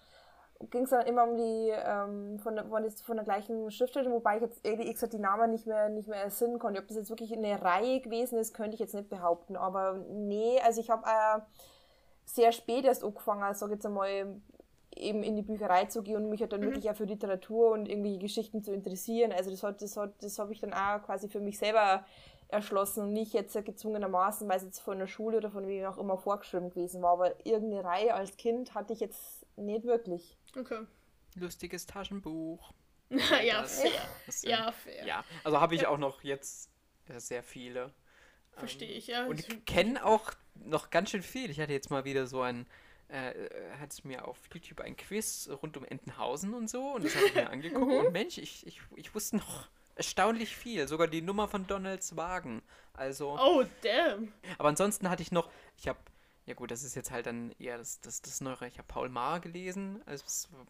ging 0.71 0.85
es 0.85 0.91
dann 0.91 1.07
immer 1.07 1.25
um 1.25 1.37
die, 1.37 1.71
ähm, 1.71 2.39
von, 2.39 2.57
der, 2.57 2.65
von, 2.67 3.17
der 3.17 3.25
gleichen 3.25 3.71
Schriftstellerin, 3.71 4.12
wobei 4.12 4.37
ich 4.37 4.43
jetzt 4.43 4.67
ehrlich 4.67 4.93
gesagt 4.93 5.12
die 5.12 5.19
Namen 5.19 5.51
nicht 5.51 5.67
mehr, 5.67 5.89
nicht 5.89 6.09
mehr 6.09 6.23
ersinnen 6.23 6.59
konnte. 6.59 6.81
Ob 6.81 6.89
das 6.89 6.97
jetzt 6.97 7.11
wirklich 7.11 7.33
eine 7.33 7.62
Reihe 7.62 8.01
gewesen 8.01 8.39
ist, 8.39 8.55
könnte 8.55 8.75
ich 8.75 8.81
jetzt 8.81 8.95
nicht 8.95 9.09
behaupten. 9.09 9.57
Aber 9.57 10.05
nee, 10.11 10.59
also 10.65 10.81
ich 10.81 10.91
habe 10.91 11.07
äh, 11.07 11.41
sehr 12.25 12.53
spät 12.53 12.85
erst 12.85 13.05
angefangen, 13.05 13.55
sage 13.55 13.75
jetzt 13.75 13.87
einmal, 13.87 14.41
eben 14.96 15.22
in 15.22 15.37
die 15.37 15.42
Bücherei 15.42 15.85
zu 15.87 16.02
gehen 16.02 16.16
und 16.16 16.30
mich 16.30 16.40
halt 16.40 16.52
dann 16.52 16.61
mhm. 16.61 16.66
wirklich 16.66 16.90
auch 16.90 16.96
für 16.96 17.04
Literatur 17.04 17.70
und 17.70 17.88
irgendwelche 17.88 18.18
Geschichten 18.18 18.62
zu 18.62 18.72
interessieren. 18.72 19.32
Also 19.32 19.50
das 19.50 19.62
hat, 19.62 19.82
das 19.82 19.96
hat, 19.96 20.22
das 20.22 20.38
habe 20.38 20.52
ich 20.52 20.61
dann 20.61 20.72
auch 20.72 21.02
quasi 21.02 21.28
für 21.28 21.40
mich 21.40 21.59
selber 21.59 22.04
erschlossen 22.48 23.02
und 23.04 23.12
nicht 23.12 23.32
jetzt 23.32 23.52
gezwungenermaßen, 23.52 24.48
weil 24.48 24.59
es 24.59 24.64
jetzt 24.64 24.80
von 24.80 24.98
der 24.98 25.06
Schule 25.06 25.38
oder 25.38 25.50
von 25.50 25.66
wem 25.66 25.85
auch 25.87 25.98
immer 25.98 26.16
vorgeschrieben 26.16 26.70
gewesen 26.70 27.02
war. 27.02 27.12
Aber 27.12 27.46
irgendeine 27.46 27.85
Reihe 27.85 28.14
als 28.14 28.37
Kind 28.37 28.74
hatte 28.74 28.92
ich 28.92 29.00
jetzt 29.00 29.46
nicht 29.56 29.85
wirklich. 29.85 30.37
Okay. 30.56 30.80
Lustiges 31.35 31.87
Taschenbuch. 31.87 32.72
ja, 33.11 33.62
fair. 33.64 33.90
ja, 34.42 34.72
fair. 34.72 35.06
Ja, 35.06 35.24
also 35.44 35.61
habe 35.61 35.74
ich 35.74 35.82
ja. 35.82 35.88
auch 35.88 35.98
noch 35.98 36.22
jetzt 36.22 36.70
sehr 37.09 37.42
viele. 37.42 37.92
Verstehe 38.52 38.90
ich, 38.90 39.09
ja. 39.09 39.26
Und 39.26 39.66
kenne 39.66 40.04
auch 40.04 40.32
noch 40.54 40.90
ganz 40.90 41.11
schön 41.11 41.22
viel. 41.22 41.50
Ich 41.50 41.61
hatte 41.61 41.72
jetzt 41.72 41.90
mal 41.90 42.04
wieder 42.04 42.26
so 42.26 42.40
ein, 42.40 42.66
äh, 43.09 43.33
hat 43.81 43.92
es 43.92 44.05
mir 44.05 44.27
auf 44.27 44.38
YouTube 44.53 44.81
ein 44.81 44.97
Quiz 44.97 45.49
rund 45.62 45.77
um 45.77 45.85
Entenhausen 45.85 46.55
und 46.55 46.69
so 46.69 46.95
und 46.95 47.05
das 47.05 47.14
habe 47.14 47.27
ich 47.27 47.35
mir 47.35 47.51
angeguckt 47.51 48.07
und 48.07 48.12
Mensch, 48.12 48.38
ich, 48.38 48.66
ich, 48.66 48.81
ich 48.97 49.14
wusste 49.14 49.37
noch 49.37 49.69
erstaunlich 49.97 50.57
viel. 50.57 50.87
Sogar 50.87 51.09
die 51.09 51.23
Nummer 51.23 51.49
von 51.49 51.66
Donalds 51.66 52.16
Wagen. 52.16 52.62
Also. 52.92 53.37
Oh, 53.38 53.64
damn. 53.83 54.33
Aber 54.59 54.69
ansonsten 54.69 55.11
hatte 55.11 55.23
ich 55.23 55.33
noch, 55.33 55.51
ich 55.77 55.88
habe, 55.88 55.99
ja 56.45 56.55
gut, 56.55 56.71
das 56.71 56.85
ist 56.85 56.95
jetzt 56.95 57.11
halt 57.11 57.27
dann 57.27 57.53
eher 57.59 57.79
das, 57.79 58.01
das, 58.01 58.23
das 58.23 58.40
Neuere. 58.40 58.69
Ich 58.69 58.79
habe 58.79 58.87
Paul 58.87 59.09
Maar 59.09 59.40
gelesen, 59.40 60.03
also 60.07 60.25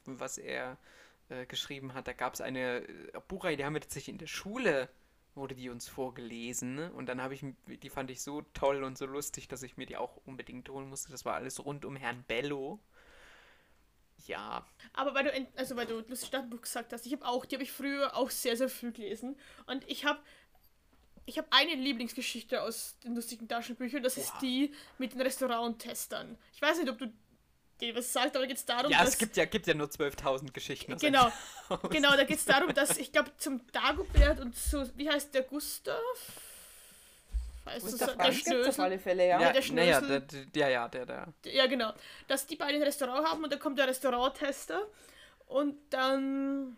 was 0.07 0.39
er 0.39 0.79
äh, 1.29 1.45
geschrieben 1.47 1.93
hat. 1.93 2.09
Da 2.09 2.13
gab 2.13 2.35
es 2.35 2.41
eine 2.41 2.79
äh, 2.79 3.21
Buchreihe, 3.29 3.57
die 3.57 3.65
haben 3.65 3.75
wir 3.75 3.81
tatsächlich 3.81 4.13
in 4.13 4.19
der 4.19 4.29
Schule 4.29 4.89
wurde 5.37 5.55
die 5.55 5.71
uns 5.71 5.89
vorgelesen. 5.89 6.75
Ne? 6.75 6.93
Und 6.93 7.07
dann 7.07 7.23
habe 7.23 7.35
ich, 7.35 7.45
die 7.67 7.91
fand 7.91 8.11
ich 8.11 8.23
so 8.23 8.43
toll 8.55 8.83
und 8.83 8.99
so 8.99 9.07
lustig, 9.07 9.49
dass 9.49 9.63
ich 9.63 9.77
mir 9.77 9.87
die 9.87 9.97
auch 9.97 10.17
unbedingt 10.25 10.69
holen 10.69 10.89
musste. 10.89 11.11
Das 11.11 11.25
war 11.25 11.35
alles 11.35 11.65
rund 11.65 11.85
um 11.85 11.97
Herrn 11.97 12.25
Bello. 12.27 12.81
Ja. 14.27 14.67
Aber 14.95 15.15
weil 15.15 15.25
du, 15.25 15.49
also 15.57 15.77
weil 15.77 15.87
du 15.87 16.03
das 16.03 16.27
Stadtbuch 16.27 16.63
gesagt 16.63 16.93
hast, 16.93 17.07
ich 17.07 17.13
habe 17.13 17.27
auch, 17.27 17.45
die 17.45 17.57
habe 17.57 17.65
ich 17.65 17.73
früher 17.73 18.17
auch 18.17 18.31
sehr, 18.31 18.57
sehr 18.57 18.69
viel 18.69 18.93
gelesen. 18.93 19.37
Und 19.67 19.89
ich 19.89 20.05
habe 20.05 20.21
ich 21.29 21.39
habe 21.39 21.49
eine 21.51 21.75
Lieblingsgeschichte 21.75 22.63
aus 22.63 22.97
den 23.03 23.17
lustigen 23.17 23.49
Taschenbüchern, 23.49 24.03
das 24.03 24.17
wow. 24.17 24.25
ist 24.25 24.39
die 24.41 24.73
mit 24.97 25.13
den 25.13 25.21
Restauranttestern. 25.21 26.39
Ich 26.55 26.63
weiß 26.63 26.79
nicht, 26.79 26.89
ob 26.89 26.99
du 26.99 27.13
dir 27.81 27.95
was 27.95 28.13
sagst, 28.13 28.35
aber 28.35 28.45
da 28.45 28.47
geht 28.47 28.57
es 28.57 28.65
darum, 28.65 28.91
ja, 28.91 28.99
dass... 28.99 29.07
Ja, 29.07 29.13
es 29.13 29.19
gibt 29.19 29.37
ja, 29.37 29.45
gibt 29.45 29.67
ja 29.67 29.75
nur 29.75 29.89
12.000 29.89 30.53
Geschichten. 30.53 30.97
Genau, 30.97 31.31
genau, 31.91 32.17
da 32.17 32.25
geht 32.25 32.39
es 32.39 32.45
darum, 32.45 32.73
dass, 32.75 32.97
ich 32.99 33.13
glaube, 33.13 33.31
zum 33.37 33.61
Dagobert 33.73 34.41
und 34.41 34.57
so, 34.57 34.85
wie 34.97 35.09
heißt 35.09 35.35
der, 35.35 35.43
Gustav? 35.43 35.97
Weißt 37.65 37.85
Gustav 37.85 38.13
du, 38.13 38.19
der 38.19 38.33
Schnösel. 38.33 38.69
auf 38.69 38.79
alle 38.79 38.99
Fälle, 38.99 39.27
ja. 39.27 39.41
Ja, 39.41 39.53
der 39.53 39.63
Schnösel. 39.63 39.89
Ja, 39.89 40.01
der, 40.01 40.21
der, 40.21 40.69
ja, 40.69 40.89
der, 40.89 41.07
der. 41.07 41.35
Ja, 41.45 41.67
genau. 41.67 41.93
Dass 42.29 42.47
die 42.47 42.55
beiden 42.55 42.77
ein 42.77 42.83
Restaurant 42.83 43.27
haben 43.27 43.43
und 43.43 43.53
dann 43.53 43.59
kommt 43.59 43.79
der 43.79 43.89
Restauranttester 43.89 44.87
und 45.47 45.77
dann 45.91 46.77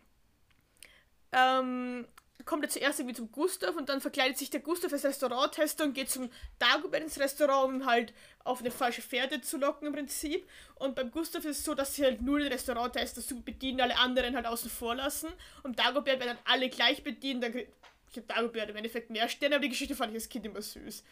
ähm, 1.33 2.07
kommt 2.45 2.65
er 2.65 2.71
zuerst 2.71 3.01
irgendwie 3.01 3.17
zum 3.17 3.33
Gustav 3.33 3.77
und 3.77 3.89
dann 3.89 4.01
verkleidet 4.01 4.39
sich 4.39 4.51
der 4.51 4.61
Gustav 4.61 4.93
als 4.93 5.05
Restauranttester 5.05 5.85
und 5.85 5.95
geht 5.95 6.11
zum 6.11 6.31
Dagobert 6.59 7.03
ins 7.03 7.19
Restaurant, 7.19 7.75
um 7.75 7.87
halt 7.87 8.13
auf 8.45 8.61
eine 8.61 8.71
falsche 8.71 9.03
Pferde 9.03 9.41
zu 9.41 9.59
locken 9.59 9.89
im 9.89 9.93
Prinzip. 9.93 10.49
Und 10.77 10.95
beim 10.95 11.11
Gustav 11.11 11.45
ist 11.45 11.59
es 11.59 11.65
so, 11.65 11.75
dass 11.75 11.95
sie 11.95 12.05
halt 12.05 12.23
nur 12.23 12.39
den 12.39 12.53
Restauranttester 12.53 13.21
super 13.21 13.43
bedienen, 13.43 13.81
alle 13.81 13.99
anderen 13.99 14.37
halt 14.37 14.47
außen 14.47 14.71
vor 14.71 14.95
lassen. 14.95 15.29
Und 15.63 15.79
Dagobert 15.79 16.21
werden 16.21 16.37
dann 16.37 16.39
alle 16.45 16.69
gleich 16.69 17.03
bedient, 17.03 17.43
dann 17.43 17.55
ich 17.55 18.17
habe 18.17 18.27
Dagobert 18.27 18.71
im 18.71 18.77
Endeffekt 18.77 19.11
mehr 19.11 19.29
Sterne, 19.29 19.57
aber 19.57 19.63
die 19.63 19.69
Geschichte 19.71 19.95
fand 19.95 20.13
ich 20.13 20.17
als 20.17 20.29
Kind 20.29 20.47
immer 20.47 20.63
süß. 20.63 21.05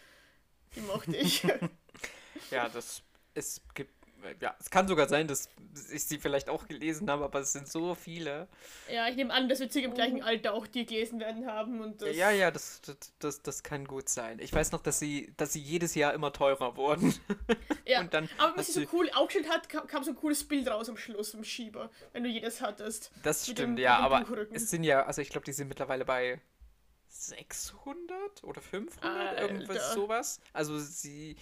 Die 0.75 0.81
mochte 0.81 1.17
ich. 1.17 1.43
ja, 2.51 2.69
das 2.69 3.03
es 3.37 3.61
gibt 3.75 3.96
ja, 4.41 4.57
es 4.59 4.71
kann 4.71 4.89
sogar 4.89 5.09
sein, 5.09 5.29
dass 5.29 5.49
ich 5.93 6.05
sie 6.05 6.19
vielleicht 6.19 6.49
auch 6.49 6.67
gelesen 6.67 7.11
habe, 7.11 7.25
aber 7.25 7.41
es 7.41 7.53
sind 7.53 7.69
so 7.69 7.95
viele. 7.95 8.49
Ja, 8.93 9.09
ich 9.09 9.17
nehme 9.17 9.33
an, 9.33 9.49
dass 9.49 9.61
wir 9.61 9.71
circa 9.71 9.89
im 9.89 9.95
gleichen 9.95 10.23
Alter 10.23 10.55
auch 10.55 10.67
die 10.67 10.87
gelesen 10.87 11.21
werden 11.21 11.47
haben. 11.47 11.81
Und 11.81 12.03
das 12.03 12.17
ja, 12.17 12.31
ja, 12.31 12.51
das, 12.51 12.81
das, 12.83 12.97
das, 13.19 13.43
das 13.43 13.63
kann 13.63 13.85
gut 13.87 14.09
sein. 14.09 14.39
Ich 14.39 14.53
weiß 14.53 14.73
noch, 14.73 14.83
dass 14.83 14.99
sie, 14.99 15.33
dass 15.37 15.53
sie 15.53 15.61
jedes 15.61 15.95
Jahr 15.95 16.15
immer 16.15 16.33
teurer 16.33 16.77
wurden. 16.77 17.15
Ja, 17.89 18.01
und 18.01 18.13
dann 18.13 18.29
aber 18.39 18.57
was 18.57 18.67
sie 18.67 18.73
so 18.73 18.87
cool 18.93 19.09
aufgestellt 19.15 19.49
hat, 19.49 19.69
kam, 19.69 19.87
kam, 19.87 20.03
so 20.03 20.11
ein 20.11 20.17
cooles 20.17 20.43
Bild 20.43 20.67
raus 20.69 20.89
am 20.89 20.97
Schluss 20.97 21.35
im 21.35 21.45
Schieber, 21.45 21.89
wenn 22.13 22.25
du 22.25 22.29
jedes 22.29 22.61
hattest. 22.61 23.13
Das 23.23 23.45
stimmt, 23.45 23.79
dem, 23.79 23.79
ja, 23.79 23.99
aber 23.99 24.27
es 24.51 24.71
sind 24.71 24.83
ja, 24.83 25.05
also 25.05 25.23
ich 25.23 25.29
glaube, 25.29 25.45
die 25.45 25.53
sind 25.53 25.69
mittlerweile 25.69 26.05
bei 26.05 26.41
600 27.09 28.45
oder 28.45 28.61
500, 28.61 29.05
Alter. 29.05 29.43
irgendwas 29.43 29.95
sowas. 29.95 30.41
Also 30.53 30.79
sie, 30.79 31.37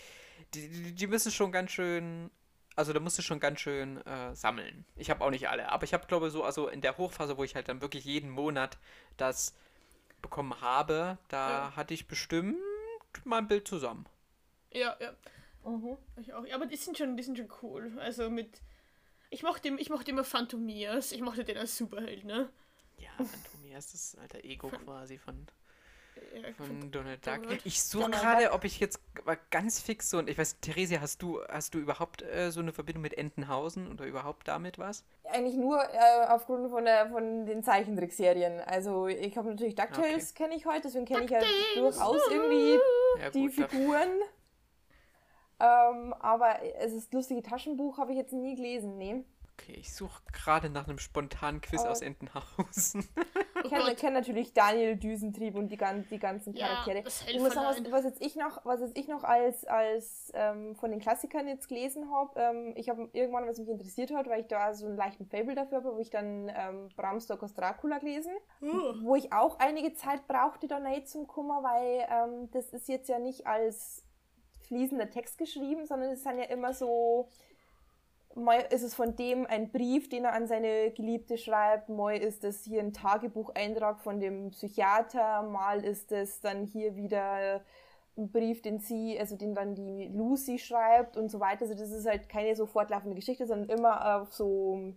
die, 0.52 0.92
die 0.92 1.06
müssen 1.06 1.32
schon 1.32 1.52
ganz 1.52 1.72
schön, 1.72 2.30
also 2.76 2.92
da 2.92 3.00
musst 3.00 3.18
du 3.18 3.22
schon 3.22 3.40
ganz 3.40 3.60
schön 3.60 4.04
äh, 4.06 4.34
sammeln. 4.34 4.84
Ich 4.96 5.10
habe 5.10 5.24
auch 5.24 5.30
nicht 5.30 5.48
alle, 5.48 5.70
aber 5.70 5.84
ich 5.84 5.94
habe 5.94 6.06
glaube 6.06 6.30
so, 6.30 6.44
also 6.44 6.68
in 6.68 6.80
der 6.80 6.96
Hochphase, 6.98 7.36
wo 7.36 7.44
ich 7.44 7.54
halt 7.54 7.68
dann 7.68 7.80
wirklich 7.80 8.04
jeden 8.04 8.30
Monat 8.30 8.78
das 9.16 9.54
bekommen 10.22 10.60
habe, 10.60 11.18
da 11.28 11.50
ja. 11.50 11.76
hatte 11.76 11.94
ich 11.94 12.08
bestimmt 12.08 12.56
mal 13.24 13.38
ein 13.38 13.48
Bild 13.48 13.68
zusammen. 13.68 14.06
Ja, 14.72 14.96
ja. 15.00 15.12
Mhm. 15.64 15.96
Ich 16.16 16.32
auch. 16.32 16.44
Ja, 16.46 16.56
aber 16.56 16.66
die 16.66 16.76
sind 16.76 16.98
schon, 16.98 17.16
die 17.16 17.22
sind 17.22 17.38
schon 17.38 17.50
cool. 17.62 17.92
Also 17.98 18.28
mit. 18.28 18.60
Ich 19.30 19.42
mochte, 19.42 19.68
ich 19.68 19.90
mochte 19.90 20.10
immer 20.10 20.24
Phantomias. 20.24 21.12
Ich 21.12 21.20
mochte 21.20 21.44
den 21.44 21.56
als 21.56 21.76
Superheld, 21.76 22.24
ne? 22.24 22.50
Ja, 22.98 23.10
Phantomias, 23.16 23.92
das 23.92 24.16
alter 24.16 24.44
Ego 24.44 24.68
quasi 24.68 25.18
von 25.18 25.46
von 26.56 26.90
Donald 26.90 27.26
Duck. 27.26 27.42
Ich 27.64 27.82
suche 27.82 28.10
gerade, 28.10 28.52
ob 28.52 28.64
ich 28.64 28.80
jetzt 28.80 29.00
ganz 29.50 29.80
fix 29.80 30.10
so 30.10 30.18
und 30.18 30.28
ich 30.28 30.38
weiß, 30.38 30.60
Theresia, 30.60 31.00
hast 31.00 31.22
du 31.22 31.40
hast 31.48 31.74
du 31.74 31.78
überhaupt 31.78 32.22
äh, 32.22 32.50
so 32.50 32.60
eine 32.60 32.72
Verbindung 32.72 33.02
mit 33.02 33.16
Entenhausen 33.16 33.90
oder 33.90 34.04
überhaupt 34.04 34.48
damit 34.48 34.78
was? 34.78 35.04
Eigentlich 35.24 35.56
nur 35.56 35.82
äh, 35.82 36.26
aufgrund 36.28 36.70
von 36.70 36.84
der 36.84 37.08
von 37.10 37.46
den 37.46 37.62
Zeichentrickserien. 37.62 38.60
Also 38.60 39.06
ich 39.06 39.36
habe 39.36 39.48
natürlich 39.48 39.74
DuckTales 39.74 40.30
okay. 40.30 40.44
kenne 40.44 40.56
ich 40.56 40.66
heute, 40.66 40.82
deswegen 40.82 41.04
kenne 41.04 41.24
ich 41.24 41.30
ja 41.30 41.40
durchaus 41.76 42.20
irgendwie 42.30 42.78
ja, 43.18 43.26
gut, 43.26 43.34
die 43.34 43.48
Figuren. 43.48 44.10
Ähm, 45.60 46.12
aber 46.18 46.56
es 46.80 46.92
ist 46.92 47.12
lustige 47.14 47.42
Taschenbuch 47.42 47.98
habe 47.98 48.12
ich 48.12 48.18
jetzt 48.18 48.32
nie 48.32 48.56
gelesen, 48.56 48.98
nee. 48.98 49.24
Okay, 49.56 49.76
ich 49.78 49.94
suche 49.94 50.20
gerade 50.32 50.68
nach 50.68 50.88
einem 50.88 50.98
spontanen 50.98 51.60
Quiz 51.60 51.82
oh. 51.84 51.88
aus 51.88 52.02
Entenhausen. 52.02 53.08
ich 53.64 53.72
oh 53.72 53.94
kenne 53.94 54.18
natürlich 54.18 54.52
Daniel 54.52 54.96
Düsentrieb 54.96 55.54
und 55.54 55.68
die, 55.68 55.78
die 56.10 56.18
ganzen 56.18 56.54
Charaktere. 56.54 56.98
Ja, 56.98 57.04
ich 57.28 57.38
muss 57.38 57.54
sagen, 57.54 57.84
was, 57.84 57.92
was, 57.92 58.04
jetzt 58.04 58.20
ich 58.20 58.34
noch, 58.34 58.64
was 58.64 58.80
jetzt 58.80 58.98
ich 58.98 59.06
noch 59.06 59.22
als, 59.22 59.64
als 59.64 60.32
ähm, 60.34 60.74
von 60.74 60.90
den 60.90 60.98
Klassikern 60.98 61.46
jetzt 61.46 61.68
gelesen 61.68 62.10
habe, 62.10 62.38
ähm, 62.40 62.72
ich 62.76 62.88
habe 62.88 63.08
irgendwann, 63.12 63.46
was 63.46 63.58
mich 63.58 63.68
interessiert 63.68 64.12
hat, 64.12 64.28
weil 64.28 64.40
ich 64.40 64.48
da 64.48 64.74
so 64.74 64.86
einen 64.86 64.96
leichten 64.96 65.26
Fable 65.26 65.54
dafür 65.54 65.78
habe, 65.78 65.94
wo 65.94 66.00
ich 66.00 66.10
dann 66.10 66.50
ähm, 66.54 66.88
Bram 66.96 67.20
Stokers 67.20 67.54
Dracula 67.54 67.98
gelesen, 67.98 68.32
uh. 68.60 68.94
wo 69.02 69.14
ich 69.14 69.32
auch 69.32 69.60
einige 69.60 69.94
Zeit 69.94 70.26
brauchte 70.26 70.66
da 70.66 70.80
nicht 70.80 71.08
zum 71.08 71.28
Kummer, 71.28 71.62
weil 71.62 72.06
ähm, 72.10 72.50
das 72.50 72.70
ist 72.70 72.88
jetzt 72.88 73.08
ja 73.08 73.20
nicht 73.20 73.46
als 73.46 74.04
fließender 74.66 75.10
Text 75.10 75.38
geschrieben, 75.38 75.86
sondern 75.86 76.10
es 76.10 76.22
sind 76.22 76.38
ja 76.38 76.44
immer 76.44 76.72
so 76.72 77.28
mal 78.36 78.66
ist 78.70 78.82
es 78.82 78.94
von 78.94 79.16
dem 79.16 79.46
ein 79.46 79.70
Brief, 79.70 80.08
den 80.08 80.24
er 80.24 80.32
an 80.32 80.46
seine 80.46 80.90
Geliebte 80.92 81.38
schreibt, 81.38 81.88
mal 81.88 82.16
ist 82.16 82.44
es 82.44 82.64
hier 82.64 82.80
ein 82.80 82.92
Tagebucheintrag 82.92 84.00
von 84.00 84.20
dem 84.20 84.50
Psychiater, 84.50 85.42
mal 85.42 85.84
ist 85.84 86.12
es 86.12 86.40
dann 86.40 86.64
hier 86.66 86.96
wieder 86.96 87.64
ein 88.16 88.30
Brief, 88.30 88.62
den 88.62 88.78
sie, 88.78 89.18
also 89.18 89.36
den 89.36 89.54
dann 89.54 89.74
die 89.74 90.08
Lucy 90.08 90.58
schreibt 90.58 91.16
und 91.16 91.30
so 91.30 91.40
weiter. 91.40 91.62
Also 91.62 91.74
das 91.74 91.90
ist 91.90 92.06
halt 92.06 92.28
keine 92.28 92.54
so 92.56 92.66
fortlaufende 92.66 93.16
Geschichte, 93.16 93.46
sondern 93.46 93.68
immer 93.76 94.20
auf 94.20 94.32
so 94.32 94.94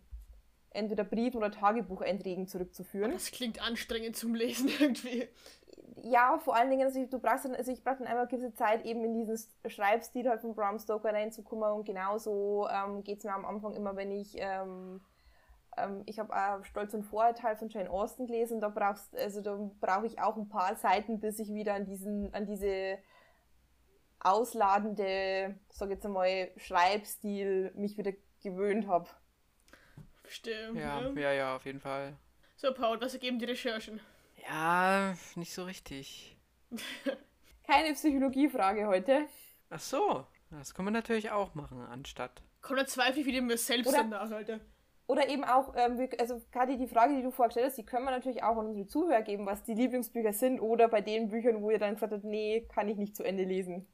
entweder 0.72 1.04
Briefen 1.04 1.38
oder 1.38 1.52
Tagebucheinträgen 1.52 2.48
zurückzuführen. 2.48 3.12
Das 3.12 3.32
klingt 3.32 3.62
anstrengend 3.62 4.16
zum 4.16 4.36
Lesen 4.36 4.70
irgendwie 4.80 5.28
ja, 6.04 6.38
vor 6.38 6.56
allen 6.56 6.70
Dingen, 6.70 6.86
also 6.86 7.04
du 7.06 7.20
brauchst 7.20 7.46
dann, 7.46 7.56
also 7.56 7.72
ich 7.72 7.84
brauche 7.84 7.98
dann 7.98 8.08
einmal 8.08 8.28
eine 8.28 8.28
gewisse 8.28 8.54
Zeit, 8.54 8.86
eben 8.86 9.04
in 9.04 9.14
diesen 9.14 9.38
Schreibstil 9.70 10.30
halt 10.30 10.42
von 10.42 10.54
Bram 10.54 10.80
Stoker 10.80 11.14
reinzukommen 11.14 11.72
und 11.72 11.86
genauso 11.86 12.68
ähm, 12.70 13.04
geht 13.04 13.20
es 13.20 13.24
mir 13.24 13.34
am 13.34 13.46
Anfang 13.46 13.74
immer, 13.74 13.96
wenn 13.96 14.12
ich, 14.12 14.36
ähm, 14.38 15.02
ähm, 15.78 16.04
ich 16.06 16.20
habe 16.20 16.36
auch 16.36 16.64
Stolz 16.66 16.94
und 16.94 17.04
Vorurteil 17.04 17.56
von 17.56 17.70
Jane 17.70 17.90
Austen 17.90 18.28
gelesen, 18.28 18.62
da 18.62 18.70
brauchst, 18.70 19.16
also 19.16 19.42
da 19.42 19.58
brauche 19.80 20.06
ich 20.06 20.20
auch 20.20 20.38
ein 20.38 20.50
paar 20.50 20.76
Seiten, 20.76 21.20
bis 21.20 21.40
ich 21.40 21.54
wieder 21.54 21.74
an 21.74 21.86
diesen, 21.86 22.34
an 22.34 22.46
diese 22.46 23.00
ausladende, 24.20 25.56
sag 25.70 25.90
jetzt 25.90 26.06
einmal, 26.06 26.52
Schreibstil 26.58 27.72
mich 27.76 27.98
wieder 27.98 28.12
gewöhnt 28.44 28.88
habe. 28.88 29.10
Stimmt. 30.28 30.78
Ja, 30.78 31.10
ja, 31.16 31.32
ja, 31.32 31.56
auf 31.56 31.66
jeden 31.66 31.80
Fall. 31.80 32.18
So, 32.56 32.74
Paul, 32.74 33.00
was 33.00 33.14
ergeben 33.14 33.40
die 33.40 33.46
Recherchen? 33.46 34.02
Ja, 34.48 35.14
nicht 35.36 35.54
so 35.54 35.64
richtig. 35.66 36.38
Keine 37.68 37.94
Psychologiefrage 37.94 38.88
heute. 38.88 39.28
Ach 39.70 39.80
so, 39.80 40.26
das 40.52 40.74
kann 40.74 40.86
man 40.86 40.94
natürlich 40.94 41.32
auch 41.32 41.54
machen, 41.54 41.82
anstatt. 41.82 42.42
Komm, 42.62 42.78
dann 42.78 42.88
zweifle 42.88 43.22
ich 43.22 43.28
wieder 43.28 43.42
mir 43.42 43.58
selbst 43.58 43.88
Oder 43.90 43.98
danach, 44.00 44.32
Alter. 44.32 44.60
oder 45.08 45.28
eben 45.30 45.44
auch, 45.44 45.74
ähm, 45.76 45.98
wir, 45.98 46.10
also 46.20 46.42
gerade 46.52 46.78
die 46.78 46.88
Frage, 46.88 47.16
die 47.16 47.22
du 47.22 47.32
vorgestellt 47.32 47.68
hast, 47.68 47.78
die 47.78 47.86
können 47.86 48.06
wir 48.06 48.12
natürlich 48.12 48.44
auch 48.44 48.58
an 48.58 48.68
unsere 48.68 48.88
Zuhörer 48.88 49.22
geben, 49.22 49.46
was 49.46 49.64
die 49.64 49.74
Lieblingsbücher 49.74 50.34
sind 50.34 50.60
oder 50.62 50.88
bei 50.88 51.02
den 51.02 51.28
Büchern, 51.30 51.62
wo 51.62 51.70
ihr 51.70 51.80
dann 51.80 51.96
gesagt 51.96 52.14
habt, 52.14 52.24
nee, 52.24 52.66
kann 52.74 52.88
ich 52.88 52.98
nicht 52.98 53.16
zu 53.16 53.24
Ende 53.24 53.44
lesen. 53.44 53.86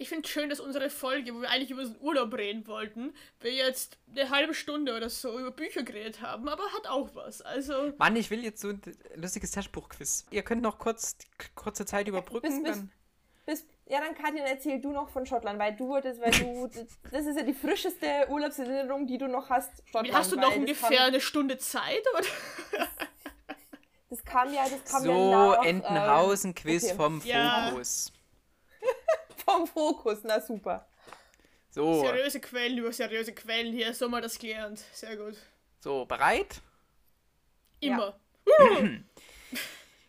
Ich 0.00 0.08
finde 0.08 0.28
schön, 0.28 0.48
dass 0.48 0.60
unsere 0.60 0.90
Folge, 0.90 1.34
wo 1.34 1.40
wir 1.40 1.50
eigentlich 1.50 1.72
über 1.72 1.82
den 1.82 1.96
Urlaub 2.00 2.32
reden 2.34 2.66
wollten, 2.68 3.12
wir 3.40 3.52
jetzt 3.52 3.98
eine 4.08 4.30
halbe 4.30 4.54
Stunde 4.54 4.96
oder 4.96 5.10
so 5.10 5.36
über 5.36 5.50
Bücher 5.50 5.82
geredet 5.82 6.22
haben, 6.22 6.48
aber 6.48 6.62
hat 6.72 6.86
auch 6.86 7.14
was. 7.14 7.42
Also. 7.42 7.92
Mann, 7.98 8.14
ich 8.14 8.30
will 8.30 8.44
jetzt 8.44 8.60
so 8.60 8.68
ein 8.68 8.80
lustiges 9.16 9.50
Taschenbuchquiz. 9.50 10.26
Ihr 10.30 10.42
könnt 10.42 10.62
noch 10.62 10.78
kurz 10.78 11.16
kurze 11.56 11.84
Zeit 11.84 12.06
überbrücken. 12.06 12.62
Bis, 12.62 12.78
bis, 12.78 12.84
bis, 13.44 13.66
ja, 13.86 14.00
dann 14.00 14.14
Katja, 14.14 14.44
erzähl 14.44 14.80
du 14.80 14.92
noch 14.92 15.08
von 15.08 15.26
Schottland, 15.26 15.58
weil 15.58 15.74
du 15.74 16.00
das, 16.00 16.20
weil 16.20 16.30
du, 16.30 16.68
das 17.10 17.26
ist 17.26 17.36
ja 17.36 17.42
die 17.42 17.54
frischeste 17.54 18.26
Urlaubserinnerung, 18.28 19.04
die 19.08 19.18
du 19.18 19.26
noch 19.26 19.50
hast. 19.50 19.82
Schottland, 19.90 20.14
hast 20.16 20.30
du 20.30 20.36
noch 20.36 20.54
ungefähr 20.54 20.98
kam, 20.98 21.06
eine 21.08 21.20
Stunde 21.20 21.58
Zeit, 21.58 22.04
oder? 22.14 22.86
Das 24.10 24.24
kam 24.24 24.54
ja, 24.54 24.62
das 24.66 24.90
kam 24.90 25.02
so, 25.02 25.10
ja 25.10 25.56
nach, 25.56 25.64
Entenhausen-Quiz 25.66 26.84
ähm, 26.84 26.88
okay. 26.88 26.96
vom 26.96 27.20
Fokus. 27.20 28.10
Vom 29.48 29.66
Fokus, 29.66 30.18
na 30.24 30.40
super. 30.40 30.86
So. 31.70 32.02
Seriöse 32.02 32.38
Quellen 32.40 32.76
über 32.76 32.92
seriöse 32.92 33.32
Quellen 33.32 33.72
hier, 33.72 33.94
so 33.94 34.08
mal 34.08 34.20
das 34.20 34.38
gelernt. 34.38 34.84
Sehr 34.92 35.16
gut. 35.16 35.36
So, 35.80 36.04
bereit? 36.04 36.60
Immer. 37.80 38.20
Ja. 38.46 38.88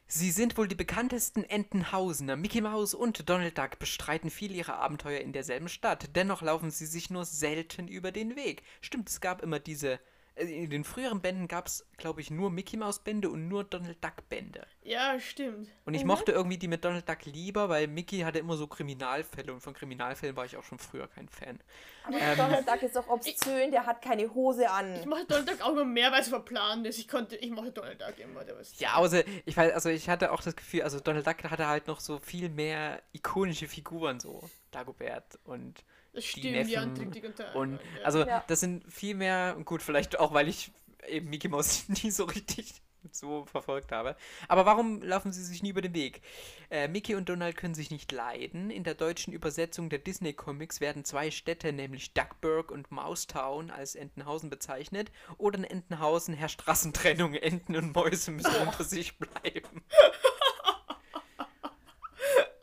Sie 0.08 0.32
sind 0.32 0.58
wohl 0.58 0.68
die 0.68 0.76
bekanntesten 0.76 1.44
Entenhausener. 1.44 2.36
Mickey 2.36 2.62
Mouse 2.62 2.94
und 2.94 3.30
Donald 3.30 3.58
Duck 3.58 3.80
bestreiten 3.80 4.30
viel 4.30 4.56
ihrer 4.56 4.78
Abenteuer 4.80 5.22
in 5.22 5.32
derselben 5.32 5.70
Stadt. 5.70 6.16
Dennoch 6.16 6.42
laufen 6.42 6.72
sie 6.72 6.88
sich 6.88 7.10
nur 7.10 7.24
selten 7.26 7.88
über 7.88 8.12
den 8.12 8.36
Weg. 8.36 8.64
Stimmt, 8.82 9.08
es 9.08 9.22
gab 9.22 9.42
immer 9.42 9.60
diese 9.60 10.00
in 10.40 10.70
den 10.70 10.84
früheren 10.84 11.22
Bänden 11.22 11.48
gab 11.48 11.68
es, 11.68 11.86
glaube 11.98 12.22
ich, 12.22 12.32
nur 12.32 12.50
Mickey 12.50 12.78
Mouse 12.78 13.00
Bände 13.00 13.30
und 13.30 13.48
nur 13.48 13.64
Donald 13.64 14.04
Duck 14.04 14.28
Bände. 14.30 14.66
Ja, 14.84 15.20
stimmt. 15.20 15.70
Und 15.86 15.94
ich 15.94 16.02
mhm. 16.02 16.08
mochte 16.08 16.32
irgendwie 16.32 16.58
die 16.58 16.68
mit 16.68 16.84
Donald 16.84 17.08
Duck 17.08 17.26
lieber, 17.26 17.70
weil 17.70 17.88
Mickey 17.88 18.20
hatte 18.20 18.40
immer 18.40 18.56
so 18.56 18.68
Kriminalfälle 18.68 19.54
und 19.54 19.62
von 19.62 19.74
Kriminalfällen 19.74 20.36
war 20.36 20.46
ich 20.46 20.58
auch 20.58 20.64
schon 20.64 20.80
früher 20.80 21.08
kein 21.08 21.30
Fan. 21.30 21.60
Aber 22.04 22.18
ähm, 22.18 22.38
Donald 22.38 22.68
Duck 22.68 22.82
ist 22.82 22.96
doch 22.96 23.08
obszön, 23.08 23.72
der 23.72 23.86
hat 23.86 24.02
keine 24.02 24.34
Hose 24.34 24.70
an. 24.70 24.96
Ich 24.96 25.06
mochte 25.06 25.26
Donald 25.28 25.50
Duck 25.50 25.62
auch 25.62 25.72
immer 25.72 25.86
mehr, 25.86 26.12
weil 26.12 26.22
es 26.22 26.30
verplant 26.30 26.88
ist. 26.88 26.98
Ich 26.98 27.08
konnte, 27.08 27.36
ich 27.36 27.52
mochte 27.52 27.72
Donald 27.72 28.02
Duck 28.02 28.18
immer. 28.20 28.44
Der 28.44 28.58
was 28.58 28.80
ja, 28.80 28.96
also 28.96 29.22
ich 29.46 29.56
weiß, 29.56 29.74
also 29.74 29.90
ich 29.90 30.10
hatte 30.10 30.32
auch 30.32 30.42
das 30.42 30.56
Gefühl, 30.56 30.84
also 30.84 31.00
Donald 31.00 31.28
Duck 31.28 31.44
hatte 31.44 31.68
halt 31.68 31.88
noch 31.88 32.00
so 32.00 32.18
viel 32.20 32.50
mehr 32.50 33.02
ikonische 33.14 33.68
Figuren 33.68 34.20
so. 34.20 34.50
Dagobert 34.72 35.40
und 35.44 35.84
das 36.14 36.26
stimmt, 36.26 36.46
die, 36.46 36.52
Neffen 36.52 37.12
die 37.12 37.22
und 37.54 37.74
ja. 37.74 38.04
also 38.04 38.26
ja. 38.26 38.44
das 38.48 38.60
sind 38.60 38.92
viel 38.92 39.16
mehr 39.16 39.56
gut 39.66 39.82
vielleicht 39.82 40.20
auch 40.20 40.34
weil 40.34 40.48
ich 40.48 40.72
eben 41.08 41.30
Mickey 41.30 41.48
Mouse 41.48 41.88
nie 42.04 42.12
so 42.12 42.26
richtig 42.26 42.82
so 43.12 43.46
verfolgt 43.46 43.92
habe. 43.92 44.16
Aber 44.48 44.66
warum 44.66 45.02
laufen 45.02 45.32
sie 45.32 45.44
sich 45.44 45.64
nie 45.64 45.70
über 45.70 45.82
den 45.82 45.94
Weg? 45.94 46.22
Äh, 46.70 46.88
Mickey 46.88 47.16
und 47.16 47.30
Donald 47.30 47.56
können 47.56 47.74
sich 47.74 47.92
nicht 47.92 48.12
leiden. 48.12 48.70
In 48.70 48.84
der 48.84 48.94
deutschen 48.94 49.34
Übersetzung 49.34 49.90
der 49.90 50.00
Disney 50.00 50.34
Comics 50.34 50.82
werden 50.82 51.06
zwei 51.06 51.32
Städte, 51.32 51.74
nämlich 51.74 52.14
Duckburg 52.14 52.72
und 52.72 52.92
Maustown, 52.92 53.72
als 53.72 53.96
Entenhausen 53.96 54.50
bezeichnet. 54.50 55.12
Oder 55.38 55.60
in 55.60 55.64
Entenhausen 55.64 56.34
herrscht 56.34 56.68
Rassentrennung. 56.68 57.34
Enten 57.36 57.76
und 57.76 57.96
Mäuse 57.96 58.32
müssen 58.32 58.56
unter 58.68 58.84
sich 58.84 59.18
bleiben. 59.18 59.84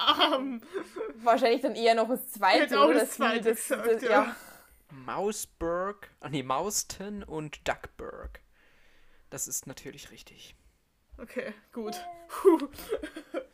Um, 0.07 0.61
Wahrscheinlich 1.23 1.63
dann 1.63 1.75
eher 1.75 1.95
noch 1.95 2.09
das 2.09 2.31
zweite, 2.31 2.79
oder? 2.79 3.01
Das, 3.01 3.13
zweite 3.13 3.51
das, 3.51 3.69
gesagt, 3.69 3.87
das, 3.87 4.03
ja. 4.03 4.11
ja. 4.11 4.37
Mausburg, 4.91 6.11
ach 6.21 6.31
nee, 6.31 6.43
Mauston 6.43 7.23
und 7.25 7.67
Duckburg. 7.67 8.41
Das 9.31 9.49
ist 9.49 9.67
natürlich 9.67 10.11
richtig. 10.11 10.55
Okay, 11.19 11.53
gut. 11.73 11.97
Puh. 12.29 12.69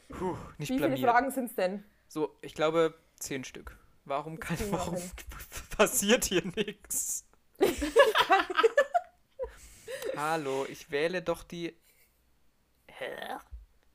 Puh, 0.09 0.37
nicht 0.59 0.71
Wie 0.71 0.77
blamiert. 0.77 0.99
viele 0.99 1.11
Fragen 1.11 1.31
sind 1.31 1.47
es 1.47 1.55
denn? 1.55 1.85
So, 2.09 2.37
ich 2.43 2.55
glaube 2.55 2.95
zehn 3.19 3.45
Stück. 3.45 3.79
Warum 4.05 4.39
kann, 4.39 4.59
warum 4.71 5.01
passiert 5.77 6.25
hier 6.25 6.45
nichts? 6.57 7.25
Hallo, 10.17 10.67
ich 10.69 10.91
wähle 10.91 11.23
doch 11.23 11.45
die. 11.45 11.77
Hä? 12.89 13.37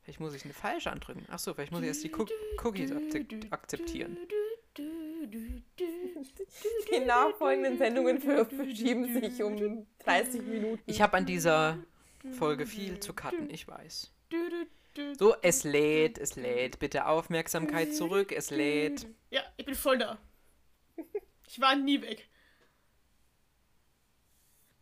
Vielleicht 0.08 0.20
muss 0.20 0.32
ich 0.32 0.44
eine 0.44 0.54
falsche 0.54 0.90
andrücken. 0.90 1.26
Achso, 1.28 1.52
vielleicht 1.52 1.70
muss 1.70 1.82
ich 1.82 1.88
erst 1.88 2.02
die 2.02 2.10
Cook 2.10 2.30
Cookies 2.64 2.90
akzeptieren. 3.50 4.16
Die 6.90 7.00
nachfolgenden 7.04 7.76
Sendungen 7.76 8.18
verschieben 8.18 9.20
sich 9.20 9.42
um 9.42 9.86
30 9.98 10.40
Minuten. 10.44 10.82
Ich 10.86 11.02
habe 11.02 11.18
an 11.18 11.26
dieser 11.26 11.76
Folge 12.38 12.64
viel 12.64 12.98
zu 13.00 13.12
cutten, 13.12 13.50
ich 13.50 13.68
weiß. 13.68 14.10
So, 15.18 15.34
es 15.42 15.64
lädt, 15.64 16.16
es 16.16 16.36
lädt. 16.36 16.78
Bitte 16.78 17.04
Aufmerksamkeit 17.04 17.94
zurück, 17.94 18.32
es 18.32 18.48
lädt. 18.48 19.06
Ja, 19.28 19.42
ich 19.58 19.66
bin 19.66 19.74
voll 19.74 19.98
da. 19.98 20.16
Ich 21.46 21.60
war 21.60 21.76
nie 21.76 22.00
weg. 22.00 22.26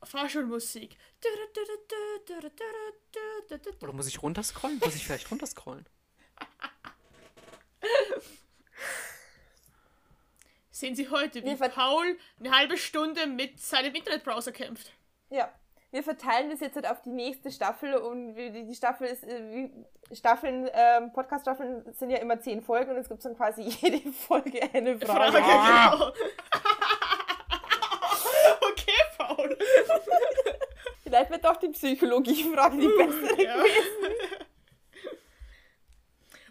Fahrschulmusik. 0.05 0.97
Oder 3.83 3.93
muss 3.93 4.09
ich 4.09 4.23
runterscrollen? 4.23 4.79
Muss 4.79 4.95
ich 4.95 5.05
vielleicht 5.05 5.31
runterscrollen? 5.31 5.87
Sehen 10.71 10.95
Sie 10.95 11.09
heute, 11.09 11.43
wie 11.43 11.57
Paul 11.57 12.19
eine 12.39 12.55
halbe 12.55 12.77
Stunde 12.77 13.27
mit 13.27 13.59
seinem 13.61 13.95
Internetbrowser 13.95 14.53
kämpft. 14.53 14.93
Ja, 15.31 15.51
wir 15.91 16.03
verteilen 16.03 16.51
das 16.51 16.61
jetzt 16.61 16.75
halt 16.75 16.87
auf 16.87 17.01
die 17.01 17.09
nächste 17.11 17.51
Staffel 17.51 17.95
und 17.95 18.35
die 18.35 18.75
Staffel 18.75 19.07
ist, 19.07 19.25
äh, 19.25 19.71
Staffeln, 20.13 20.69
ähm, 20.73 21.11
Podcast-Staffeln 21.13 21.95
sind 21.95 22.11
ja 22.11 22.19
immer 22.19 22.39
zehn 22.41 22.61
Folgen 22.61 22.91
und 22.91 22.99
es 22.99 23.09
gibt 23.09 23.25
dann 23.25 23.37
quasi 23.37 23.63
jede 23.81 24.13
Folge 24.13 24.61
eine 24.75 24.99
Frage. 24.99 25.39
Frage 25.39 25.43
genau. 25.43 26.09
okay, 28.61 29.01
Paul. 29.17 29.57
Vielleicht 31.17 31.31
wird 31.31 31.45
doch 31.47 31.57
die 31.57 31.69
Psychologie-Frage 31.69 32.77
die 32.81 32.89
bessere 32.89 33.43
ja. 33.43 33.57
gewesen. 33.57 33.81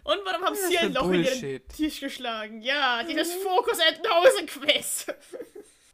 Und 0.02 0.18
warum 0.24 0.44
haben 0.44 0.54
Sie 0.56 0.78
ein 0.78 0.92
Loch 0.92 1.02
Bullshit. 1.02 1.34
in 1.34 1.40
den 1.40 1.68
Tisch 1.68 2.00
geschlagen? 2.00 2.62
Ja, 2.62 3.02
dieses 3.04 3.32
Fokus 3.34 3.78
Entenhausen 3.78 4.46
Quiz. 4.46 5.06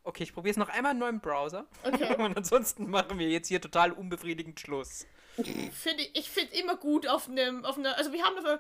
Okay, 0.05 0.25
ich 0.25 0.35
probiere 0.35 0.51
es 0.51 0.57
noch 0.57 0.69
einmal 0.69 0.95
in 0.95 0.99
neuen 0.99 1.21
Browser. 1.21 1.69
Okay. 1.85 2.17
Und 2.17 2.37
ansonsten 2.37 2.91
machen 2.91 3.21
wir 3.21 3.29
jetzt 3.29 3.47
hier 3.47 3.61
total 3.61 3.93
unbefriedigend 3.93 4.59
Schluss. 4.59 5.07
Find 5.37 6.01
ich 6.01 6.11
ich 6.15 6.29
finde 6.29 6.57
immer 6.57 6.75
gut 6.75 7.07
auf 7.07 7.29
einem, 7.29 7.65
auf 7.65 7.79
einer, 7.79 7.97
also 7.97 8.13
wir 8.13 8.25
haben 8.25 8.37
auf 8.45 8.59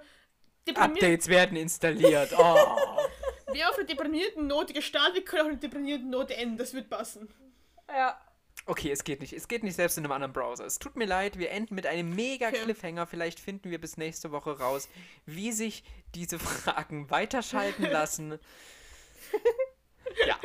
Updates 0.76 1.26
werden 1.26 1.56
installiert. 1.56 2.32
Oh. 2.38 2.76
wir 3.52 3.68
auf 3.68 3.76
einer 3.76 3.88
deprimierten 3.88 4.46
Note 4.46 4.72
gestartet, 4.72 5.16
wir 5.16 5.24
können 5.24 5.42
auch 5.42 5.48
eine 5.48 5.56
deprimierten 5.56 6.10
Note 6.10 6.36
enden, 6.36 6.58
das 6.58 6.74
wird 6.74 6.88
passen. 6.88 7.28
Ja. 7.88 8.16
Okay, 8.66 8.90
es 8.90 9.04
geht 9.04 9.20
nicht. 9.20 9.32
Es 9.32 9.48
geht 9.48 9.64
nicht 9.64 9.74
selbst 9.74 9.98
in 9.98 10.04
einem 10.04 10.12
anderen 10.12 10.32
Browser. 10.32 10.64
Es 10.64 10.78
tut 10.78 10.96
mir 10.96 11.06
leid, 11.06 11.38
wir 11.38 11.50
enden 11.50 11.74
mit 11.74 11.86
einem 11.86 12.14
mega. 12.14 12.50
Cliffhanger. 12.50 13.06
Vielleicht 13.06 13.40
finden 13.40 13.70
wir 13.70 13.80
bis 13.80 13.96
nächste 13.96 14.30
Woche 14.30 14.58
raus, 14.58 14.88
wie 15.26 15.52
sich 15.52 15.82
diese 16.14 16.38
Fragen 16.38 17.10
weiterschalten 17.10 17.84
lassen. 17.84 18.38
ja. 20.26 20.38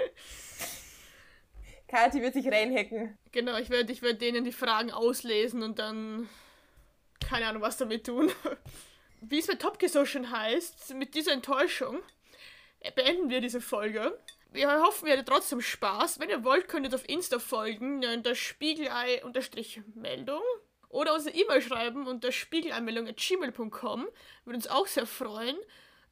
Kathi 1.87 2.21
wird 2.21 2.33
sich 2.33 2.47
reinhacken. 2.47 3.17
Genau, 3.31 3.57
ich 3.57 3.69
werde 3.69 3.93
ich 3.93 4.01
werd 4.01 4.21
denen 4.21 4.43
die 4.43 4.51
Fragen 4.51 4.91
auslesen 4.91 5.63
und 5.63 5.79
dann 5.79 6.27
keine 7.19 7.47
Ahnung, 7.47 7.61
was 7.61 7.77
damit 7.77 8.05
tun. 8.05 8.31
Wie 9.21 9.39
es 9.39 9.47
bei 9.47 9.55
Top 9.55 9.77
schon 10.05 10.31
heißt, 10.31 10.93
mit 10.95 11.15
dieser 11.15 11.33
Enttäuschung 11.33 11.99
beenden 12.95 13.29
wir 13.29 13.41
diese 13.41 13.61
Folge 13.61 14.17
wir 14.51 14.81
hoffen, 14.81 15.07
ihr 15.07 15.13
hattet 15.13 15.27
trotzdem 15.27 15.61
Spaß. 15.61 16.19
Wenn 16.19 16.29
ihr 16.29 16.43
wollt, 16.43 16.67
könnt 16.67 16.87
ihr 16.87 16.93
auf 16.93 17.07
Insta 17.07 17.39
folgen, 17.39 18.03
unter 18.05 18.35
Spiegelei-Meldung. 18.35 20.41
Oder 20.89 21.13
unsere 21.13 21.35
E-Mail 21.35 21.61
schreiben 21.61 22.07
unter 22.07 22.31
spiegeleimeldung.gmail.com. 22.31 24.07
Würde 24.45 24.55
uns 24.55 24.67
auch 24.67 24.87
sehr 24.87 25.05
freuen. 25.05 25.57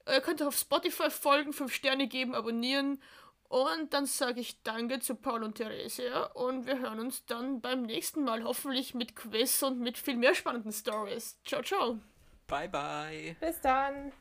Ihr 0.08 0.22
könnt 0.22 0.44
auch 0.44 0.48
auf 0.48 0.58
Spotify 0.58 1.10
folgen, 1.10 1.54
5 1.54 1.74
Sterne 1.74 2.08
geben, 2.08 2.36
abonnieren. 2.36 3.02
Und 3.48 3.94
dann 3.94 4.06
sage 4.06 4.42
ich 4.42 4.62
Danke 4.64 5.00
zu 5.00 5.16
Paul 5.16 5.44
und 5.44 5.56
Theresia. 5.56 6.26
Und 6.34 6.68
wir 6.68 6.80
hören 6.80 7.00
uns 7.00 7.26
dann 7.26 7.62
beim 7.62 7.84
nächsten 7.84 8.24
Mal 8.24 8.44
hoffentlich 8.44 8.94
mit 8.94 9.16
Quiz 9.16 9.64
und 9.64 9.80
mit 9.80 9.98
viel 9.98 10.18
mehr 10.18 10.36
spannenden 10.36 10.74
Stories. 10.74 11.40
Ciao, 11.46 11.62
ciao. 11.62 12.00
Bye, 12.48 12.70
bye. 12.70 13.36
Bis 13.40 13.62
dann. 13.62 14.12